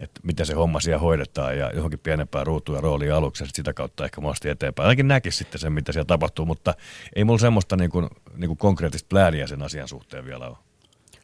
että 0.00 0.20
miten 0.22 0.46
se 0.46 0.54
homma 0.54 0.80
siellä 0.80 0.98
hoidetaan 0.98 1.58
ja 1.58 1.70
johonkin 1.74 1.98
pienempään 1.98 2.46
ruutuun 2.46 2.78
ja 2.78 2.82
rooliin 2.82 3.14
aluksi 3.14 3.44
ja 3.44 3.48
sitä 3.52 3.72
kautta 3.72 4.04
ehkä 4.04 4.20
mahdollisesti 4.20 4.48
eteenpäin. 4.48 4.86
Ainakin 4.86 5.08
näkisi 5.08 5.38
sitten 5.38 5.60
sen, 5.60 5.72
mitä 5.72 5.92
siellä 5.92 6.06
tapahtuu, 6.06 6.46
mutta 6.46 6.74
ei 7.16 7.24
mulla 7.24 7.38
semmoista 7.38 7.76
niin 7.76 7.90
kuin, 7.90 8.08
niin 8.36 8.48
kuin 8.48 8.58
konkreettista 8.58 9.06
plääniä 9.08 9.46
sen 9.46 9.62
asian 9.62 9.88
suhteen 9.88 10.24
vielä 10.24 10.46
ole. 10.46 10.56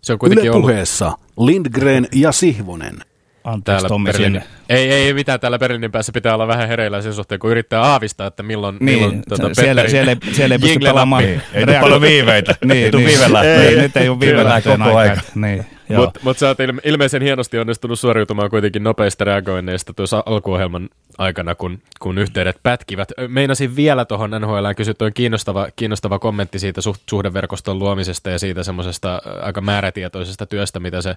Se 0.03 0.13
on 0.13 0.19
kuitenkin 0.19 0.51
Yle 0.51 0.61
puheessa 0.61 1.07
ollut... 1.07 1.51
Lindgren 1.51 2.09
ja 2.13 2.33
Sihvonen. 2.33 2.99
Anteeksi 3.45 3.87
Tommi 3.87 4.11
Berlin... 4.11 4.43
ei, 4.69 4.93
ei 4.93 5.15
mitään, 5.15 5.41
täällä 5.41 5.59
Berliinin 5.59 5.93
päässä 5.93 6.13
pitää 6.13 6.35
olla 6.35 6.47
vähän 6.47 6.69
hereillä 6.69 7.03
sen 7.03 7.15
suhteen, 7.15 7.39
kun 7.39 7.51
yrittää 7.51 7.83
aavistaa, 7.83 8.27
että 8.27 8.43
milloin, 8.43 8.77
niin, 8.81 8.99
milloin 8.99 9.23
tuota, 9.29 9.55
siellä, 9.55 9.89
siellä, 9.89 10.13
ei, 10.13 10.35
siellä 10.35 10.55
ei 10.55 10.59
pysty 10.59 10.79
pelaamaan. 10.79 11.25
Niin, 11.25 11.43
ei 11.53 11.67
tule 11.67 11.81
paljon 11.81 12.01
viiveitä. 12.01 12.55
niin, 12.65 12.85
ei 12.85 12.91
tule 12.91 13.03
niin. 13.03 13.21
viive 13.21 13.41
Ei, 13.41 13.77
nyt 13.77 13.97
ei 13.97 14.09
ole 14.09 14.21
viive 14.21 14.45
koko 14.65 14.97
aika. 14.97 15.21
Niin. 15.35 15.67
Mutta 15.97 16.21
mut 16.23 16.39
sä 16.39 16.49
oot 16.49 16.61
ilme- 16.61 16.81
ilmeisen 16.85 17.23
hienosti 17.23 17.59
onnistunut 17.59 17.99
suoriutumaan 17.99 18.51
kuitenkin 18.51 18.83
nopeista 18.83 19.25
reagoinneista 19.25 19.93
tuossa 19.93 20.23
alkuohjelman 20.27 20.89
aikana, 21.19 21.55
kun, 21.55 21.79
kun 22.01 22.19
yhteydet 22.19 22.57
pätkivät. 22.63 23.13
Meinasin 23.29 23.77
vielä 23.77 24.05
tuohon 24.05 24.31
NHL 24.31 24.67
kysyä 24.77 24.95
tuon 24.95 25.13
kiinnostava, 25.15 25.69
kiinnostava 25.77 26.19
kommentti 26.19 26.59
siitä 26.59 26.81
suht, 26.81 27.03
suhdeverkoston 27.11 27.79
luomisesta 27.79 28.31
ja 28.31 28.39
siitä 28.39 28.63
semmoisesta 28.63 29.23
aika 29.43 29.61
määrätietoisesta 29.61 30.47
työstä, 30.47 30.81
mitä 30.81 31.03
se, 31.03 31.17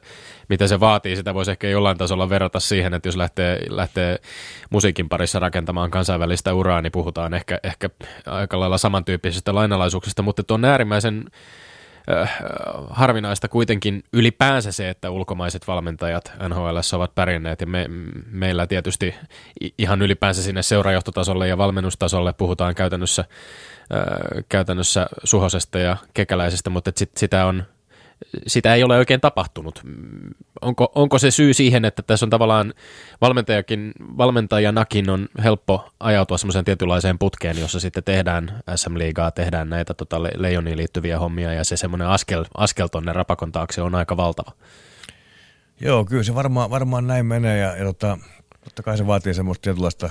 mitä 0.49 0.67
se 0.67 0.79
vaatii. 0.79 1.15
Sitä 1.15 1.33
voisi 1.33 1.51
ehkä 1.51 1.67
jollain 1.67 1.97
tasolla 1.97 2.29
verrata 2.29 2.59
siihen, 2.59 2.93
että 2.93 3.07
jos 3.07 3.17
lähtee, 3.17 3.59
lähtee 3.69 4.17
musiikin 4.69 5.09
parissa 5.09 5.39
rakentamaan 5.39 5.91
kansainvälistä 5.91 6.53
uraa, 6.53 6.81
niin 6.81 6.91
puhutaan 6.91 7.33
ehkä, 7.33 7.59
ehkä 7.63 7.89
aika 8.25 8.59
lailla 8.59 8.77
samantyyppisestä 8.77 9.55
lainalaisuuksista, 9.55 10.21
mutta 10.21 10.43
tuon 10.43 10.65
äärimmäisen 10.65 11.25
äh, 12.11 12.37
harvinaista 12.89 13.47
kuitenkin 13.47 14.03
ylipäänsä 14.13 14.71
se, 14.71 14.89
että 14.89 15.09
ulkomaiset 15.09 15.67
valmentajat 15.67 16.31
NHL 16.49 16.77
ovat 16.93 17.15
pärjänneet. 17.15 17.61
Ja 17.61 17.67
me, 17.67 17.85
meillä 18.31 18.67
tietysti 18.67 19.15
ihan 19.77 20.01
ylipäänsä 20.01 20.43
sinne 20.43 20.63
seurajohtotasolle 20.63 21.47
ja 21.47 21.57
valmennustasolle 21.57 22.33
puhutaan 22.33 22.75
käytännössä, 22.75 23.21
äh, 23.21 24.43
käytännössä 24.49 25.07
Suhosesta 25.23 25.79
ja 25.79 25.97
Kekäläisestä, 26.13 26.69
mutta 26.69 26.91
sit, 26.95 27.11
sitä 27.17 27.45
on 27.45 27.63
sitä 28.47 28.75
ei 28.75 28.83
ole 28.83 28.97
oikein 28.97 29.21
tapahtunut. 29.21 29.81
Onko, 30.61 30.91
onko 30.95 31.19
se 31.19 31.31
syy 31.31 31.53
siihen, 31.53 31.85
että 31.85 32.01
tässä 32.01 32.25
on 32.25 32.29
tavallaan 32.29 32.73
valmentajakin, 33.21 33.91
valmentajanakin 34.17 35.09
on 35.09 35.27
helppo 35.43 35.89
ajautua 35.99 36.37
semmoiseen 36.37 36.65
tietynlaiseen 36.65 37.19
putkeen, 37.19 37.59
jossa 37.59 37.79
sitten 37.79 38.03
tehdään 38.03 38.63
SM-liigaa, 38.75 39.31
tehdään 39.31 39.69
näitä 39.69 39.93
tota, 39.93 40.23
leijoniin 40.23 40.77
liittyviä 40.77 41.19
hommia 41.19 41.53
ja 41.53 41.63
se 41.63 41.77
semmoinen 41.77 42.07
askel, 42.07 42.45
askel 42.57 42.87
tonne 42.87 43.13
rapakon 43.13 43.51
taakse 43.51 43.81
on 43.81 43.95
aika 43.95 44.17
valtava. 44.17 44.51
Joo, 45.81 46.05
kyllä 46.05 46.23
se 46.23 46.35
varmaan, 46.35 46.69
varmaan 46.69 47.07
näin 47.07 47.25
menee 47.25 47.57
ja, 47.57 47.77
ja 47.77 47.85
tota, 47.85 48.17
totta 48.63 48.83
kai 48.83 48.97
se 48.97 49.07
vaatii 49.07 49.33
semmoista 49.33 49.61
tietynlaista 49.61 50.09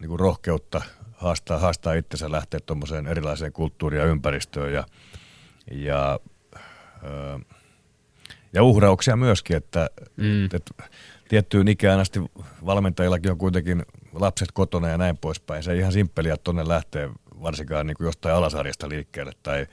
niin 0.00 0.20
rohkeutta 0.20 0.82
haastaa, 1.20 1.58
haastaa 1.58 1.94
itsensä 1.94 2.32
lähteä 2.32 2.60
tuommoiseen 2.66 3.06
erilaiseen 3.06 3.52
kulttuuriin 3.52 4.00
ja 4.00 4.06
ympäristöön 4.06 4.72
ja, 4.72 4.84
ja 5.70 6.20
ja 8.52 8.62
uhrauksia 8.62 9.16
myöskin, 9.16 9.56
että, 9.56 9.90
mm. 10.16 10.44
että 10.44 10.74
tiettyyn 11.28 11.68
ikään 11.68 12.00
asti 12.00 12.20
valmentajillakin 12.66 13.30
on 13.30 13.38
kuitenkin 13.38 13.82
lapset 14.12 14.52
kotona 14.52 14.88
ja 14.88 14.98
näin 14.98 15.18
poispäin. 15.18 15.62
Se 15.62 15.72
ei 15.72 15.78
ihan 15.78 15.92
simppeliä 15.92 16.36
tuonne 16.36 16.68
lähtee 16.68 17.10
varsinkaan 17.42 17.86
niin 17.86 17.96
kuin 17.96 18.04
jostain 18.04 18.34
alasarjasta 18.34 18.88
liikkeelle 18.88 19.32
tai 19.42 19.66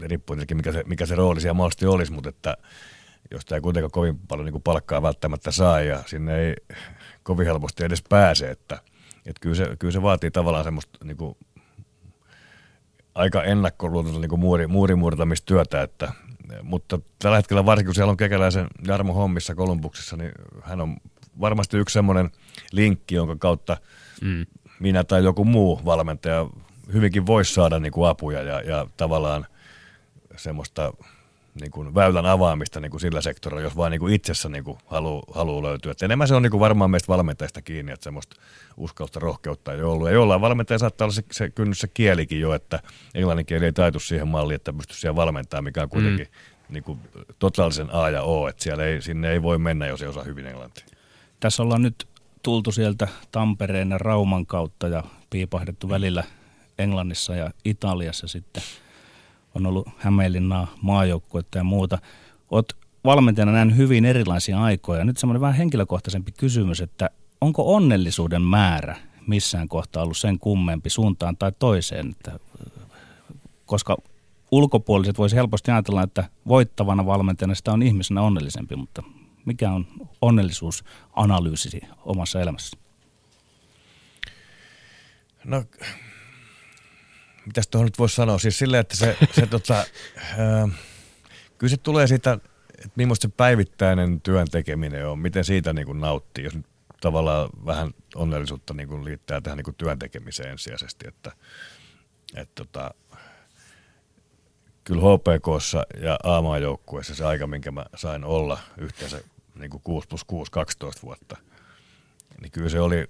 riippuu 0.00 0.36
tietenkin 0.36 0.56
mikä 0.56 0.72
se, 0.72 0.84
mikä 0.86 1.06
se 1.06 1.14
rooli 1.14 1.40
siellä 1.40 1.54
mahdollisesti 1.54 1.86
olisi, 1.86 2.12
mutta 2.12 2.28
että 2.28 2.56
jos 3.30 3.44
tämä 3.44 3.56
ei 3.56 3.60
kuitenkaan 3.60 3.90
kovin 3.90 4.18
paljon 4.18 4.46
niin 4.46 4.52
kuin 4.52 4.62
palkkaa 4.62 5.02
välttämättä 5.02 5.50
saa 5.50 5.80
ja 5.80 6.02
sinne 6.06 6.38
ei 6.38 6.54
kovin 7.22 7.46
helposti 7.46 7.84
edes 7.84 8.02
pääse, 8.08 8.50
että, 8.50 8.78
että 9.16 9.40
kyllä, 9.40 9.54
se, 9.54 9.76
kyllä 9.78 9.92
se 9.92 10.02
vaatii 10.02 10.30
tavallaan 10.30 10.64
semmoista 10.64 11.04
niin 11.04 11.16
kuin 11.16 11.36
aika 13.14 13.42
ennakkoluulotonta 13.42 14.20
niin 14.20 14.40
muuri, 14.40 14.66
muurimurtamistyötä, 14.66 15.82
että, 15.82 16.12
mutta 16.62 16.98
tällä 17.18 17.36
hetkellä 17.36 17.66
varsinkin 17.66 17.88
kun 17.88 17.94
siellä 17.94 18.10
on 18.10 18.16
kekäläisen 18.16 18.66
Jarmo 18.86 19.12
hommissa 19.12 19.54
Kolumbuksessa, 19.54 20.16
niin 20.16 20.32
hän 20.62 20.80
on 20.80 20.96
varmasti 21.40 21.76
yksi 21.76 21.92
semmoinen 21.92 22.30
linkki, 22.72 23.14
jonka 23.14 23.36
kautta 23.36 23.76
mm. 24.22 24.46
minä 24.80 25.04
tai 25.04 25.24
joku 25.24 25.44
muu 25.44 25.80
valmentaja 25.84 26.46
hyvinkin 26.92 27.26
voisi 27.26 27.54
saada 27.54 27.78
niin 27.78 27.92
kuin 27.92 28.08
apuja 28.08 28.42
ja, 28.42 28.60
ja 28.60 28.86
tavallaan 28.96 29.46
semmoista 30.36 30.92
niin 31.54 31.70
kuin 31.70 31.94
väylän 31.94 32.26
avaamista 32.26 32.80
niin 32.80 32.90
kuin 32.90 33.00
sillä 33.00 33.20
sektorilla, 33.20 33.62
jos 33.62 33.76
vaan 33.76 33.90
niin 33.90 34.00
kuin 34.00 34.14
itsessä 34.14 34.48
niin 34.48 34.64
kuin 34.64 34.78
haluaa, 34.86 35.22
haluaa 35.34 35.62
löytyä. 35.62 35.92
Et 35.92 36.02
enemmän 36.02 36.28
se 36.28 36.34
on 36.34 36.42
niin 36.42 36.50
kuin 36.50 36.60
varmaan 36.60 36.90
meistä 36.90 37.08
valmentajista 37.08 37.62
kiinni, 37.62 37.92
että 37.92 38.04
semmoista 38.04 38.36
uskallusta, 38.76 39.20
rohkeutta 39.20 39.72
ei 39.72 39.82
ollut. 39.82 40.08
Ja 40.08 40.14
jollain 40.14 40.40
valmentaja 40.40 40.78
saattaa 40.78 41.04
olla 41.04 41.14
se, 41.14 41.24
se 41.32 41.50
kynnys 41.50 41.78
se 41.78 41.88
kielikin 41.88 42.40
jo, 42.40 42.54
että 42.54 42.80
englannin 43.14 43.46
kieli 43.46 43.64
ei 43.64 43.72
taitu 43.72 44.00
siihen 44.00 44.28
malliin, 44.28 44.56
että 44.56 44.72
pystyisi 44.72 45.00
siellä 45.00 45.16
valmentamaan, 45.16 45.64
mikä 45.64 45.82
on 45.82 45.88
mm. 45.88 45.90
kuitenkin 45.90 46.26
mm. 46.26 46.74
niin 46.74 46.84
kuin 46.84 46.98
totaalisen 47.38 47.94
A 47.94 48.10
ja 48.10 48.22
O, 48.22 48.48
että 48.48 48.62
siellä 48.62 48.84
ei, 48.84 49.02
sinne 49.02 49.32
ei 49.32 49.42
voi 49.42 49.58
mennä, 49.58 49.86
jos 49.86 50.02
ei 50.02 50.08
osaa 50.08 50.24
hyvin 50.24 50.46
englantia. 50.46 50.84
Tässä 51.40 51.62
ollaan 51.62 51.82
nyt 51.82 52.08
tultu 52.42 52.72
sieltä 52.72 53.08
Tampereen 53.32 53.90
ja 53.90 53.98
Rauman 53.98 54.46
kautta 54.46 54.88
ja 54.88 55.04
piipahdettu 55.30 55.88
välillä 55.88 56.24
Englannissa 56.78 57.36
ja 57.36 57.50
Italiassa 57.64 58.28
sitten– 58.28 58.62
on 59.54 59.66
ollut 59.66 59.88
Hämeenlinnaa, 59.98 60.74
maajoukkuetta 60.82 61.58
ja 61.58 61.64
muuta. 61.64 61.98
Olet 62.50 62.76
valmentajana 63.04 63.52
näin 63.52 63.76
hyvin 63.76 64.04
erilaisia 64.04 64.62
aikoja. 64.62 65.04
Nyt 65.04 65.18
semmoinen 65.18 65.40
vähän 65.40 65.56
henkilökohtaisempi 65.56 66.32
kysymys, 66.32 66.80
että 66.80 67.10
onko 67.40 67.74
onnellisuuden 67.74 68.42
määrä 68.42 68.96
missään 69.26 69.68
kohtaa 69.68 70.02
ollut 70.02 70.16
sen 70.16 70.38
kummempi 70.38 70.90
suuntaan 70.90 71.36
tai 71.36 71.52
toiseen? 71.58 72.10
Että, 72.10 72.38
koska 73.66 73.96
ulkopuoliset 74.50 75.18
voisi 75.18 75.36
helposti 75.36 75.70
ajatella, 75.70 76.02
että 76.02 76.28
voittavana 76.48 77.06
valmentajana 77.06 77.54
sitä 77.54 77.72
on 77.72 77.82
ihmisenä 77.82 78.22
onnellisempi, 78.22 78.76
mutta 78.76 79.02
mikä 79.44 79.72
on 79.72 79.86
onnellisuusanalyysisi 80.22 81.80
omassa 82.04 82.40
elämässä? 82.40 82.76
No 85.44 85.64
mitäs 87.46 87.68
tuohon 87.68 87.86
nyt 87.86 87.98
voisi 87.98 88.14
sanoa, 88.14 88.38
siis 88.38 88.58
silleen, 88.58 88.80
että 88.80 88.96
se, 88.96 89.16
se 89.32 89.46
tota, 89.46 89.74
ää, 89.74 90.68
kyllä 91.58 91.70
se 91.70 91.76
tulee 91.76 92.06
siitä, 92.06 92.32
että 92.32 92.90
millaista 92.96 93.28
se 93.28 93.34
päivittäinen 93.36 94.20
työn 94.20 94.46
tekeminen 94.50 95.08
on, 95.08 95.18
miten 95.18 95.44
siitä 95.44 95.72
niin 95.72 95.86
kuin 95.86 96.00
nauttii, 96.00 96.44
jos 96.44 96.54
nyt 96.54 96.66
tavallaan 97.00 97.50
vähän 97.66 97.94
onnellisuutta 98.14 98.74
niin 98.74 98.88
kuin 98.88 99.04
liittää 99.04 99.40
tähän 99.40 99.56
niin 99.56 99.64
kuin 99.64 99.76
työn 99.76 99.98
tekemiseen 99.98 100.50
ensisijaisesti, 100.50 101.08
että, 101.08 101.32
että 102.34 102.64
tota, 102.64 102.94
kyllä 104.84 105.02
HPKssa 105.02 105.86
ja 106.02 106.18
A-maajoukkueessa 106.22 107.14
se 107.14 107.24
aika, 107.24 107.46
minkä 107.46 107.70
mä 107.70 107.84
sain 107.96 108.24
olla 108.24 108.58
yhteensä 108.78 109.20
niin 109.54 109.70
kuin 109.70 109.82
6 109.82 110.08
plus 110.08 110.24
6, 110.24 110.52
12 110.52 111.02
vuotta, 111.02 111.36
niin 112.40 112.52
kyllä 112.52 112.68
se 112.68 112.80
oli 112.80 113.08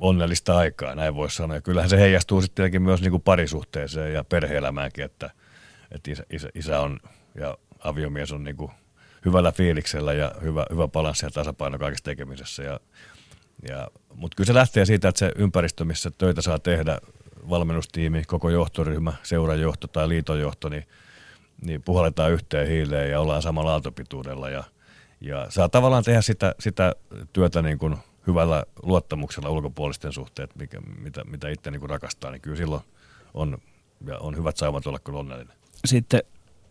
onnellista 0.00 0.56
aikaa, 0.56 0.94
näin 0.94 1.14
voisi 1.14 1.36
sanoa. 1.36 1.56
Ja 1.56 1.62
kyllähän 1.62 1.90
se 1.90 2.00
heijastuu 2.00 2.42
sitten 2.42 2.82
myös 2.82 3.00
niin 3.00 3.10
kuin 3.10 3.22
parisuhteeseen 3.22 4.12
ja 4.12 4.24
perheelämäänkin, 4.24 5.04
että, 5.04 5.30
että 5.90 6.10
isä, 6.10 6.24
isä, 6.30 6.48
isä 6.54 6.80
on 6.80 7.00
ja 7.34 7.58
aviomies 7.78 8.32
on 8.32 8.44
niin 8.44 8.56
kuin 8.56 8.70
hyvällä 9.24 9.52
fiiliksellä 9.52 10.12
ja 10.12 10.32
hyvä, 10.42 10.66
hyvä 10.70 10.88
balanssi 10.88 11.26
ja 11.26 11.30
tasapaino 11.30 11.78
kaikessa 11.78 12.04
tekemisessä. 12.04 12.62
Ja, 12.62 12.80
ja, 13.68 13.88
Mutta 14.14 14.36
kyllä 14.36 14.46
se 14.46 14.54
lähtee 14.54 14.84
siitä, 14.84 15.08
että 15.08 15.18
se 15.18 15.32
ympäristö, 15.36 15.84
missä 15.84 16.10
töitä 16.18 16.42
saa 16.42 16.58
tehdä, 16.58 16.98
valmennustiimi, 17.50 18.22
koko 18.26 18.50
johtoryhmä, 18.50 19.12
seurajohto 19.22 19.86
tai 19.86 20.08
liitonjohto, 20.08 20.68
niin, 20.68 20.84
niin 21.62 21.82
puhalletaan 21.82 22.32
yhteen 22.32 22.68
hiileen 22.68 23.10
ja 23.10 23.20
ollaan 23.20 23.42
samalla 23.42 23.72
aaltopituudella 23.72 24.50
ja, 24.50 24.64
ja 25.20 25.46
saa 25.48 25.68
tavallaan 25.68 26.04
tehdä 26.04 26.22
sitä, 26.22 26.54
sitä 26.60 26.94
työtä 27.32 27.62
niin 27.62 27.78
kuin– 27.78 27.96
hyvällä 28.26 28.64
luottamuksella 28.82 29.50
ulkopuolisten 29.50 30.12
suhteet, 30.12 30.56
mikä, 30.56 30.80
mitä, 30.80 31.24
mitä 31.24 31.48
itse 31.48 31.70
niin 31.70 31.90
rakastaa, 31.90 32.30
niin 32.30 32.40
kyllä 32.40 32.56
silloin 32.56 32.82
on, 33.34 33.58
ja 34.06 34.18
on 34.18 34.36
hyvät 34.36 34.56
saavat 34.56 34.86
olla 34.86 34.98
kyllä 34.98 35.18
onnellinen. 35.18 35.56
Sitten 35.84 36.22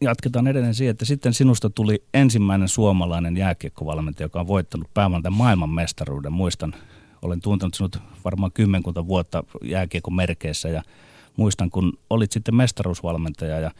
jatketaan 0.01 0.47
edelleen 0.47 0.74
siihen, 0.74 0.91
että 0.91 1.06
sitten 1.06 1.34
sinusta 1.34 1.70
tuli 1.70 2.03
ensimmäinen 2.14 2.68
suomalainen 2.68 3.38
jääkiekkovalmentaja, 3.38 4.26
joka 4.26 4.39
on 4.39 4.47
voittanut 4.47 4.93
päävalmentajan 4.93 5.34
maailman 5.34 5.70
mestaruuden. 5.70 6.34
Muistan, 6.34 6.76
olen 7.22 7.41
tuntenut 7.41 7.74
sinut 7.74 7.97
varmaan 8.26 8.51
kymmenkunta 8.51 9.08
vuotta 9.08 9.43
jääkiekon 9.64 10.16
merkeissä 10.16 10.70
ja 10.70 10.84
muistan, 11.38 11.70
kun 11.70 11.93
olit 12.10 12.32
sitten 12.32 12.56
mestaruusvalmentaja 12.56 13.60
ja 13.60 13.72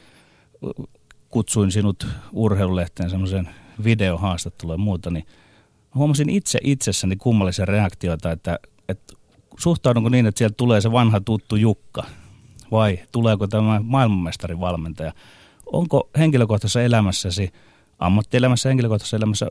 kutsuin 1.30 1.72
sinut 1.72 2.08
urheilulehteen 2.32 3.10
semmoisen 3.10 3.50
videohaastatteluun 3.84 4.74
ja 4.74 4.84
muuta, 4.84 5.12
niin– 5.12 5.26
huomasin 5.96 6.30
itse 6.30 6.60
itsessäni 6.64 7.16
kummallisia 7.16 7.66
reaktioita, 7.66 8.32
että, 8.32 8.60
että 8.90 9.14
suhtaudunko 9.60 10.10
niin, 10.10 10.26
että 10.26 10.40
sieltä 10.40 10.56
tulee 10.58 10.82
se 10.82 10.92
vanha 10.92 11.20
tuttu 11.22 11.56
Jukka 11.56 12.04
vai 12.72 13.00
tuleeko 13.12 13.48
tämä 13.48 13.82
maailmanmestarin 13.84 14.60
valmentaja. 14.60 15.14
Onko 15.66 16.10
henkilökohtaisessa 16.18 16.82
elämässäsi, 16.82 17.54
ammattielämässä, 18.00 18.70
henkilökohtaisessa 18.70 19.18
elämässä, 19.18 19.48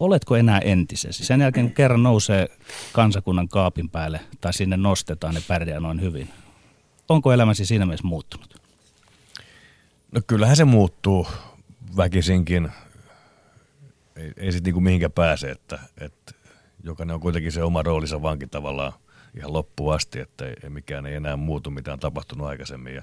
oletko 0.00 0.36
enää 0.36 0.58
entisesi? 0.58 1.24
Sen 1.24 1.40
jälkeen 1.40 1.66
kun 1.66 1.74
kerran 1.74 2.02
nousee 2.02 2.48
kansakunnan 2.92 3.48
kaapin 3.48 3.90
päälle 3.90 4.20
tai 4.40 4.52
sinne 4.52 4.76
nostetaan, 4.76 5.34
niin 5.34 5.44
pärjää 5.48 5.80
noin 5.80 6.00
hyvin. 6.00 6.28
Onko 7.08 7.32
elämäsi 7.32 7.66
siinä 7.66 7.86
mielessä 7.86 8.06
muuttunut? 8.06 8.54
No 10.12 10.20
kyllähän 10.26 10.56
se 10.56 10.64
muuttuu 10.64 11.26
väkisinkin 11.96 12.72
ei, 14.18 14.32
ei 14.36 14.52
sitten 14.52 14.68
niinku 14.68 14.80
mihinkä 14.80 15.10
pääse, 15.10 15.50
että, 15.50 15.78
että 16.00 16.34
jokainen 16.84 17.14
on 17.14 17.20
kuitenkin 17.20 17.52
se 17.52 17.62
oma 17.62 17.82
roolinsa 17.82 18.22
vanki 18.22 18.46
tavallaan 18.46 18.92
ihan 19.36 19.52
loppuun 19.52 19.94
asti, 19.94 20.20
että 20.20 20.46
ei, 20.46 20.54
ei 20.62 20.70
mikään 20.70 21.06
ei 21.06 21.14
enää 21.14 21.36
muutu, 21.36 21.70
mitä 21.70 21.92
on 21.92 22.00
tapahtunut 22.00 22.46
aikaisemmin. 22.46 22.94
Ja 22.94 23.02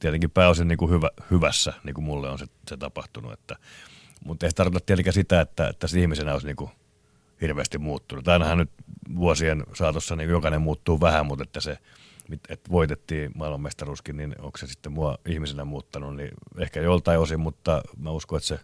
tietenkin 0.00 0.30
pääosin 0.30 0.68
niin 0.68 0.78
kuin 0.78 0.90
hyvä, 0.90 1.10
hyvässä, 1.30 1.72
niin 1.84 1.94
kuin 1.94 2.04
mulle 2.04 2.30
on 2.30 2.38
se, 2.38 2.46
se 2.68 2.76
tapahtunut. 2.76 3.32
Että, 3.32 3.56
Mutta 4.24 4.46
ei 4.46 4.52
tarkoita 4.52 4.86
tietenkään 4.86 5.14
sitä, 5.14 5.40
että, 5.40 5.68
että 5.68 5.86
se 5.86 6.00
ihmisenä 6.00 6.32
olisi 6.32 6.46
niin 6.46 6.56
kuin 6.56 6.70
hirveästi 7.40 7.78
muuttunut. 7.78 8.28
Ainahan 8.28 8.58
nyt 8.58 8.70
vuosien 9.16 9.64
saatossa 9.74 10.16
niin 10.16 10.30
jokainen 10.30 10.62
muuttuu 10.62 11.00
vähän, 11.00 11.26
mutta 11.26 11.42
että 11.42 11.60
se, 11.60 11.78
että 12.48 12.70
voitettiin 12.70 13.30
maailmanmestaruuskin, 13.34 14.16
niin 14.16 14.34
onko 14.38 14.58
se 14.58 14.66
sitten 14.66 14.92
mua 14.92 15.18
ihmisenä 15.26 15.64
muuttanut, 15.64 16.16
niin 16.16 16.30
ehkä 16.58 16.80
joltain 16.80 17.20
osin, 17.20 17.40
mutta 17.40 17.82
mä 17.96 18.10
uskon, 18.10 18.36
että 18.36 18.46
se 18.46 18.60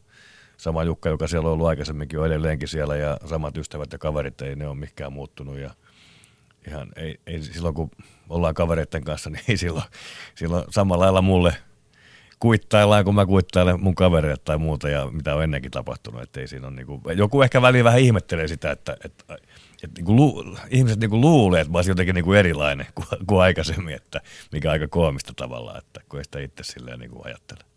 sama 0.60 0.84
Jukka, 0.84 1.08
joka 1.08 1.26
siellä 1.26 1.48
on 1.48 1.52
ollut 1.52 1.66
aikaisemminkin, 1.66 2.18
on 2.18 2.26
edelleenkin 2.26 2.68
siellä 2.68 2.96
ja 2.96 3.16
samat 3.26 3.56
ystävät 3.56 3.92
ja 3.92 3.98
kaverit, 3.98 4.42
ei 4.42 4.56
ne 4.56 4.68
ole 4.68 4.76
mikään 4.76 5.12
muuttunut 5.12 5.58
ja 5.58 5.70
ihan 6.68 6.88
ei, 6.96 7.20
ei 7.26 7.42
silloin 7.42 7.74
kun 7.74 7.90
ollaan 8.28 8.54
kavereiden 8.54 9.04
kanssa, 9.04 9.30
niin 9.30 9.42
ei 9.48 9.56
silloin, 9.56 9.84
silloin 10.34 10.64
samalla 10.70 11.04
lailla 11.04 11.22
mulle 11.22 11.56
kuittaillaan, 12.40 13.04
kun 13.04 13.14
mä 13.14 13.26
kuittailen 13.26 13.82
mun 13.82 13.94
kavereille 13.94 14.36
tai 14.44 14.58
muuta 14.58 14.88
ja 14.88 15.06
mitä 15.10 15.34
on 15.34 15.44
ennenkin 15.44 15.70
tapahtunut. 15.70 16.22
Että 16.22 16.40
ei 16.40 16.48
siinä 16.48 16.66
on 16.66 16.76
niinku, 16.76 17.00
joku 17.16 17.42
ehkä 17.42 17.62
väliin 17.62 17.84
vähän 17.84 18.00
ihmettelee 18.00 18.48
sitä, 18.48 18.70
että, 18.70 18.96
että, 19.04 19.34
että 19.82 19.96
niinku 19.96 20.16
lu, 20.16 20.56
ihmiset 20.70 21.00
niinku 21.00 21.20
luulee, 21.20 21.60
että 21.60 21.72
mä 21.72 21.78
olisin 21.78 21.90
jotenkin 21.90 22.14
niinku 22.14 22.32
erilainen 22.32 22.86
kuin, 22.94 23.26
kuin 23.26 23.40
aikaisemmin, 23.40 23.94
että 23.94 24.20
mikä 24.52 24.70
aika 24.70 24.88
koomista 24.88 25.32
tavallaan, 25.36 25.78
että 25.78 26.00
kun 26.08 26.20
ei 26.20 26.24
sitä 26.24 26.40
itse 26.40 26.62
silleen 26.62 26.98
niinku 26.98 27.22
ajattele. 27.24 27.69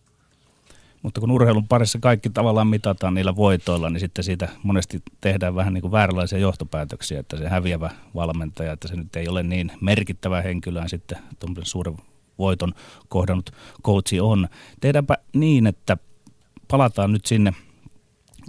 Mutta 1.04 1.22
kun 1.22 1.32
urheilun 1.32 1.68
parissa 1.68 2.00
kaikki 2.02 2.30
tavallaan 2.30 2.68
mitataan 2.68 3.14
niillä 3.14 3.36
voitoilla, 3.36 3.90
niin 3.90 4.00
sitten 4.00 4.24
siitä 4.24 4.50
monesti 4.64 5.02
tehdään 5.22 5.56
vähän 5.56 5.74
niin 5.74 5.82
kuin 5.82 5.92
vääränlaisia 5.92 6.40
johtopäätöksiä, 6.40 7.20
että 7.20 7.38
se 7.38 7.48
häviävä 7.50 7.90
valmentaja, 8.16 8.72
että 8.72 8.88
se 8.88 8.96
nyt 8.96 9.16
ei 9.16 9.28
ole 9.28 9.44
niin 9.44 9.72
merkittävä 9.82 10.42
henkilöä 10.42 10.88
sitten 10.88 11.18
tuommoisen 11.40 11.66
suuren 11.72 11.98
voiton 12.40 12.74
kohdannut 13.10 13.52
coachi 13.84 14.20
on. 14.20 14.48
Tehdäänpä 14.80 15.18
niin, 15.34 15.68
että 15.68 15.98
palataan 16.68 17.12
nyt 17.12 17.26
sinne 17.26 17.54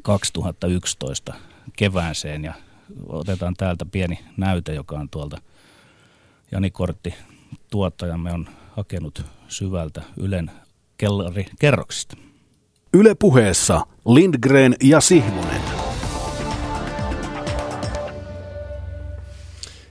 2011 0.03 1.35
kevääseen 1.77 2.45
ja 2.45 2.55
otetaan 3.09 3.55
täältä 3.57 3.85
pieni 3.85 4.19
näyte, 4.37 4.75
joka 4.75 4.99
on 4.99 5.09
tuolta 5.09 5.39
Jani 6.53 6.71
Kortti 6.71 7.15
tuottajamme 7.71 8.33
on 8.33 8.49
hakenut 8.77 9.25
syvältä 9.49 10.03
Ylen 10.17 10.51
kellari 10.97 11.47
kerroksista. 11.61 12.17
Yle 12.97 13.15
puheessa 13.19 13.81
Lindgren 14.07 14.75
ja 14.83 15.01
Sihvonen. 15.01 15.61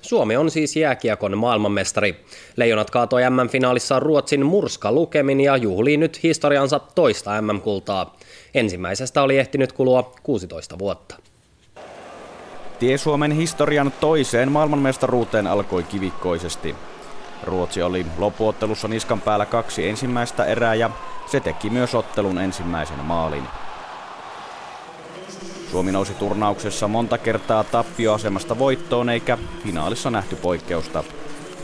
Suomi 0.01 0.37
on 0.37 0.51
siis 0.51 0.75
jääkiekon 0.75 1.37
maailmanmestari. 1.37 2.25
Leijonat 2.55 2.89
kaatoi 2.89 3.21
MM-finaalissa 3.29 3.99
Ruotsin 3.99 4.45
murska 4.45 4.91
lukemin 4.91 5.41
ja 5.41 5.57
juhlii 5.57 5.97
nyt 5.97 6.23
historiansa 6.23 6.79
toista 6.79 7.41
MM-kultaa. 7.41 8.17
Ensimmäisestä 8.53 9.23
oli 9.23 9.37
ehtinyt 9.37 9.71
kulua 9.71 10.13
16 10.23 10.79
vuotta. 10.79 11.15
Tie 12.79 12.97
Suomen 12.97 13.31
historian 13.31 13.93
toiseen 13.99 14.51
maailmanmestaruuteen 14.51 15.47
alkoi 15.47 15.83
kivikkoisesti. 15.83 16.75
Ruotsi 17.43 17.81
oli 17.81 18.05
loppuottelussa 18.17 18.87
niskan 18.87 19.21
päällä 19.21 19.45
kaksi 19.45 19.89
ensimmäistä 19.89 20.45
erää 20.45 20.75
ja 20.75 20.89
se 21.31 21.39
teki 21.39 21.69
myös 21.69 21.95
ottelun 21.95 22.37
ensimmäisen 22.37 22.99
maalin. 22.99 23.43
Suomi 25.71 25.91
nousi 25.91 26.13
turnauksessa 26.13 26.87
monta 26.87 27.17
kertaa 27.17 27.63
tappioasemasta 27.63 28.59
voittoon 28.59 29.09
eikä 29.09 29.37
finaalissa 29.63 30.11
nähty 30.11 30.35
poikkeusta. 30.35 31.03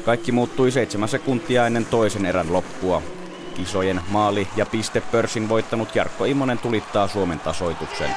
Kaikki 0.05 0.31
muuttui 0.31 0.71
seitsemän 0.71 1.09
sekuntia 1.09 1.67
ennen 1.67 1.85
toisen 1.85 2.25
erän 2.25 2.53
loppua. 2.53 3.01
Kisojen 3.55 4.01
maali- 4.07 4.47
ja 4.55 4.65
pistepörssin 4.65 5.49
voittanut 5.49 5.95
Jarkko 5.95 6.25
Immonen 6.25 6.57
tulittaa 6.57 7.07
Suomen 7.07 7.39
tasoituksen. 7.39 8.15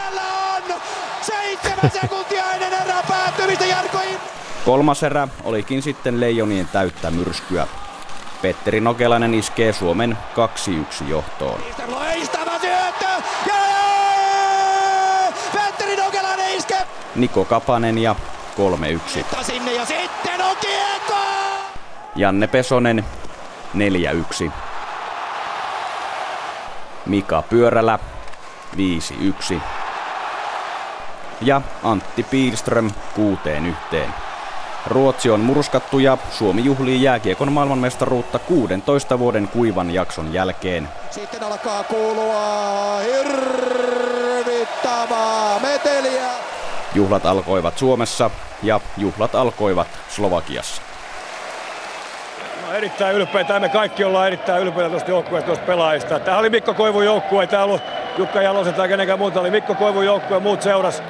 Seitsemän 1.22 1.90
sekuntia 2.00 2.52
ennen 2.52 2.72
erää 2.72 3.02
päättymistä 3.08 3.66
Jarkko 3.66 3.98
Kolmas 4.64 5.02
erä 5.02 5.28
olikin 5.44 5.82
sitten 5.82 6.20
Leijonien 6.20 6.68
täyttä 6.68 7.10
myrskyä. 7.10 7.66
Petteri 8.42 8.80
Nokelainen 8.80 9.34
iskee 9.34 9.72
Suomen 9.72 10.18
2-1 11.02 11.04
johtoon. 11.08 11.60
Petteri 15.54 15.96
Nokelainen 15.96 16.56
iskee! 16.56 16.86
Niko 17.14 17.44
Kapanen 17.44 17.98
ja 17.98 18.16
3-1. 19.18 19.42
Sinne 19.42 19.72
ja 19.72 19.86
sitten 19.86 20.40
on 20.44 20.56
kiekko! 20.60 21.14
Janne 22.16 22.46
Pesonen 22.46 23.04
4-1. 24.46 24.50
Mika 27.06 27.42
Pyörälä 27.42 27.98
5-1. 29.54 29.60
Ja 31.40 31.60
Antti 31.82 32.22
Piilström 32.22 32.90
6-1. 33.94 34.31
Ruotsi 34.86 35.30
on 35.30 35.40
murskattu 35.40 35.98
ja 35.98 36.18
Suomi 36.30 36.64
juhlii 36.64 37.02
jääkiekon 37.02 37.52
maailmanmestaruutta 37.52 38.38
16 38.38 39.18
vuoden 39.18 39.48
kuivan 39.48 39.94
jakson 39.94 40.32
jälkeen. 40.32 40.88
Sitten 41.10 41.42
alkaa 41.42 41.84
kuulua 41.84 42.98
hirvittävää 42.98 45.60
meteliä. 45.62 46.28
Juhlat 46.94 47.26
alkoivat 47.26 47.78
Suomessa 47.78 48.30
ja 48.62 48.80
juhlat 48.96 49.34
alkoivat 49.34 49.88
Slovakiassa. 50.08 50.82
No, 52.66 52.72
erittäin 52.72 53.16
ylpeitä. 53.16 53.60
Me 53.60 53.68
kaikki 53.68 54.04
ollaan 54.04 54.26
erittäin 54.26 54.62
ylpeitä 54.62 54.90
tuosta 54.90 55.10
joukkueesta, 55.10 55.46
tuosta 55.46 55.66
pelaajista. 55.66 56.18
Tämä 56.18 56.38
oli 56.38 56.50
Mikko 56.50 56.74
Koivun 56.74 57.04
joukkue, 57.04 57.42
ei 57.42 57.46
tämä 57.46 57.64
ollut 57.64 57.82
Jukka 58.18 58.42
Jalosen 58.42 58.74
tai 58.74 58.88
kenenkään 58.88 59.18
muuta. 59.18 59.40
Oli 59.40 59.50
Mikko 59.50 59.74
Koivun 59.74 60.06
joukkue, 60.06 60.40
muut 60.40 60.62
seuras. 60.62 61.02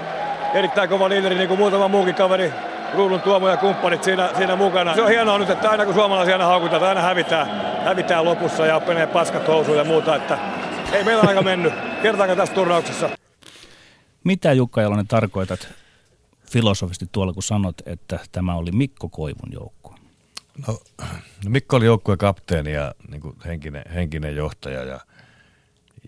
Erittäin 0.55 0.89
kova 0.89 1.09
liideri, 1.09 1.35
niin 1.35 1.49
kuin 1.49 1.59
muutama 1.59 1.89
muukin 1.89 2.14
kaveri 2.14 2.53
Ruudun 2.95 3.20
Tuomo 3.20 3.49
ja 3.49 3.57
kumppanit 3.57 4.05
siinä, 4.05 4.30
siinä 4.36 4.57
mukana. 4.57 4.95
Se 4.95 5.03
on 5.03 5.09
hienoa 5.09 5.38
nyt, 5.38 5.51
että 5.51 5.70
aina 5.70 5.84
kun 5.84 5.95
suomalaisia 5.95 6.34
aina 6.34 6.47
haukutaan, 6.47 6.82
aina 6.82 7.01
hävitään, 7.01 7.47
hävitään 7.84 8.24
lopussa 8.24 8.66
ja 8.66 8.82
menee 8.86 9.07
paskat 9.07 9.49
housuun 9.49 9.78
ja 9.78 9.84
muuta, 9.84 10.16
että 10.16 10.38
ei 10.93 11.05
meillä 11.05 11.24
aika 11.26 11.43
mennyt 11.43 11.72
kertaakaan 12.03 12.38
tässä 12.38 12.55
turnauksessa. 12.55 13.11
Mitä 14.24 14.53
Jukka 14.53 14.82
Jalonen 14.82 15.07
tarkoitat 15.07 15.68
filosofisesti 16.51 17.09
tuolla, 17.12 17.32
kun 17.32 17.43
sanot, 17.43 17.82
että 17.86 18.20
tämä 18.32 18.55
oli 18.55 18.72
Mikko 18.72 19.09
Koivun 19.09 19.53
joukkue? 19.53 19.95
No, 20.66 20.72
no 21.45 21.51
Mikko 21.51 21.76
oli 21.76 21.84
joukkueen 21.84 22.18
kapteeni 22.18 22.72
ja 22.72 22.95
niin 23.09 23.20
kuin 23.20 23.36
henkinen, 23.45 23.82
henkinen 23.95 24.36
johtaja 24.36 24.84
ja, 24.84 25.01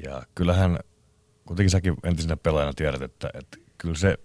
ja 0.04 0.22
kyllähän, 0.34 0.78
kuitenkin 1.46 1.70
säkin 1.70 1.94
entisenä 2.04 2.36
pelaajana 2.36 2.72
tiedät, 2.76 3.02
että, 3.02 3.30
että 3.34 3.58
kyllä 3.78 3.94
se 3.94 4.18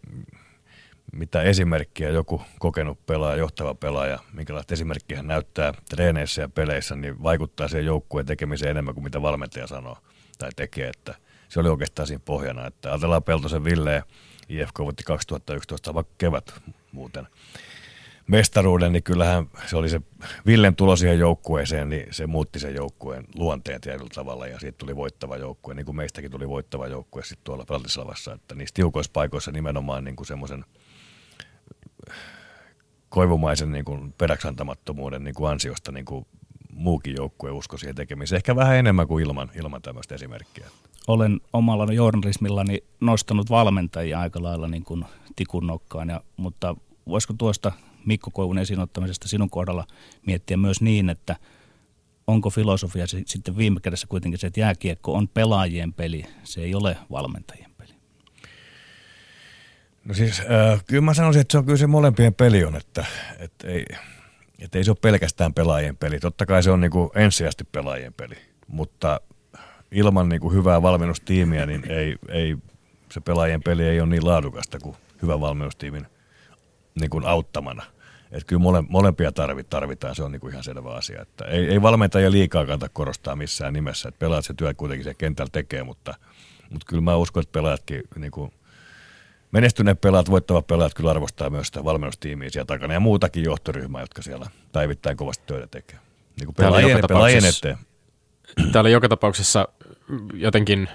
mitä 1.11 1.41
esimerkkiä 1.41 2.09
joku 2.09 2.41
kokenut 2.59 3.05
pelaaja, 3.05 3.37
johtava 3.37 3.75
pelaaja, 3.75 4.19
minkälaista 4.33 4.73
esimerkkiä 4.73 5.17
hän 5.17 5.27
näyttää 5.27 5.73
treeneissä 5.89 6.41
ja 6.41 6.49
peleissä, 6.49 6.95
niin 6.95 7.23
vaikuttaa 7.23 7.67
siihen 7.67 7.85
joukkueen 7.85 8.25
tekemiseen 8.25 8.71
enemmän 8.71 8.93
kuin 8.93 9.03
mitä 9.03 9.21
valmentaja 9.21 9.67
sanoo 9.67 9.97
tai 10.37 10.49
tekee. 10.55 10.89
Että 10.89 11.15
se 11.49 11.59
oli 11.59 11.69
oikeastaan 11.69 12.07
siinä 12.07 12.21
pohjana. 12.25 12.67
Että 12.67 12.89
ajatellaan 12.89 13.23
Peltosen 13.23 13.63
Ville, 13.63 14.03
IFK 14.49 14.79
voitti 14.79 15.03
2011, 15.03 15.93
vaikka 15.93 16.13
kevät 16.17 16.53
muuten 16.91 17.27
mestaruuden, 18.27 18.93
niin 18.93 19.03
kyllähän 19.03 19.49
se 19.65 19.77
oli 19.77 19.89
se 19.89 20.01
Villen 20.45 20.75
tulo 20.75 20.95
siihen 20.95 21.19
joukkueeseen, 21.19 21.89
niin 21.89 22.07
se 22.13 22.27
muutti 22.27 22.59
sen 22.59 22.75
joukkueen 22.75 23.25
luonteen 23.35 23.81
tietyllä 23.81 24.09
tavalla 24.15 24.47
ja 24.47 24.59
siitä 24.59 24.77
tuli 24.77 24.95
voittava 24.95 25.37
joukkue, 25.37 25.73
niin 25.73 25.85
kuin 25.85 25.95
meistäkin 25.95 26.31
tuli 26.31 26.49
voittava 26.49 26.87
joukkue 26.87 27.23
sitten 27.23 27.43
tuolla 27.43 27.65
Peltislavassa, 27.65 28.33
että 28.33 28.55
niissä 28.55 28.73
tiukoissa 28.73 29.11
paikoissa 29.13 29.51
nimenomaan 29.51 30.03
niin 30.03 30.15
kuin 30.15 30.27
semmoisen– 30.27 30.65
koivumaisen 33.09 33.71
niin 33.71 33.85
kuin 33.85 34.13
peräksantamattomuuden 34.17 35.23
niin 35.23 35.35
kuin 35.35 35.51
ansiosta 35.51 35.91
niin 35.91 36.05
kuin 36.05 36.25
muukin 36.73 37.15
joukkue 37.15 37.51
usko 37.51 37.77
siihen 37.77 37.95
tekemiseen. 37.95 38.37
Ehkä 38.37 38.55
vähän 38.55 38.75
enemmän 38.75 39.07
kuin 39.07 39.25
ilman, 39.25 39.51
ilman 39.55 39.81
tämmöistä 39.81 40.15
esimerkkiä. 40.15 40.67
Olen 41.07 41.41
omalla 41.53 41.93
journalismillani 41.93 42.83
nostanut 42.99 43.49
valmentajia 43.49 44.19
aika 44.19 44.43
lailla 44.43 44.67
niin 44.67 44.83
kuin 44.83 45.05
tikun 45.35 45.67
nokkaan, 45.67 46.09
ja, 46.09 46.21
mutta 46.37 46.75
voisiko 47.07 47.33
tuosta 47.37 47.71
Mikko 48.05 48.31
Koivun 48.31 48.57
esiin 48.57 48.79
ottamisesta 48.79 49.27
sinun 49.27 49.49
kohdalla 49.49 49.87
miettiä 50.25 50.57
myös 50.57 50.81
niin, 50.81 51.09
että 51.09 51.35
onko 52.27 52.49
filosofia 52.49 53.05
sitten 53.07 53.57
viime 53.57 53.79
kädessä 53.79 54.07
kuitenkin 54.07 54.39
se, 54.39 54.47
että 54.47 54.59
jääkiekko 54.59 55.13
on 55.13 55.27
pelaajien 55.27 55.93
peli, 55.93 56.25
se 56.43 56.61
ei 56.61 56.75
ole 56.75 56.97
valmentajien 57.11 57.68
No 60.05 60.13
siis 60.13 60.39
äh, 60.39 60.83
kyllä 60.87 61.01
mä 61.01 61.13
sanoisin, 61.13 61.41
että 61.41 61.51
se 61.51 61.57
on 61.57 61.65
kyllä 61.65 61.77
se 61.77 61.87
molempien 61.87 62.33
peli 62.33 62.63
on, 62.63 62.75
että, 62.75 63.05
että 63.39 63.67
ei, 63.67 63.85
että 64.59 64.77
ei 64.77 64.83
se 64.83 64.91
ole 64.91 64.97
pelkästään 65.01 65.53
pelaajien 65.53 65.97
peli. 65.97 66.19
Totta 66.19 66.45
kai 66.45 66.63
se 66.63 66.71
on 66.71 66.81
niin 66.81 66.91
kuin 66.91 67.09
ensisijaisesti 67.15 67.63
pelaajien 67.63 68.13
peli, 68.13 68.35
mutta 68.67 69.21
ilman 69.91 70.29
niin 70.29 70.41
kuin 70.41 70.53
hyvää 70.53 70.81
valmennustiimiä 70.81 71.65
niin 71.65 71.91
ei, 71.91 72.15
ei, 72.29 72.57
se 73.11 73.21
pelaajien 73.21 73.63
peli 73.63 73.83
ei 73.83 74.01
ole 74.01 74.09
niin 74.09 74.25
laadukasta 74.25 74.79
kuin 74.79 74.95
hyvän 75.21 75.41
valmennustiimin 75.41 76.07
niin 76.99 77.09
kuin 77.09 77.25
auttamana. 77.25 77.83
Että 78.31 78.45
kyllä 78.47 78.61
mole, 78.61 78.83
molempia 78.89 79.31
tarvitaan, 79.69 80.15
se 80.15 80.23
on 80.23 80.31
niin 80.31 80.39
kuin 80.39 80.51
ihan 80.51 80.63
selvä 80.63 80.93
asia. 80.93 81.21
Että 81.21 81.45
ei, 81.45 81.69
ei 81.69 81.81
valmentajia 81.81 82.31
liikaa 82.31 82.65
kannata 82.65 82.89
korostaa 82.89 83.35
missään 83.35 83.73
nimessä. 83.73 84.09
Että 84.09 84.19
pelaat 84.19 84.45
se 84.45 84.53
työ 84.53 84.73
kuitenkin 84.73 85.03
se 85.03 85.13
kentällä 85.13 85.49
tekee, 85.51 85.83
mutta, 85.83 86.15
Mutta 86.69 86.85
kyllä 86.89 87.01
mä 87.01 87.15
uskon, 87.15 87.41
että 87.41 87.51
pelaajatkin, 87.51 88.01
niin 88.15 88.31
kuin, 88.31 88.51
menestyneet 89.51 90.01
pelaajat, 90.01 90.29
voittavat 90.29 90.67
pelaajat 90.67 90.93
kyllä 90.93 91.09
arvostaa 91.09 91.49
myös 91.49 91.67
sitä 91.67 91.83
valmennustiimiä 91.83 92.49
siellä 92.49 92.65
takana 92.65 92.93
ja 92.93 92.99
muutakin 92.99 93.43
johtoryhmää, 93.43 94.01
jotka 94.01 94.21
siellä 94.21 94.49
päivittäin 94.71 95.17
kovasti 95.17 95.43
töitä 95.47 95.67
tekee. 95.67 95.99
Niin 96.39 96.45
kuin 96.45 96.55
pelaajien, 96.55 96.99
pelaajien 97.07 97.45
eteen. 97.45 97.77
Tämä 98.71 98.81
oli 98.81 98.91
joka 98.91 99.09
tapauksessa 99.09 99.67
jotenkin, 100.33 100.89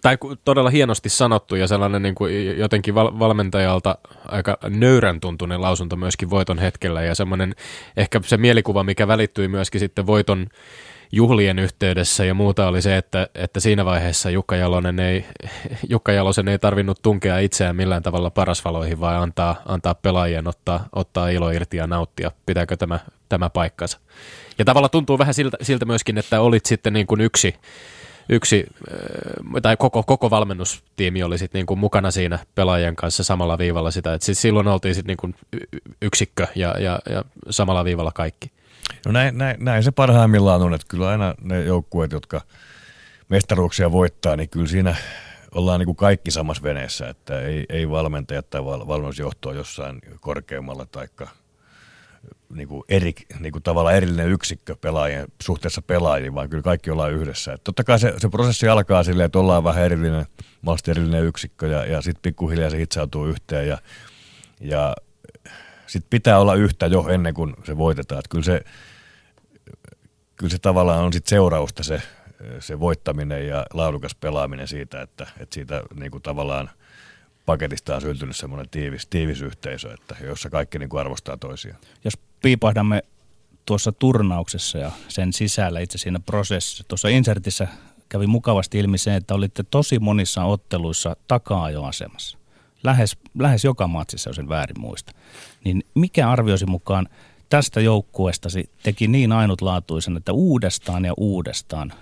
tai 0.00 0.18
todella 0.44 0.70
hienosti 0.70 1.08
sanottu 1.08 1.56
ja 1.56 1.66
sellainen 1.66 2.02
niin 2.02 2.14
kuin 2.14 2.58
jotenkin 2.58 2.94
val- 2.94 3.18
valmentajalta 3.18 3.98
aika 4.28 4.58
nöyrän 4.68 5.20
tuntunen 5.20 5.62
lausunto 5.62 5.96
myöskin 5.96 6.30
voiton 6.30 6.58
hetkellä 6.58 7.02
ja 7.02 7.14
semmoinen 7.14 7.54
ehkä 7.96 8.20
se 8.24 8.36
mielikuva, 8.36 8.84
mikä 8.84 9.08
välittyi 9.08 9.48
myöskin 9.48 9.80
sitten 9.80 10.06
voiton 10.06 10.46
juhlien 11.12 11.58
yhteydessä 11.58 12.24
ja 12.24 12.34
muuta 12.34 12.68
oli 12.68 12.82
se, 12.82 12.96
että, 12.96 13.28
että 13.34 13.60
siinä 13.60 13.84
vaiheessa 13.84 14.30
Jukka, 14.30 14.56
Jalonen 14.56 15.00
ei, 15.00 15.24
Jukka 15.90 16.12
Jalosen 16.12 16.48
ei 16.48 16.58
tarvinnut 16.58 17.02
tunkea 17.02 17.38
itseään 17.38 17.76
millään 17.76 18.02
tavalla 18.02 18.30
parasvaloihin, 18.30 19.00
vaan 19.00 19.22
antaa, 19.22 19.62
antaa 19.66 19.94
pelaajien 19.94 20.48
ottaa, 20.48 20.88
ottaa 20.92 21.28
ilo 21.28 21.50
irti 21.50 21.76
ja 21.76 21.86
nauttia. 21.86 22.30
Pitääkö 22.46 22.76
tämä, 22.76 22.98
tämä 23.28 23.50
paikkansa? 23.50 23.98
Ja 24.58 24.64
tavallaan 24.64 24.90
tuntuu 24.90 25.18
vähän 25.18 25.34
siltä, 25.34 25.56
siltä 25.62 25.84
myöskin, 25.84 26.18
että 26.18 26.40
olit 26.40 26.66
sitten 26.66 26.92
niin 26.92 27.06
kuin 27.06 27.20
yksi, 27.20 27.54
yksi 28.28 28.66
äh, 28.92 29.62
tai 29.62 29.76
koko, 29.76 30.02
koko 30.02 30.30
valmennustiimi 30.30 31.22
oli 31.22 31.38
sitten 31.38 31.58
niin 31.58 31.66
kuin 31.66 31.78
mukana 31.78 32.10
siinä 32.10 32.38
pelaajien 32.54 32.96
kanssa 32.96 33.24
samalla 33.24 33.58
viivalla 33.58 33.90
sitä, 33.90 34.14
että 34.14 34.24
siis 34.24 34.42
silloin 34.42 34.68
oltiin 34.68 34.94
sitten 34.94 35.08
niin 35.08 35.16
kuin 35.16 35.34
yksikkö 36.02 36.46
ja, 36.54 36.74
ja, 36.78 36.98
ja 37.10 37.24
samalla 37.50 37.84
viivalla 37.84 38.12
kaikki. 38.12 38.55
No 39.06 39.12
näin, 39.12 39.38
näin, 39.38 39.56
näin 39.60 39.82
se 39.82 39.90
parhaimmillaan 39.90 40.62
on, 40.62 40.74
että 40.74 40.86
kyllä 40.88 41.08
aina 41.08 41.34
ne 41.42 41.64
joukkueet, 41.64 42.12
jotka 42.12 42.40
mestaruuksia 43.28 43.92
voittaa, 43.92 44.36
niin 44.36 44.48
kyllä 44.48 44.66
siinä 44.66 44.96
ollaan 45.54 45.80
niin 45.80 45.86
kuin 45.86 45.96
kaikki 45.96 46.30
samassa 46.30 46.62
veneessä, 46.62 47.08
että 47.08 47.40
ei, 47.40 47.66
ei 47.68 47.90
valmentajat 47.90 48.50
tai 48.50 48.64
valmennusjohto 48.64 49.52
jossain 49.52 49.98
korkeammalla 50.20 50.86
taikka 50.86 51.28
niin 52.54 52.68
kuin 52.68 52.82
eri, 52.88 53.14
niin 53.40 53.52
kuin 53.52 53.62
tavallaan 53.62 53.96
erillinen 53.96 54.28
yksikkö 54.28 54.76
pelaajien, 54.80 55.26
suhteessa 55.42 55.82
pelaajiin, 55.82 56.34
vaan 56.34 56.50
kyllä 56.50 56.62
kaikki 56.62 56.90
ollaan 56.90 57.12
yhdessä. 57.12 57.52
Et 57.52 57.64
totta 57.64 57.84
kai 57.84 57.98
se, 57.98 58.14
se 58.18 58.28
prosessi 58.28 58.68
alkaa 58.68 59.02
silleen, 59.02 59.26
että 59.26 59.38
ollaan 59.38 59.64
vähän 59.64 59.84
erillinen, 59.84 60.26
mahdollisesti 60.62 60.90
erillinen 60.90 61.24
yksikkö 61.24 61.66
ja, 61.66 61.86
ja 61.86 62.00
sitten 62.00 62.22
pikkuhiljaa 62.22 62.70
se 62.70 62.78
hitsautuu 62.78 63.26
yhteen 63.26 63.68
ja, 63.68 63.78
ja 64.60 64.94
sitten 65.86 66.10
pitää 66.10 66.38
olla 66.38 66.54
yhtä 66.54 66.86
jo 66.86 67.08
ennen 67.08 67.34
kuin 67.34 67.54
se 67.64 67.76
voitetaan. 67.76 68.18
Et 68.18 68.28
kyllä, 68.28 68.44
se, 68.44 68.60
kyllä 70.36 70.50
se 70.50 70.58
tavallaan 70.58 71.04
on 71.04 71.12
sit 71.12 71.26
seurausta 71.26 71.82
se, 71.82 72.02
se 72.58 72.80
voittaminen 72.80 73.48
ja 73.48 73.66
laadukas 73.74 74.14
pelaaminen 74.14 74.68
siitä, 74.68 75.02
että, 75.02 75.26
että 75.40 75.54
siitä 75.54 75.82
niin 75.94 76.10
kuin 76.10 76.22
tavallaan– 76.22 76.70
paketista 77.46 77.94
on 77.94 78.00
syntynyt 78.00 78.36
semmoinen 78.36 78.68
tiivis, 78.70 79.06
tiivis 79.06 79.42
yhteisö, 79.42 79.94
että 79.94 80.16
jossa 80.24 80.50
kaikki 80.50 80.78
niin 80.78 80.88
kuin 80.88 81.00
arvostaa 81.00 81.36
toisiaan. 81.36 81.80
Jos 82.04 82.18
piipahdamme 82.42 83.02
tuossa 83.66 83.92
turnauksessa 83.92 84.78
ja 84.78 84.90
sen 85.08 85.32
sisällä 85.32 85.80
itse 85.80 85.98
siinä 85.98 86.20
prosessissa, 86.26 86.84
tuossa 86.88 87.08
insertissä 87.08 87.68
kävi 88.08 88.26
mukavasti 88.26 88.78
ilmi 88.78 88.98
se, 88.98 89.16
että 89.16 89.34
olitte 89.34 89.64
tosi 89.70 89.98
monissa 89.98 90.44
otteluissa 90.44 91.16
taka-ajoasemassa. 91.28 92.38
Lähes, 92.82 93.16
lähes 93.38 93.64
joka 93.64 93.86
matsissa, 93.88 94.30
jos 94.30 94.38
en 94.38 94.48
väärin 94.48 94.80
muista. 94.80 95.12
Niin 95.66 95.82
mikä 95.94 96.30
arvioisi 96.30 96.66
mukaan 96.66 97.08
tästä 97.48 97.80
joukkueestasi 97.80 98.70
teki 98.82 99.08
niin 99.08 99.32
ainutlaatuisen, 99.32 100.16
että 100.16 100.32
uudestaan 100.32 101.04
ja 101.04 101.14
uudestaan 101.16 101.92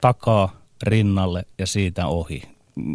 takaa, 0.00 0.62
rinnalle 0.82 1.42
ja 1.58 1.66
siitä 1.66 2.06
ohi? 2.06 2.42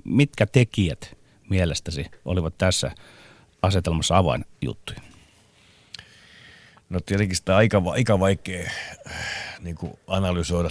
Mitkä 0.03 0.45
tekijät 0.45 1.17
mielestäsi 1.49 2.05
olivat 2.25 2.57
tässä 2.57 2.91
asetelmassa 3.61 4.17
avainjuttuja? 4.17 5.01
No 6.89 6.99
tietenkin 7.05 7.35
sitä 7.35 7.55
aika, 7.55 7.81
aika 7.85 8.19
vaikea 8.19 8.71
niin 9.59 9.75
kuin 9.75 9.93
analysoida 10.07 10.69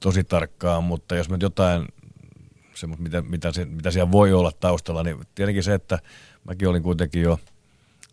tosi 0.00 0.24
tarkkaan, 0.24 0.84
mutta 0.84 1.16
jos 1.16 1.28
me 1.28 1.36
jotain, 1.40 1.88
se, 2.74 2.86
mitä, 2.86 3.22
mitä, 3.22 3.52
se, 3.52 3.64
mitä 3.64 3.90
siellä 3.90 4.12
voi 4.12 4.32
olla 4.32 4.52
taustalla, 4.52 5.02
niin 5.02 5.16
tietenkin 5.34 5.62
se, 5.62 5.74
että 5.74 5.98
mäkin 6.44 6.68
olin 6.68 6.82
kuitenkin 6.82 7.22
jo 7.22 7.40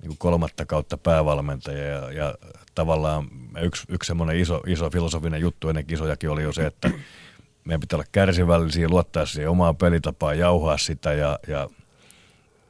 niin 0.02 0.18
kolmatta 0.18 0.66
kautta 0.66 0.98
päävalmentaja 0.98 1.86
ja, 1.86 2.12
ja 2.12 2.36
tavallaan 2.76 3.28
yksi, 3.62 3.84
yksi 3.90 4.08
semmoinen 4.08 4.40
iso, 4.40 4.62
iso 4.68 4.90
filosofinen 4.90 5.42
juttu 5.42 5.70
ennen 5.70 5.86
kisojakin 5.86 6.30
oli 6.30 6.44
jo 6.44 6.54
se, 6.54 6.66
että 6.66 6.92
meidän 7.66 7.80
pitää 7.80 7.98
olla 7.98 8.08
kärsivällisiä, 8.12 8.90
luottaa 8.90 9.26
siihen 9.26 9.50
omaan 9.50 9.76
pelitapaan, 9.76 10.40
jauhaa 10.40 10.78
sitä 10.78 11.14
ja, 11.14 11.40
ja 11.48 11.70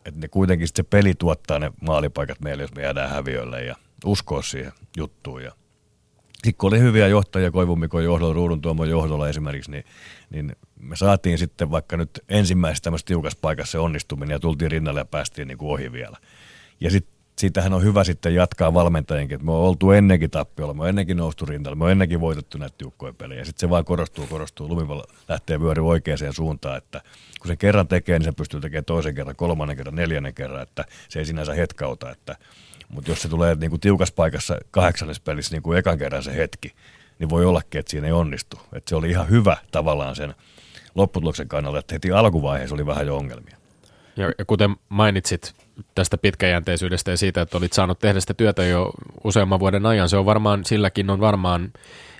että 0.05 0.19
ne 0.19 0.27
kuitenkin 0.27 0.67
se 0.73 0.83
peli 0.83 1.13
tuottaa 1.13 1.59
ne 1.59 1.71
maalipaikat 1.81 2.39
meille, 2.39 2.63
jos 2.63 2.73
me 2.75 2.81
jäädään 2.81 3.09
häviölle 3.09 3.63
ja 3.63 3.75
uskoa 4.05 4.41
siihen 4.41 4.71
juttuun. 4.97 5.43
Ja 5.43 5.51
sitten 6.33 6.55
kun 6.57 6.67
oli 6.67 6.79
hyviä 6.79 7.07
johtajia 7.07 7.51
Koivumikon 7.51 8.03
johdolla, 8.03 8.33
Ruudun 8.33 8.61
Tuomon 8.61 8.89
johdolla 8.89 9.29
esimerkiksi, 9.29 9.71
niin, 9.71 9.83
niin 10.29 10.55
me 10.79 10.95
saatiin 10.95 11.37
sitten 11.37 11.71
vaikka 11.71 11.97
nyt 11.97 12.09
ensimmäisessä 12.29 12.83
tämmöisessä 12.83 13.07
tiukassa 13.07 13.39
paikassa 13.41 13.71
se 13.71 13.79
onnistuminen 13.79 14.35
ja 14.35 14.39
tultiin 14.39 14.71
rinnalle 14.71 14.99
ja 14.99 15.05
päästiin 15.05 15.47
niin 15.47 15.57
kuin 15.57 15.71
ohi 15.71 15.91
vielä. 15.91 16.17
Ja 16.79 16.91
sitten 16.91 17.14
siitähän 17.37 17.73
on 17.73 17.83
hyvä 17.83 18.03
sitten 18.03 18.35
jatkaa 18.35 18.73
valmentajienkin, 18.73 19.35
että 19.35 19.45
me 19.45 19.51
on 19.51 19.57
oltu 19.57 19.91
ennenkin 19.91 20.31
tappiolla, 20.31 20.73
me 20.73 20.83
on 20.83 20.89
ennenkin 20.89 21.17
noustu 21.17 21.45
rintalle, 21.45 21.77
me 21.77 21.85
on 21.85 21.91
ennenkin 21.91 22.21
voitettu 22.21 22.57
näitä 22.57 22.75
tiukkoja 22.77 23.13
pelejä. 23.13 23.45
Sitten 23.45 23.59
se 23.59 23.69
vaan 23.69 23.85
korostuu, 23.85 24.27
korostuu, 24.27 24.69
lumivalla 24.69 25.03
lähtee 25.27 25.59
vyöry 25.59 25.87
oikeaan 25.87 26.33
suuntaan, 26.33 26.77
että 26.77 27.01
kun 27.41 27.47
se 27.47 27.55
kerran 27.55 27.87
tekee, 27.87 28.19
niin 28.19 28.25
se 28.25 28.31
pystyy 28.31 28.59
tekemään 28.59 28.85
toisen 28.85 29.15
kerran, 29.15 29.35
kolmannen 29.35 29.77
kerran, 29.77 29.95
neljännen 29.95 30.33
kerran, 30.33 30.61
että 30.61 30.85
se 31.09 31.19
ei 31.19 31.25
sinänsä 31.25 31.53
hetkauta, 31.53 32.11
että 32.11 32.35
mutta 32.89 33.11
jos 33.11 33.21
se 33.21 33.29
tulee 33.29 33.55
niin 33.55 33.69
kuin 33.69 33.79
tiukas 33.79 34.11
paikassa 34.11 34.57
kahdeksannes 34.71 35.19
pelissä 35.19 35.55
niin 35.55 35.63
kuin 35.63 35.77
ekan 35.77 35.97
kerran 35.97 36.23
se 36.23 36.35
hetki, 36.35 36.73
niin 37.19 37.29
voi 37.29 37.45
ollakin, 37.45 37.79
että 37.79 37.91
siinä 37.91 38.07
ei 38.07 38.13
onnistu. 38.13 38.59
Että 38.73 38.89
se 38.89 38.95
oli 38.95 39.09
ihan 39.09 39.29
hyvä 39.29 39.57
tavallaan 39.71 40.15
sen 40.15 40.35
lopputuloksen 40.95 41.47
kannalta, 41.47 41.79
että 41.79 41.95
heti 41.95 42.11
alkuvaiheessa 42.11 42.75
oli 42.75 42.85
vähän 42.85 43.07
jo 43.07 43.17
ongelmia. 43.17 43.57
Ja 44.17 44.45
kuten 44.47 44.75
mainitsit 44.89 45.64
tästä 45.95 46.17
pitkäjänteisyydestä 46.17 47.11
ja 47.11 47.17
siitä, 47.17 47.41
että 47.41 47.57
olit 47.57 47.73
saanut 47.73 47.99
tehdä 47.99 48.19
sitä 48.19 48.33
työtä 48.33 48.65
jo 48.65 48.91
useamman 49.23 49.59
vuoden 49.59 49.85
ajan, 49.85 50.09
se 50.09 50.17
on 50.17 50.25
varmaan, 50.25 50.65
silläkin 50.65 51.09
on 51.09 51.19
varmaan 51.19 51.71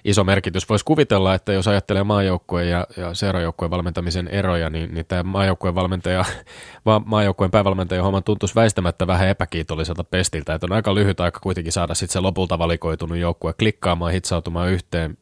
iso 0.06 0.24
merkitys. 0.24 0.70
Voisi 0.70 0.86
kuvitella, 0.86 1.34
että 1.34 1.54
jos 1.54 1.68
ajattelee 1.68 2.04
maajoukkueen 2.04 2.70
ja, 2.70 2.88
ja 2.98 3.14
seurajoukkueen 3.14 3.72
valmentamisen 3.72 4.28
eroja, 4.28 4.70
niin, 4.70 4.94
niin 4.94 5.06
tämä 5.06 5.24
maajoukkueen 5.24 5.76
valmentaja, 5.76 6.26
maajoukkueen 7.06 7.52
päävalmentaja 7.52 8.04
homma 8.04 8.22
tuntuisi 8.22 8.56
väistämättä 8.56 9.08
vähän 9.08 9.28
epäkiitolliselta 9.28 10.04
pestiltä, 10.04 10.54
että 10.54 10.68
on 10.68 10.74
aika 10.76 10.96
lyhyt 10.96 11.20
aika 11.20 11.40
kuitenkin 11.40 11.74
saada 11.74 11.94
sitten 11.94 12.14
se 12.14 12.20
lopulta 12.20 12.60
valikoitunut 12.60 13.18
joukkue 13.18 13.54
klikkaamaan, 13.54 14.12
hitsautumaan 14.12 14.70
yhteen, 14.70 15.18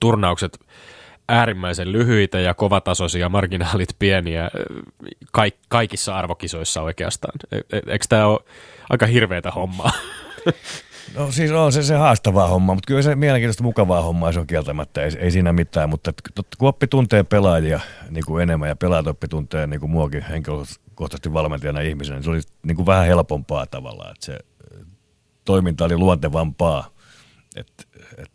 turnaukset 0.00 0.58
äärimmäisen 1.28 1.92
lyhyitä 1.92 2.40
ja 2.40 2.54
kovatasoisia, 2.54 3.28
marginaalit 3.28 3.88
pieniä 3.98 4.50
kaik, 5.32 5.54
kaikissa 5.68 6.16
arvokisoissa 6.16 6.82
oikeastaan. 6.82 7.38
E, 7.52 7.56
e, 7.56 7.80
eikö 7.86 8.06
tämä 8.08 8.26
ole 8.26 8.40
aika 8.90 9.06
hirveätä 9.06 9.50
hommaa? 9.50 9.92
No 11.14 11.32
siis 11.32 11.50
on 11.50 11.72
se, 11.72 11.82
se 11.82 11.94
haastavaa 11.94 12.48
homma, 12.48 12.74
mutta 12.74 12.86
kyllä 12.86 13.02
se 13.02 13.14
mielenkiintoista 13.14 13.62
mukavaa 13.62 14.02
hommaa 14.02 14.32
se 14.32 14.40
on 14.40 14.46
kieltämättä, 14.46 15.02
ei, 15.02 15.10
ei 15.18 15.30
siinä 15.30 15.52
mitään, 15.52 15.90
mutta 15.90 16.12
kun 16.58 16.68
oppi 16.68 16.86
tuntee 16.86 17.22
pelaajia 17.22 17.80
niin 18.10 18.24
kuin 18.26 18.42
enemmän 18.42 18.68
ja 18.68 18.76
pelaajat 18.76 19.06
oppi 19.06 19.28
tuntee 19.28 19.66
niin 19.66 19.80
kuin 19.80 19.90
muakin 19.90 20.22
henkilökohtaisesti 20.22 21.32
valmentajana 21.32 21.80
ihmisenä, 21.80 22.16
niin 22.16 22.24
se 22.24 22.30
oli 22.30 22.40
niin 22.62 22.76
kuin 22.76 22.86
vähän 22.86 23.06
helpompaa 23.06 23.66
tavallaan, 23.66 24.10
että 24.10 24.26
se 24.26 24.38
toiminta 25.44 25.84
oli 25.84 25.96
luontevampaa, 25.96 26.90
että 27.56 27.84
et 28.18 28.30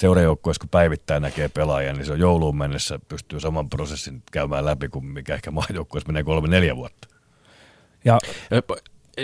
seurajoukkueessa 0.00 0.60
kun 0.60 0.68
päivittäin 0.68 1.22
näkee 1.22 1.48
pelaajia, 1.48 1.92
niin 1.92 2.06
se 2.06 2.12
on 2.12 2.18
jouluun 2.18 2.56
mennessä 2.56 2.98
pystyy 3.08 3.40
saman 3.40 3.70
prosessin 3.70 4.22
käymään 4.32 4.64
läpi 4.64 4.88
kuin 4.88 5.04
mikä 5.04 5.34
ehkä 5.34 5.50
maajoukkueessa 5.60 6.08
menee 6.08 6.24
kolme-neljä 6.24 6.76
vuotta. 6.76 7.08
Ja 8.04 8.18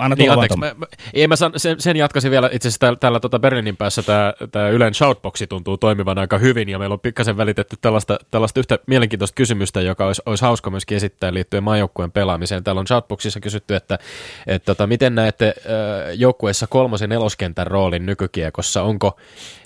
Anna 0.00 0.16
niin, 0.16 0.30
anteeksi, 0.30 0.58
mä, 0.58 0.74
mä, 0.76 0.86
ei, 1.14 1.28
mä 1.28 1.36
san, 1.36 1.52
sen, 1.56 1.80
sen 1.80 1.96
jatkasin 1.96 2.30
vielä, 2.30 2.50
itse 2.52 2.68
asiassa 2.68 2.80
täällä, 2.80 2.96
täällä 2.96 3.20
tota 3.20 3.38
Berliinin 3.38 3.76
päässä 3.76 4.02
tämä, 4.02 4.34
tämä 4.52 4.68
Ylen 4.68 4.94
shoutboxi 4.94 5.46
tuntuu 5.46 5.78
toimivan 5.78 6.18
aika 6.18 6.38
hyvin, 6.38 6.68
ja 6.68 6.78
meillä 6.78 6.92
on 6.92 7.00
pikkasen 7.00 7.36
välitetty 7.36 7.76
tällaista, 7.80 8.18
tällaista 8.30 8.60
yhtä 8.60 8.78
mielenkiintoista 8.86 9.34
kysymystä, 9.34 9.80
joka 9.80 10.06
olisi, 10.06 10.22
olisi 10.26 10.44
hauska 10.44 10.70
myöskin 10.70 10.96
esittää 10.96 11.34
liittyen 11.34 11.62
maajoukkueen 11.62 12.12
pelaamiseen. 12.12 12.64
Täällä 12.64 12.80
on 12.80 12.86
shoutboxissa 12.86 13.40
kysytty, 13.40 13.74
että, 13.74 13.98
että 14.46 14.66
tota, 14.66 14.86
miten 14.86 15.14
näette 15.14 15.46
äh, 15.46 15.72
joukkueessa 16.14 16.66
kolmosen 16.66 17.08
neloskentän 17.08 17.66
roolin 17.66 18.06
nykykiekossa, 18.06 18.82
onko 18.82 19.20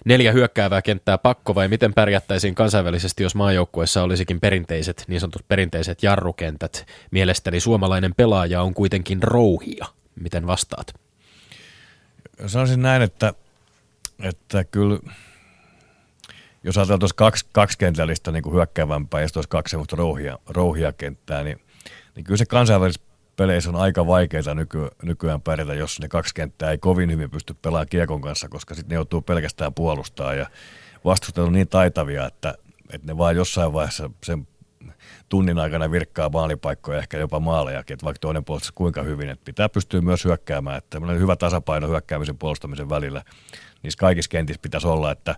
neljä 0.04 0.32
hyökkäävää 0.32 0.82
kenttää 0.82 1.18
pakko 1.18 1.54
vai 1.54 1.68
miten 1.68 1.94
pärjättäisiin 1.94 2.54
kansainvälisesti, 2.54 3.22
jos 3.22 3.34
maajoukkueessa 3.34 4.02
olisikin 4.02 4.40
perinteiset, 4.40 5.04
niin 5.08 5.20
sanotut 5.20 5.48
perinteiset 5.48 6.02
jarrukentät. 6.02 6.86
Mielestäni 7.10 7.60
suomalainen 7.60 8.14
pelaaja 8.16 8.62
on 8.62 8.74
kuitenkin 8.74 9.22
rouhia. 9.22 9.86
Miten 10.20 10.46
vastaat? 10.46 10.94
Sanoisin 12.46 12.82
näin, 12.82 13.02
että, 13.02 13.34
että 14.22 14.64
kyllä 14.64 14.98
jos 16.62 16.78
ajatellaan 16.78 17.00
tuossa 17.00 17.16
kaksi, 17.16 17.46
kaksi 17.52 17.78
kentällistä 17.78 18.32
niin 18.32 18.52
hyökkäävämpää 18.52 19.20
ja 19.20 19.28
sitten 19.28 19.42
kaksi 19.48 19.70
semmoista 19.70 19.96
rouhia, 19.96 20.38
rouhia 20.48 20.92
kenttää, 20.92 21.42
niin, 21.42 21.60
niin 22.14 22.24
kyllä 22.24 22.36
se 22.36 22.46
kansainvälisessä 22.46 23.06
peleissä 23.36 23.70
on 23.70 23.76
aika 23.76 24.06
vaikeaa 24.06 24.54
nyky, 24.54 24.88
nykyään 25.02 25.40
pärjätä, 25.40 25.74
jos 25.74 26.00
ne 26.00 26.08
kaksi 26.08 26.34
kenttää 26.34 26.70
ei 26.70 26.78
kovin 26.78 27.10
hyvin 27.10 27.30
pysty 27.30 27.54
pelaamaan 27.54 27.88
kiekon 27.88 28.20
kanssa, 28.20 28.48
koska 28.48 28.74
sitten 28.74 28.88
ne 28.88 28.94
joutuu 28.94 29.22
pelkästään 29.22 29.74
puolustaa 29.74 30.34
ja 30.34 30.46
vastustajat 31.04 31.46
on 31.46 31.52
niin 31.52 31.68
taitavia, 31.68 32.26
että, 32.26 32.54
että 32.92 33.06
ne 33.06 33.18
vaan 33.18 33.36
jossain 33.36 33.72
vaiheessa 33.72 34.10
sen 34.24 34.48
tunnin 35.28 35.58
aikana 35.58 35.90
virkkaa 35.90 36.28
maalipaikkoja, 36.28 36.98
ehkä 36.98 37.18
jopa 37.18 37.40
maalejakin, 37.40 37.94
että 37.94 38.04
vaikka 38.04 38.18
toinen 38.20 38.44
puolustus 38.44 38.72
kuinka 38.72 39.02
hyvin, 39.02 39.28
että 39.28 39.44
pitää 39.44 39.68
pystyä 39.68 40.00
myös 40.00 40.24
hyökkäämään, 40.24 40.78
että 40.78 41.00
hyvä 41.00 41.36
tasapaino 41.36 41.88
hyökkäämisen 41.88 42.38
puolustamisen 42.38 42.88
välillä, 42.88 43.22
niissä 43.82 43.98
kaikissa 43.98 44.28
kentissä 44.28 44.62
pitäisi 44.62 44.86
olla, 44.86 45.10
että 45.10 45.34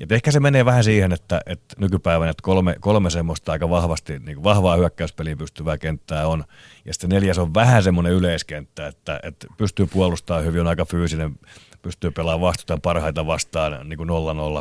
et 0.00 0.12
ehkä 0.12 0.30
se 0.30 0.40
menee 0.40 0.64
vähän 0.64 0.84
siihen, 0.84 1.12
että, 1.12 1.40
että 1.46 1.74
nykypäivänä 1.78 2.30
että 2.30 2.42
kolme, 2.42 2.76
kolme 2.80 3.10
semmoista 3.10 3.52
aika 3.52 3.70
vahvasti, 3.70 4.18
niin 4.18 4.34
kuin 4.34 4.44
vahvaa 4.44 4.76
hyökkäyspeliin 4.76 5.38
pystyvää 5.38 5.78
kenttää 5.78 6.26
on. 6.26 6.44
Ja 6.84 6.94
sitten 6.94 7.10
neljäs 7.10 7.38
on 7.38 7.54
vähän 7.54 7.82
semmoinen 7.82 8.12
yleiskenttä, 8.12 8.86
että, 8.86 9.20
että 9.22 9.46
pystyy 9.56 9.86
puolustamaan 9.86 10.44
hyvin, 10.44 10.60
on 10.60 10.66
aika 10.66 10.84
fyysinen, 10.84 11.38
pystyy 11.84 12.10
pelaamaan 12.10 12.40
vastuutaan 12.40 12.80
parhaita 12.80 13.26
vastaan 13.26 13.88
niin 13.88 13.96
kuin 13.96 14.08
0-0 14.08 14.12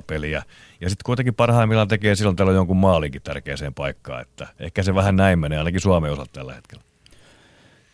peliä. 0.08 0.44
Ja 0.82 0.90
sitten 0.90 1.06
kuitenkin 1.06 1.36
parhaimmillaan 1.36 1.88
tekee 1.88 2.16
silloin 2.16 2.36
tällä 2.36 2.52
jonkun 2.52 2.78
maalinkin 2.78 3.22
tärkeäseen 3.22 3.74
paikkaan, 3.74 4.22
että 4.22 4.48
ehkä 4.60 4.84
se 4.84 4.96
vähän 4.96 5.16
näin 5.16 5.40
menee, 5.40 5.58
ainakin 5.58 5.82
Suomen 5.82 6.12
osalta 6.12 6.32
tällä 6.34 6.54
hetkellä. 6.54 6.84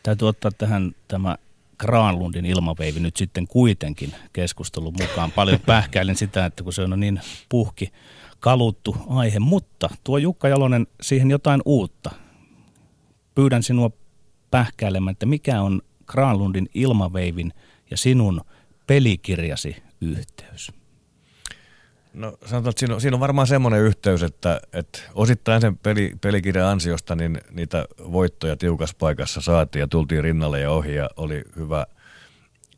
Täytyy 0.04 0.28
ottaa 0.28 0.52
tähän 0.52 0.92
tämä 1.08 1.38
Granlundin 1.80 2.46
ilmaveivi 2.46 3.00
nyt 3.00 3.18
sitten 3.18 3.48
kuitenkin 3.48 4.16
keskustelun 4.34 4.94
mukaan. 5.02 5.32
Paljon 5.32 5.60
pähkäilen 5.66 6.16
sitä, 6.16 6.46
että 6.46 6.64
kun 6.64 6.74
se 6.74 6.82
on 6.82 7.00
niin 7.00 7.22
puhki 7.50 7.92
kaluttu 8.40 8.98
aihe, 9.10 9.40
mutta 9.40 9.90
tuo 10.04 10.18
Jukka 10.18 10.48
Jalonen 10.48 10.88
siihen 11.02 11.32
jotain 11.32 11.62
uutta. 11.66 12.12
Pyydän 13.36 13.64
sinua 13.64 13.92
pähkäilemään, 14.52 15.12
että 15.12 15.26
mikä 15.26 15.62
on 15.62 15.82
Granlundin 16.06 16.70
ilmaveivin 16.74 17.54
ja 17.92 17.98
sinun 17.98 18.42
pelikirjasi 18.90 19.84
yhteys? 20.02 20.72
No 22.14 22.38
sanotaan, 22.46 22.70
että 22.70 22.80
siinä 22.80 22.96
on, 22.96 23.02
siinä 23.02 23.16
on 23.16 23.20
varmaan 23.20 23.48
semmoinen 23.48 23.82
yhteys, 23.82 24.24
että, 24.24 24.62
että 24.74 25.00
osittain 25.16 25.62
sen 25.62 25.78
peli, 25.78 26.14
pelikirjan 26.22 26.68
ansiosta 26.68 27.16
niin 27.16 27.42
niitä 27.52 27.86
voittoja 27.98 28.58
tiukassa 28.58 28.96
paikassa 29.00 29.42
saatiin 29.42 29.82
ja 29.82 29.88
tultiin 29.88 30.24
rinnalle 30.24 30.60
ja 30.60 30.72
ohi 30.72 30.96
ja 30.96 31.10
oli 31.18 31.44
hyvä, 31.56 31.86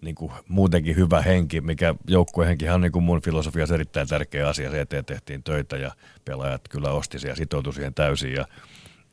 niin 0.01 0.15
kuin 0.15 0.31
muutenkin 0.47 0.95
hyvä 0.95 1.21
henki, 1.21 1.61
mikä 1.61 1.95
joukkuehenkihan 2.07 2.75
on 2.75 2.81
niin 2.81 2.91
kuin 2.91 3.03
mun 3.03 3.21
filosofiassa 3.21 3.75
erittäin 3.75 4.07
tärkeä 4.07 4.47
asia. 4.47 4.71
Se 4.71 4.81
eteen 4.81 5.05
tehtiin 5.05 5.43
töitä 5.43 5.77
ja 5.77 5.91
pelaajat 6.25 6.67
kyllä 6.69 6.91
osti 6.91 7.17
ja 7.27 7.35
sitoutui 7.35 7.73
siihen 7.73 7.93
täysin 7.93 8.33
ja, 8.33 8.45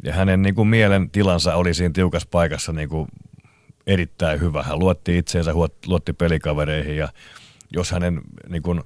ja 0.02 0.12
hänen 0.12 0.42
niin 0.42 0.54
kuin 0.54 0.68
mielen 0.68 1.10
tilansa 1.10 1.54
oli 1.54 1.74
siinä 1.74 1.92
tiukassa 1.92 2.28
paikassa 2.30 2.72
niin 2.72 2.88
kuin 2.88 3.08
erittäin 3.88 4.40
hyvä. 4.40 4.62
Hän 4.62 4.78
luotti 4.78 5.18
itseensä, 5.18 5.52
luotti 5.86 6.12
pelikavereihin 6.12 6.96
ja 6.96 7.08
jos 7.70 7.90
hänen 7.90 8.20
niin 8.48 8.62
kuin, 8.62 8.82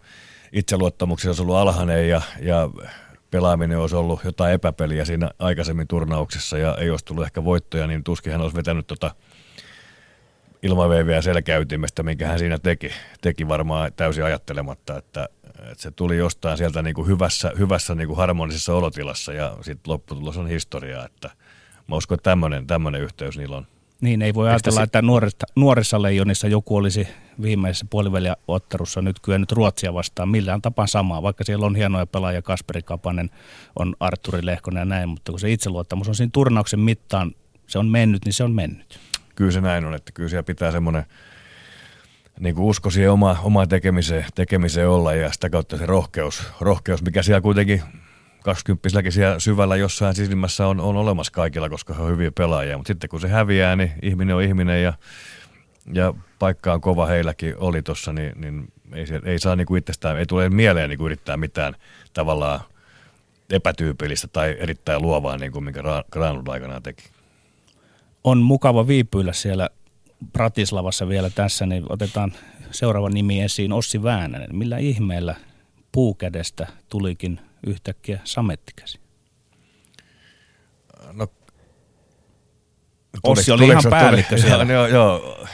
itseluottamuksensa 0.52 1.30
olisi 1.30 1.42
ollut 1.42 1.56
alhainen 1.56 2.08
ja, 2.08 2.22
ja 2.40 2.70
pelaaminen 3.30 3.78
olisi 3.78 3.96
ollut 3.96 4.24
jotain 4.24 4.54
epäpeliä 4.54 5.04
siinä 5.04 5.30
aikaisemmin 5.38 5.88
turnauksessa 5.88 6.58
ja 6.58 6.76
ei 6.80 6.90
olisi 6.90 7.04
tullut 7.04 7.24
ehkä 7.24 7.44
voittoja, 7.44 7.86
niin 7.86 8.04
tuskin 8.04 8.32
hän 8.32 8.40
olisi 8.40 8.56
vetänyt 8.56 8.86
tota 8.86 9.14
ilmaveiviä 10.62 11.22
selkäytimestä, 11.22 12.02
minkä 12.02 12.28
hän 12.28 12.38
siinä 12.38 12.58
teki. 12.58 12.92
Teki 13.20 13.48
varmaan 13.48 13.92
täysin 13.96 14.24
ajattelematta, 14.24 14.98
että, 14.98 15.28
että 15.44 15.82
se 15.82 15.90
tuli 15.90 16.16
jostain 16.16 16.58
sieltä 16.58 16.82
niin 16.82 16.94
kuin 16.94 17.08
hyvässä, 17.08 17.52
hyvässä 17.58 17.94
niin 17.94 18.08
kuin 18.08 18.16
harmonisessa 18.16 18.74
olotilassa 18.74 19.32
ja 19.32 19.56
sitten 19.60 19.92
lopputulos 19.92 20.38
on 20.38 20.46
historiaa, 20.46 21.04
että 21.06 21.30
mä 21.88 21.96
uskon, 21.96 22.14
että 22.14 22.36
tämmöinen, 22.66 23.02
yhteys 23.02 23.38
niillä 23.38 23.56
on. 23.56 23.66
Niin, 24.02 24.22
ei 24.22 24.34
voi 24.34 24.48
ajatella, 24.48 24.76
se... 24.76 24.82
että 24.82 25.02
nuorista, 25.02 25.46
nuorissa 25.56 26.02
leijonissa 26.02 26.48
joku 26.48 26.76
olisi 26.76 27.08
viimeisessä 27.42 27.86
puoliväliottelussa 27.90 29.02
nyt 29.02 29.20
kyennyt 29.20 29.52
Ruotsia 29.52 29.94
vastaan 29.94 30.28
millään 30.28 30.62
tapaa 30.62 30.86
samaa, 30.86 31.22
vaikka 31.22 31.44
siellä 31.44 31.66
on 31.66 31.76
hienoja 31.76 32.06
pelaajia, 32.06 32.42
Kasperi 32.42 32.82
Kapanen, 32.82 33.30
on 33.78 33.96
Arturi 34.00 34.46
Lehkonen 34.46 34.80
ja 34.80 34.84
näin, 34.84 35.08
mutta 35.08 35.32
kun 35.32 35.40
se 35.40 35.52
itseluottamus 35.52 36.08
on 36.08 36.14
siinä 36.14 36.30
turnauksen 36.32 36.80
mittaan, 36.80 37.32
se 37.66 37.78
on 37.78 37.86
mennyt, 37.86 38.24
niin 38.24 38.32
se 38.32 38.44
on 38.44 38.52
mennyt. 38.52 38.98
Kyllä 39.34 39.50
se 39.50 39.60
näin 39.60 39.84
on, 39.84 39.94
että 39.94 40.12
kyllä 40.12 40.28
siellä 40.28 40.42
pitää 40.42 40.70
semmoinen 40.70 41.04
niin 42.40 42.54
kuin 42.54 42.64
usko 42.64 42.90
siihen 42.90 43.10
oma, 43.10 43.36
omaan 43.42 43.68
tekemiseen, 43.68 44.24
tekemiseen 44.34 44.88
olla 44.88 45.14
ja 45.14 45.32
sitä 45.32 45.50
kautta 45.50 45.78
se 45.78 45.86
rohkeus, 45.86 46.42
rohkeus 46.60 47.02
mikä 47.02 47.22
siellä 47.22 47.40
kuitenkin 47.40 47.82
20 48.42 49.10
siellä 49.10 49.38
syvällä 49.38 49.76
jossain 49.76 50.14
sisimmässä 50.14 50.66
on, 50.66 50.80
on 50.80 50.96
olemassa 50.96 51.32
kaikilla, 51.32 51.68
koska 51.68 51.94
he 51.94 52.02
on 52.02 52.10
hyviä 52.10 52.32
pelaajia. 52.32 52.76
Mutta 52.76 52.88
sitten 52.88 53.10
kun 53.10 53.20
se 53.20 53.28
häviää, 53.28 53.76
niin 53.76 53.92
ihminen 54.02 54.36
on 54.36 54.42
ihminen 54.42 54.82
ja, 54.82 54.92
ja 55.92 56.14
paikka 56.38 56.72
on 56.72 56.80
kova 56.80 57.06
heilläkin 57.06 57.54
oli 57.56 57.82
tuossa, 57.82 58.12
niin, 58.12 58.32
niin 58.40 58.72
ei, 58.92 59.06
se, 59.06 59.20
ei 59.24 59.38
saa 59.38 59.56
niinku 59.56 59.76
itsestään, 59.76 60.18
ei 60.18 60.26
tule 60.26 60.48
mieleen 60.48 60.88
niinku 60.88 61.06
yrittää 61.06 61.36
mitään 61.36 61.74
tavallaan 62.12 62.60
epätyypillistä 63.50 64.28
tai 64.28 64.56
erittäin 64.58 65.02
luovaa, 65.02 65.36
niin 65.36 65.52
kuin 65.52 65.64
minkä 65.64 65.82
Granlund 66.10 66.48
aikanaan 66.48 66.82
teki. 66.82 67.04
On 68.24 68.38
mukava 68.38 68.86
viipyillä 68.86 69.32
siellä 69.32 69.68
Pratislavassa 70.32 71.08
vielä 71.08 71.30
tässä, 71.30 71.66
niin 71.66 71.84
otetaan 71.88 72.32
seuraava 72.70 73.08
nimi 73.08 73.42
esiin, 73.42 73.72
Ossi 73.72 74.02
Väänänen. 74.02 74.56
Millä 74.56 74.78
ihmeellä 74.78 75.34
puukädestä 75.92 76.66
tulikin 76.88 77.40
yhtäkkiä 77.66 78.20
samettikäsi? 78.24 79.00
No, 81.12 81.26
Ossi 83.22 83.52
oli 83.52 83.66
ihan 83.66 83.82
päällikkö 83.90 84.38
siellä. 84.38 84.64
Joo, 84.72 84.86
joo, 84.86 85.46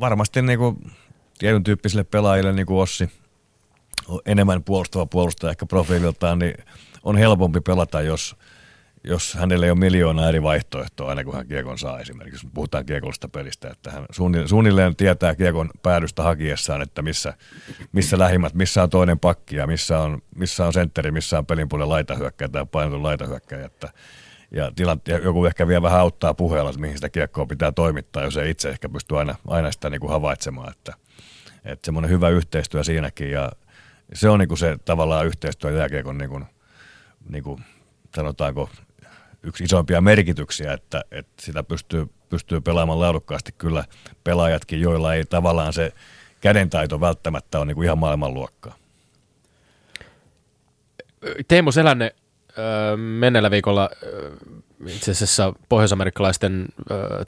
varmasti 0.00 0.42
niin 0.42 0.58
kuin 0.58 0.92
tietyn 1.38 1.64
tyyppisille 1.64 2.04
pelaajille, 2.04 2.52
niin 2.52 2.66
kuin 2.66 2.82
Ossi, 2.82 3.10
enemmän 4.26 4.62
puolustava 4.62 5.06
puolustaja 5.06 5.50
ehkä 5.50 5.66
profiililtaan, 5.66 6.38
niin 6.38 6.54
on 7.02 7.16
helpompi 7.16 7.60
pelata, 7.60 8.02
jos, 8.02 8.36
jos 9.06 9.34
hänellä 9.34 9.66
ei 9.66 9.70
ole 9.70 9.78
miljoonaa 9.78 10.28
eri 10.28 10.42
vaihtoehtoa 10.42 11.08
aina 11.08 11.24
kun 11.24 11.34
hän 11.34 11.46
kiekon 11.46 11.78
saa 11.78 12.00
esimerkiksi. 12.00 12.48
Puhutaan 12.54 12.86
kiekollista 12.86 13.28
pelistä, 13.28 13.70
että 13.70 13.90
hän 13.90 14.06
suunnilleen 14.46 14.96
tietää 14.96 15.34
kiekon 15.34 15.70
päädystä 15.82 16.22
hakiessaan, 16.22 16.82
että 16.82 17.02
missä, 17.02 17.34
missä 17.92 18.18
lähimmät, 18.18 18.54
missä 18.54 18.82
on 18.82 18.90
toinen 18.90 19.18
pakki 19.18 19.56
ja 19.56 19.66
missä 19.66 19.98
on, 19.98 20.22
missä 20.36 20.66
on 20.66 20.72
sentteri, 20.72 21.10
missä 21.10 21.38
on 21.38 21.46
pelin 21.46 21.68
puolella 21.68 21.94
laitahyökkäjä 21.94 22.48
tai 22.48 22.66
painotun 22.72 23.02
laitahyökkäjä. 23.02 23.66
Että 23.66 23.92
ja, 24.50 24.72
tilat, 24.76 25.08
ja 25.08 25.18
joku 25.18 25.44
ehkä 25.44 25.68
vielä 25.68 25.82
vähän 25.82 26.00
auttaa 26.00 26.34
puheella, 26.34 26.70
että 26.70 26.80
mihin 26.80 26.96
sitä 26.96 27.08
kiekkoa 27.08 27.46
pitää 27.46 27.72
toimittaa, 27.72 28.24
jos 28.24 28.36
ei 28.36 28.50
itse 28.50 28.68
ehkä 28.68 28.88
pysty 28.88 29.18
aina, 29.18 29.34
aina 29.48 29.72
sitä 29.72 29.90
niin 29.90 30.00
kuin 30.00 30.10
havaitsemaan. 30.10 30.70
Että, 30.70 30.92
että 31.64 31.86
semmoinen 31.86 32.10
hyvä 32.10 32.28
yhteistyö 32.28 32.84
siinäkin 32.84 33.30
ja 33.30 33.52
se 34.14 34.28
on 34.28 34.38
niin 34.38 34.48
kuin 34.48 34.58
se 34.58 34.78
tavallaan 34.84 35.26
yhteistyö 35.26 35.70
jääkiekon 35.70 36.18
niin 36.18 36.30
kuin, 36.30 36.44
niin 37.28 37.44
kuin, 37.44 37.64
sanotaanko 38.16 38.70
yksi 39.46 39.64
isoimpia 39.64 40.00
merkityksiä, 40.00 40.72
että, 40.72 41.04
että 41.10 41.42
sitä 41.42 41.62
pystyy, 41.62 42.06
pystyy 42.28 42.60
pelaamaan 42.60 43.00
laadukkaasti 43.00 43.52
kyllä 43.58 43.84
pelaajatkin, 44.24 44.80
joilla 44.80 45.14
ei 45.14 45.24
tavallaan 45.24 45.72
se 45.72 45.92
kädentaito 46.40 47.00
välttämättä 47.00 47.58
ole 47.58 47.66
niin 47.66 47.74
kuin 47.74 47.84
ihan 47.84 47.98
maailmanluokkaa. 47.98 48.74
Teemu 51.48 51.72
Selänne 51.72 52.14
menneellä 52.96 53.50
viikolla 53.50 53.90
itse 54.86 55.10
asiassa 55.10 55.52
pohjoisamerikkalaisten 55.68 56.66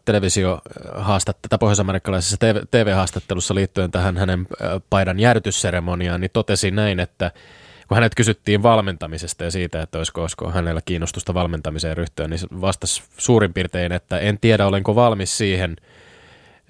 televisiohaastattelussa, 0.04 1.58
pohjoisamerikkalaisessa 1.58 2.36
TV-haastattelussa 2.70 3.54
liittyen 3.54 3.90
tähän 3.90 4.16
hänen 4.16 4.46
paidan 4.90 5.20
jäädytysseremoniaan, 5.20 6.20
niin 6.20 6.30
totesi 6.32 6.70
näin, 6.70 7.00
että 7.00 7.30
kun 7.88 7.94
hänet 7.94 8.14
kysyttiin 8.14 8.62
valmentamisesta 8.62 9.44
ja 9.44 9.50
siitä, 9.50 9.82
että 9.82 9.98
olisiko, 9.98 10.20
olisiko 10.20 10.50
hänellä 10.50 10.80
kiinnostusta 10.84 11.34
valmentamiseen 11.34 11.96
ryhtyä, 11.96 12.28
niin 12.28 12.40
vastasi 12.60 13.02
suurin 13.18 13.52
piirtein, 13.52 13.92
että 13.92 14.18
en 14.18 14.38
tiedä 14.40 14.66
olenko 14.66 14.94
valmis 14.94 15.38
siihen– 15.38 15.76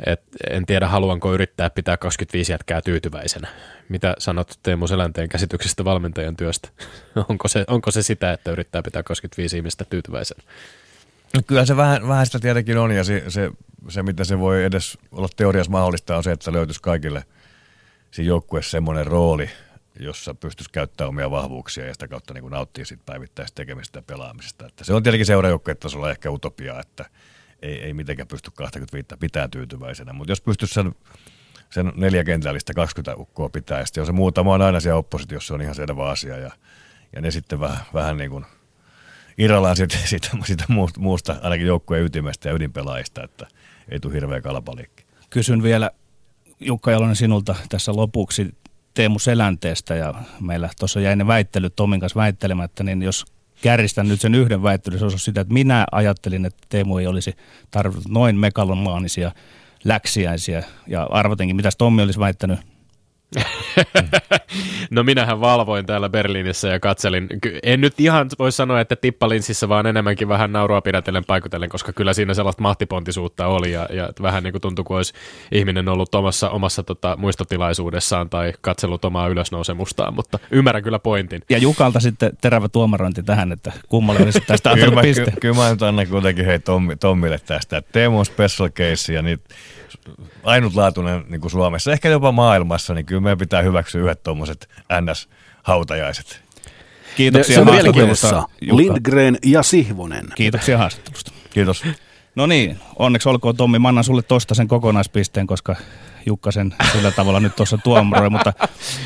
et 0.06 0.22
en 0.50 0.66
tiedä, 0.66 0.88
haluanko 0.88 1.34
yrittää 1.34 1.70
pitää 1.70 1.96
25 1.96 2.52
jätkää 2.52 2.82
tyytyväisenä. 2.82 3.48
Mitä 3.88 4.14
sanot 4.18 4.58
Teemu 4.62 4.86
Selänteen 4.86 5.28
käsityksestä 5.28 5.84
valmentajan 5.84 6.36
työstä? 6.36 6.68
onko, 7.28 7.48
se, 7.48 7.64
onko 7.68 7.90
se 7.90 8.02
sitä, 8.02 8.32
että 8.32 8.50
yrittää 8.50 8.82
pitää 8.82 9.02
25 9.02 9.56
ihmistä 9.56 9.84
tyytyväisenä? 9.84 10.42
No 11.34 11.40
kyllä 11.46 11.64
se 11.64 11.76
vähän, 11.76 12.08
vähän 12.08 12.26
sitä 12.26 12.38
tietenkin 12.38 12.78
on, 12.78 12.90
ja 12.90 13.04
se, 13.04 13.24
se, 13.28 13.50
se, 13.88 14.02
mitä 14.02 14.24
se 14.24 14.38
voi 14.38 14.64
edes 14.64 14.98
olla 15.12 15.28
teoriassa 15.36 15.72
mahdollista, 15.72 16.16
on 16.16 16.24
se, 16.24 16.32
että 16.32 16.52
löytyisi 16.52 16.82
kaikille 16.82 17.24
siinä 18.10 18.28
joukkueessa 18.28 18.70
semmoinen 18.70 19.06
rooli, 19.06 19.50
jossa 19.98 20.34
pystyisi 20.34 20.70
käyttämään 20.70 21.08
omia 21.08 21.30
vahvuuksia 21.30 21.86
ja 21.86 21.92
sitä 21.92 22.08
kautta 22.08 22.34
niin 22.34 22.50
nauttia 22.50 22.84
siitä 22.84 23.02
päivittäistä 23.06 23.54
tekemistä 23.54 23.98
ja 23.98 24.02
pelaamisesta. 24.02 24.66
Että 24.66 24.84
se 24.84 24.94
on 24.94 25.02
tietenkin 25.02 25.26
seurajoukkueen 25.26 25.78
tasolla 25.78 26.10
ehkä 26.10 26.30
utopia, 26.30 26.80
että– 26.80 27.04
ei, 27.62 27.82
ei 27.82 27.94
mitenkään 27.94 28.28
pysty 28.28 28.50
25 28.54 29.08
pitää 29.20 29.48
tyytyväisenä, 29.48 30.12
mutta 30.12 30.32
jos 30.32 30.40
pystyisi 30.40 30.74
sen, 30.74 30.94
sen 31.70 31.92
neljä 31.96 32.24
kentällistä 32.24 32.74
20 32.74 33.16
ukkoa 33.16 33.48
pitää, 33.48 33.78
ja 33.78 33.86
sitten 33.86 34.06
se 34.06 34.12
muutama 34.12 34.54
on 34.54 34.62
aina 34.62 34.80
siellä 34.80 34.98
oppositiossa, 34.98 35.54
on 35.54 35.62
ihan 35.62 35.74
selvä 35.74 36.08
asia, 36.08 36.38
ja, 36.38 36.50
ja 37.16 37.20
ne 37.20 37.30
sitten 37.30 37.60
vähän, 37.60 37.78
vähän 37.94 38.16
niin 38.16 38.30
kuin 38.30 38.44
irrallaan 39.38 39.76
siitä, 39.76 39.96
siitä, 40.04 40.28
siitä 40.44 40.64
muusta, 40.98 41.36
ainakin 41.42 41.66
joukkueen 41.66 42.04
ytimestä 42.04 42.48
ja 42.48 42.54
ydinpelaajista, 42.54 43.24
että 43.24 43.46
ei 43.88 44.00
tule 44.00 44.14
hirveä 44.14 44.40
kalapaliikki. 44.40 45.04
Kysyn 45.30 45.62
vielä 45.62 45.90
Jukka 46.60 46.90
Jalonen 46.90 47.16
sinulta 47.16 47.54
tässä 47.68 47.96
lopuksi 47.96 48.54
Teemu 48.98 49.18
Selänteestä 49.18 49.94
ja 49.94 50.14
meillä 50.40 50.68
tuossa 50.78 51.00
jäi 51.00 51.16
ne 51.16 51.26
väittelyt 51.26 51.76
Tomin 51.76 52.00
kanssa 52.00 52.20
väittelemättä, 52.20 52.84
niin 52.84 53.02
jos 53.02 53.24
kärjistän 53.62 54.08
nyt 54.08 54.20
sen 54.20 54.34
yhden 54.34 54.62
väittelyn, 54.62 54.98
se 54.98 55.04
on 55.04 55.18
sitä, 55.18 55.40
että 55.40 55.54
minä 55.54 55.86
ajattelin, 55.92 56.44
että 56.44 56.66
Teemu 56.68 56.98
ei 56.98 57.06
olisi 57.06 57.36
tarvinnut 57.70 58.08
noin 58.08 58.36
megalomaanisia 58.36 59.32
läksiäisiä. 59.84 60.62
Ja 60.86 61.02
arvatenkin, 61.02 61.56
mitä 61.56 61.68
Tommi 61.78 62.02
olisi 62.02 62.20
väittänyt, 62.20 62.60
no 64.90 65.02
minähän 65.02 65.40
valvoin 65.40 65.86
täällä 65.86 66.08
Berliinissä 66.08 66.68
ja 66.68 66.80
katselin. 66.80 67.28
En 67.62 67.80
nyt 67.80 68.00
ihan 68.00 68.30
voi 68.38 68.52
sanoa, 68.52 68.80
että 68.80 68.96
tippalinssissä, 68.96 69.68
vaan 69.68 69.86
enemmänkin 69.86 70.28
vähän 70.28 70.52
naurua 70.52 70.80
pidätellen 70.80 71.24
paikutellen, 71.24 71.68
koska 71.68 71.92
kyllä 71.92 72.12
siinä 72.12 72.34
sellaista 72.34 72.62
mahtipontisuutta 72.62 73.46
oli 73.46 73.72
ja, 73.72 73.88
ja 73.92 74.12
vähän 74.22 74.42
niin 74.42 74.52
kuin 74.52 74.62
tuntui, 74.62 74.84
kuin 74.84 74.96
olisi 74.96 75.12
ihminen 75.52 75.88
ollut 75.88 76.14
omassa, 76.14 76.50
omassa 76.50 76.82
tota, 76.82 77.16
muistotilaisuudessaan 77.16 78.30
tai 78.30 78.52
katsellut 78.60 79.04
omaa 79.04 79.28
ylösnousemustaan, 79.28 80.14
mutta 80.14 80.38
ymmärrän 80.50 80.82
kyllä 80.82 80.98
pointin. 80.98 81.42
Ja 81.50 81.58
Jukalta 81.58 82.00
sitten 82.00 82.30
terävä 82.40 82.68
tuomarointi 82.68 83.22
tähän, 83.22 83.52
että 83.52 83.72
kummalle 83.88 84.20
olisi 84.20 84.40
tästä 84.40 84.70
antanut 84.72 85.00
piste. 85.02 85.24
Kyllä, 85.24 85.36
kyllä 85.40 85.54
mä 85.54 85.70
nyt 85.70 85.82
annan 85.82 86.06
kuitenkin 86.06 86.44
hei 86.44 86.58
Tommi, 86.58 86.96
Tommille 86.96 87.38
tästä. 87.46 87.82
Teemu 87.92 88.18
on 88.18 88.26
special 88.26 88.68
case 88.68 89.12
ja 89.12 89.22
niitä 89.22 89.44
ainutlaatuinen 90.44 91.24
niin 91.28 91.40
kuin 91.40 91.50
Suomessa, 91.50 91.92
ehkä 91.92 92.08
jopa 92.08 92.32
maailmassa, 92.32 92.94
niin 92.94 93.06
kyllä 93.06 93.20
meidän 93.20 93.38
pitää 93.38 93.62
hyväksyä 93.62 94.02
yhdet 94.02 94.22
tuommoiset 94.22 94.68
NS-hautajaiset. 94.92 96.40
Kiitoksia 97.16 97.64
haastattelusta. 97.64 98.48
Lindgren 98.60 99.38
ja 99.44 99.62
Sihvonen. 99.62 100.26
Kiitoksia 100.34 100.78
haastattelusta. 100.78 101.32
Kiitos. 101.50 101.84
No 102.34 102.46
niin, 102.46 102.78
onneksi 102.96 103.28
olkoon 103.28 103.56
Tommi. 103.56 103.78
Mä 103.78 103.88
annan 103.88 104.04
sulle 104.04 104.22
tosta 104.22 104.54
sen 104.54 104.68
kokonaispisteen, 104.68 105.46
koska 105.46 105.76
Jukka 106.26 106.52
sen 106.52 106.74
sillä 106.92 107.10
tavalla 107.10 107.40
nyt 107.40 107.56
tuossa 107.56 107.78
tuomuroi. 107.78 108.30
mutta, 108.30 108.52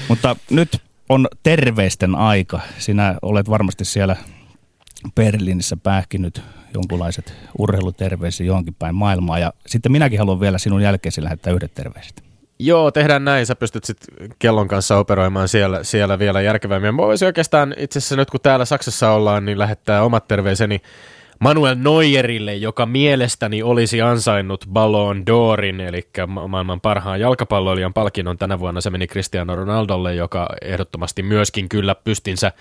mutta 0.08 0.36
nyt 0.50 0.82
on 1.08 1.28
terveisten 1.42 2.14
aika. 2.14 2.60
Sinä 2.78 3.14
olet 3.22 3.50
varmasti 3.50 3.84
siellä 3.84 4.16
Berliinissä 5.14 5.76
pähkinyt 5.76 6.42
jonkunlaiset 6.74 7.34
urheiluterveisiä 7.58 8.46
johonkin 8.46 8.74
päin 8.78 8.94
maailmaa. 8.94 9.38
Ja 9.38 9.52
sitten 9.66 9.92
minäkin 9.92 10.18
haluan 10.18 10.40
vielä 10.40 10.58
sinun 10.58 10.82
jälkeesi 10.82 11.24
lähettää 11.24 11.52
yhdet 11.52 11.74
terveiset. 11.74 12.22
Joo, 12.58 12.90
tehdään 12.90 13.24
näin. 13.24 13.46
Sä 13.46 13.56
pystyt 13.56 13.84
sitten 13.84 14.30
kellon 14.38 14.68
kanssa 14.68 14.96
operoimaan 14.96 15.48
siellä, 15.48 15.84
siellä 15.84 16.18
vielä 16.18 16.40
järkevämmin. 16.40 16.94
Mä 16.94 17.02
voisin 17.02 17.26
oikeastaan 17.26 17.74
itse 17.76 17.98
asiassa 17.98 18.16
nyt 18.16 18.30
kun 18.30 18.40
täällä 18.40 18.64
Saksassa 18.64 19.10
ollaan, 19.10 19.44
niin 19.44 19.58
lähettää 19.58 20.02
omat 20.02 20.28
terveiseni 20.28 20.82
Manuel 21.42 21.74
Neuerille, 21.78 22.54
joka 22.54 22.86
mielestäni 22.86 23.62
olisi 23.62 24.02
ansainnut 24.02 24.64
Ballon 24.72 25.22
d'Orin, 25.30 25.80
eli 25.80 26.08
maailman 26.48 26.80
parhaan 26.80 27.20
jalkapalloilijan 27.20 27.94
palkinnon 27.94 28.38
tänä 28.38 28.58
vuonna. 28.58 28.80
Se 28.80 28.90
meni 28.90 29.06
Cristiano 29.06 29.56
Ronaldolle, 29.56 30.14
joka 30.14 30.48
ehdottomasti 30.62 31.22
myöskin 31.22 31.68
kyllä 31.68 31.94
pystinsä, 31.94 32.52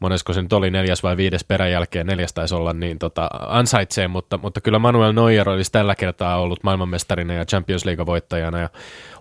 monesko 0.00 0.32
se 0.32 0.42
nyt 0.42 0.52
oli 0.52 0.70
neljäs 0.70 1.02
vai 1.02 1.16
viides 1.16 1.44
perän 1.44 1.70
jälkeen, 1.70 2.06
neljäs 2.06 2.32
taisi 2.32 2.54
olla, 2.54 2.72
niin 2.72 2.98
tota, 2.98 3.30
ansaitsee, 3.48 4.08
mutta, 4.08 4.38
mutta 4.38 4.60
kyllä 4.60 4.78
Manuel 4.78 5.12
Neuer 5.12 5.48
olisi 5.48 5.72
tällä 5.72 5.94
kertaa 5.94 6.40
ollut 6.40 6.62
maailmanmestarina 6.62 7.34
ja 7.34 7.44
Champions 7.44 7.84
League-voittajana 7.84 8.58
ja 8.58 8.68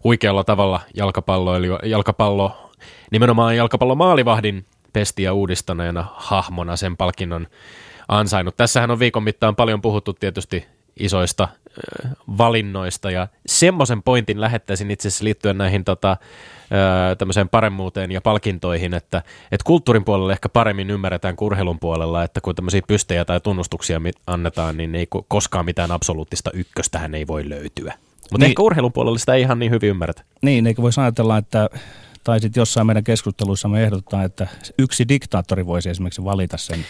huikealla 0.03 0.43
tavalla 0.43 0.80
jalkapallo, 0.95 1.51
jalkapallo 1.84 2.72
nimenomaan 3.11 3.55
jalkapallomaalivahdin 3.55 4.65
pestiä 4.93 5.34
uudistaneena 5.34 6.05
hahmona 6.15 6.76
sen 6.76 6.97
palkinnon 6.97 7.47
ansainnut. 8.08 8.58
Tässähän 8.58 8.91
on 8.91 8.99
viikon 8.99 9.24
mittaan 9.24 9.55
paljon 9.55 9.82
puhuttu 9.82 10.14
tietysti 10.14 10.66
isoista 10.99 11.43
äh, 11.43 12.12
valinnoista 12.38 13.12
ja 13.12 13.28
semmoisen 13.45 14.03
pointin 14.03 14.41
lähettäisin 14.41 14.91
itse 14.91 15.08
asiassa 15.08 15.24
liittyen 15.24 15.58
näihin 15.58 15.84
tota, 15.84 16.12
äh, 16.12 17.18
tämmöiseen 17.18 17.49
paremmuuteen 17.49 18.12
ja 18.12 18.22
palkintoihin, 18.22 18.93
että, 18.93 19.18
että 19.51 19.64
kulttuurin 19.66 20.05
puolella 20.05 20.32
ehkä 20.32 20.49
paremmin 20.49 20.89
ymmärretään 20.89 21.36
kurheilun 21.36 21.80
puolella, 21.80 22.24
että 22.24 22.41
kun 22.41 22.55
tämmöisiä 22.55 22.82
pystejä 22.88 23.26
tai 23.26 23.39
tunnustuksia 23.39 24.01
annetaan, 24.28 24.78
niin 24.78 24.95
ei 24.95 25.08
koskaan 25.28 25.66
mitään 25.66 25.91
absoluuttista 25.91 26.51
ykköstähän 26.53 27.16
ei 27.16 27.28
voi 27.28 27.49
löytyä. 27.49 27.93
Mutta 28.32 28.45
niin, 28.45 28.49
ehkä 28.49 28.62
urheilun 28.62 28.93
puolella 28.93 29.18
sitä 29.18 29.34
ei 29.34 29.41
ihan 29.41 29.60
niin 29.60 29.72
hyvin 29.72 29.89
ymmärretä. 29.89 30.24
Niin, 30.41 30.68
eikö 30.68 30.82
voisi 30.82 31.01
ajatella, 31.01 31.38
että 31.38 31.70
tai 32.24 32.39
sitten 32.39 32.61
jossain 32.61 32.88
meidän 32.88 33.03
keskusteluissa 33.03 33.68
me 33.68 33.84
ehdotetaan, 33.84 34.26
että 34.26 34.47
yksi 34.80 35.07
diktaattori 35.07 35.65
voisi 35.65 35.89
esimerkiksi 35.89 36.24
valita 36.24 36.57
sen 36.57 36.86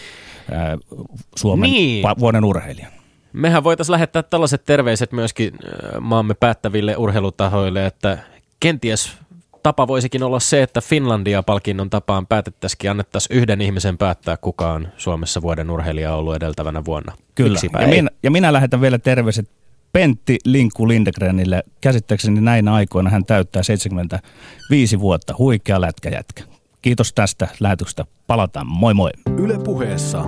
Suomen 1.36 1.70
niin. 1.70 2.06
vuoden 2.20 2.46
urheilijan. 2.46 2.92
Mehän 3.34 3.64
voitaisiin 3.64 3.94
lähettää 3.94 4.24
tällaiset 4.24 4.66
terveiset 4.66 5.12
myöskin 5.12 5.54
maamme 6.02 6.34
päättäville 6.34 6.96
urheilutahoille, 6.98 7.86
että 7.86 8.18
kenties 8.60 9.18
tapa 9.64 9.88
voisikin 9.88 10.24
olla 10.24 10.40
se, 10.40 10.64
että 10.64 10.82
Finlandia-palkinnon 10.82 11.90
tapaan 11.90 12.28
päätettäisikin, 12.28 12.92
annettaisiin 12.92 13.38
yhden 13.38 13.62
ihmisen 13.62 13.98
päättää, 13.98 14.38
kuka 14.38 14.74
on 14.74 14.88
Suomessa 14.98 15.42
vuoden 15.42 15.70
urheilija 15.70 16.16
ollut 16.16 16.36
edeltävänä 16.36 16.86
vuonna. 16.86 17.14
Kyllä, 17.36 17.60
ja 17.82 17.88
minä, 17.88 18.10
ja 18.24 18.32
minä 18.32 18.54
lähetän 18.54 18.82
vielä 18.82 19.00
terveiset 19.00 19.50
Pentti 19.98 20.38
Linkku 20.46 20.88
Lindgrenille. 20.88 21.64
Käsittääkseni 21.82 22.42
näin 22.42 22.68
aikoina 22.68 23.10
hän 23.10 23.26
täyttää 23.26 23.64
75 23.64 25.00
vuotta. 25.00 25.36
Huikea 25.38 25.82
lätkäjätkä. 25.82 26.44
Kiitos 26.82 27.14
tästä 27.14 27.48
lähetyksestä. 27.60 28.06
Palataan. 28.28 28.68
Moi 28.68 28.94
moi. 28.94 29.10
Yle 29.38 29.60
puheessa. 29.60 30.26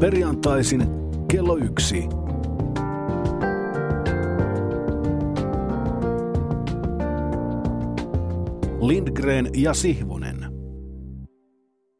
Perjantaisin 0.00 0.82
kello 1.28 1.56
yksi. 1.56 2.04
Lindgren 8.80 9.50
ja 9.56 9.74
Sihvonen. 9.74 10.39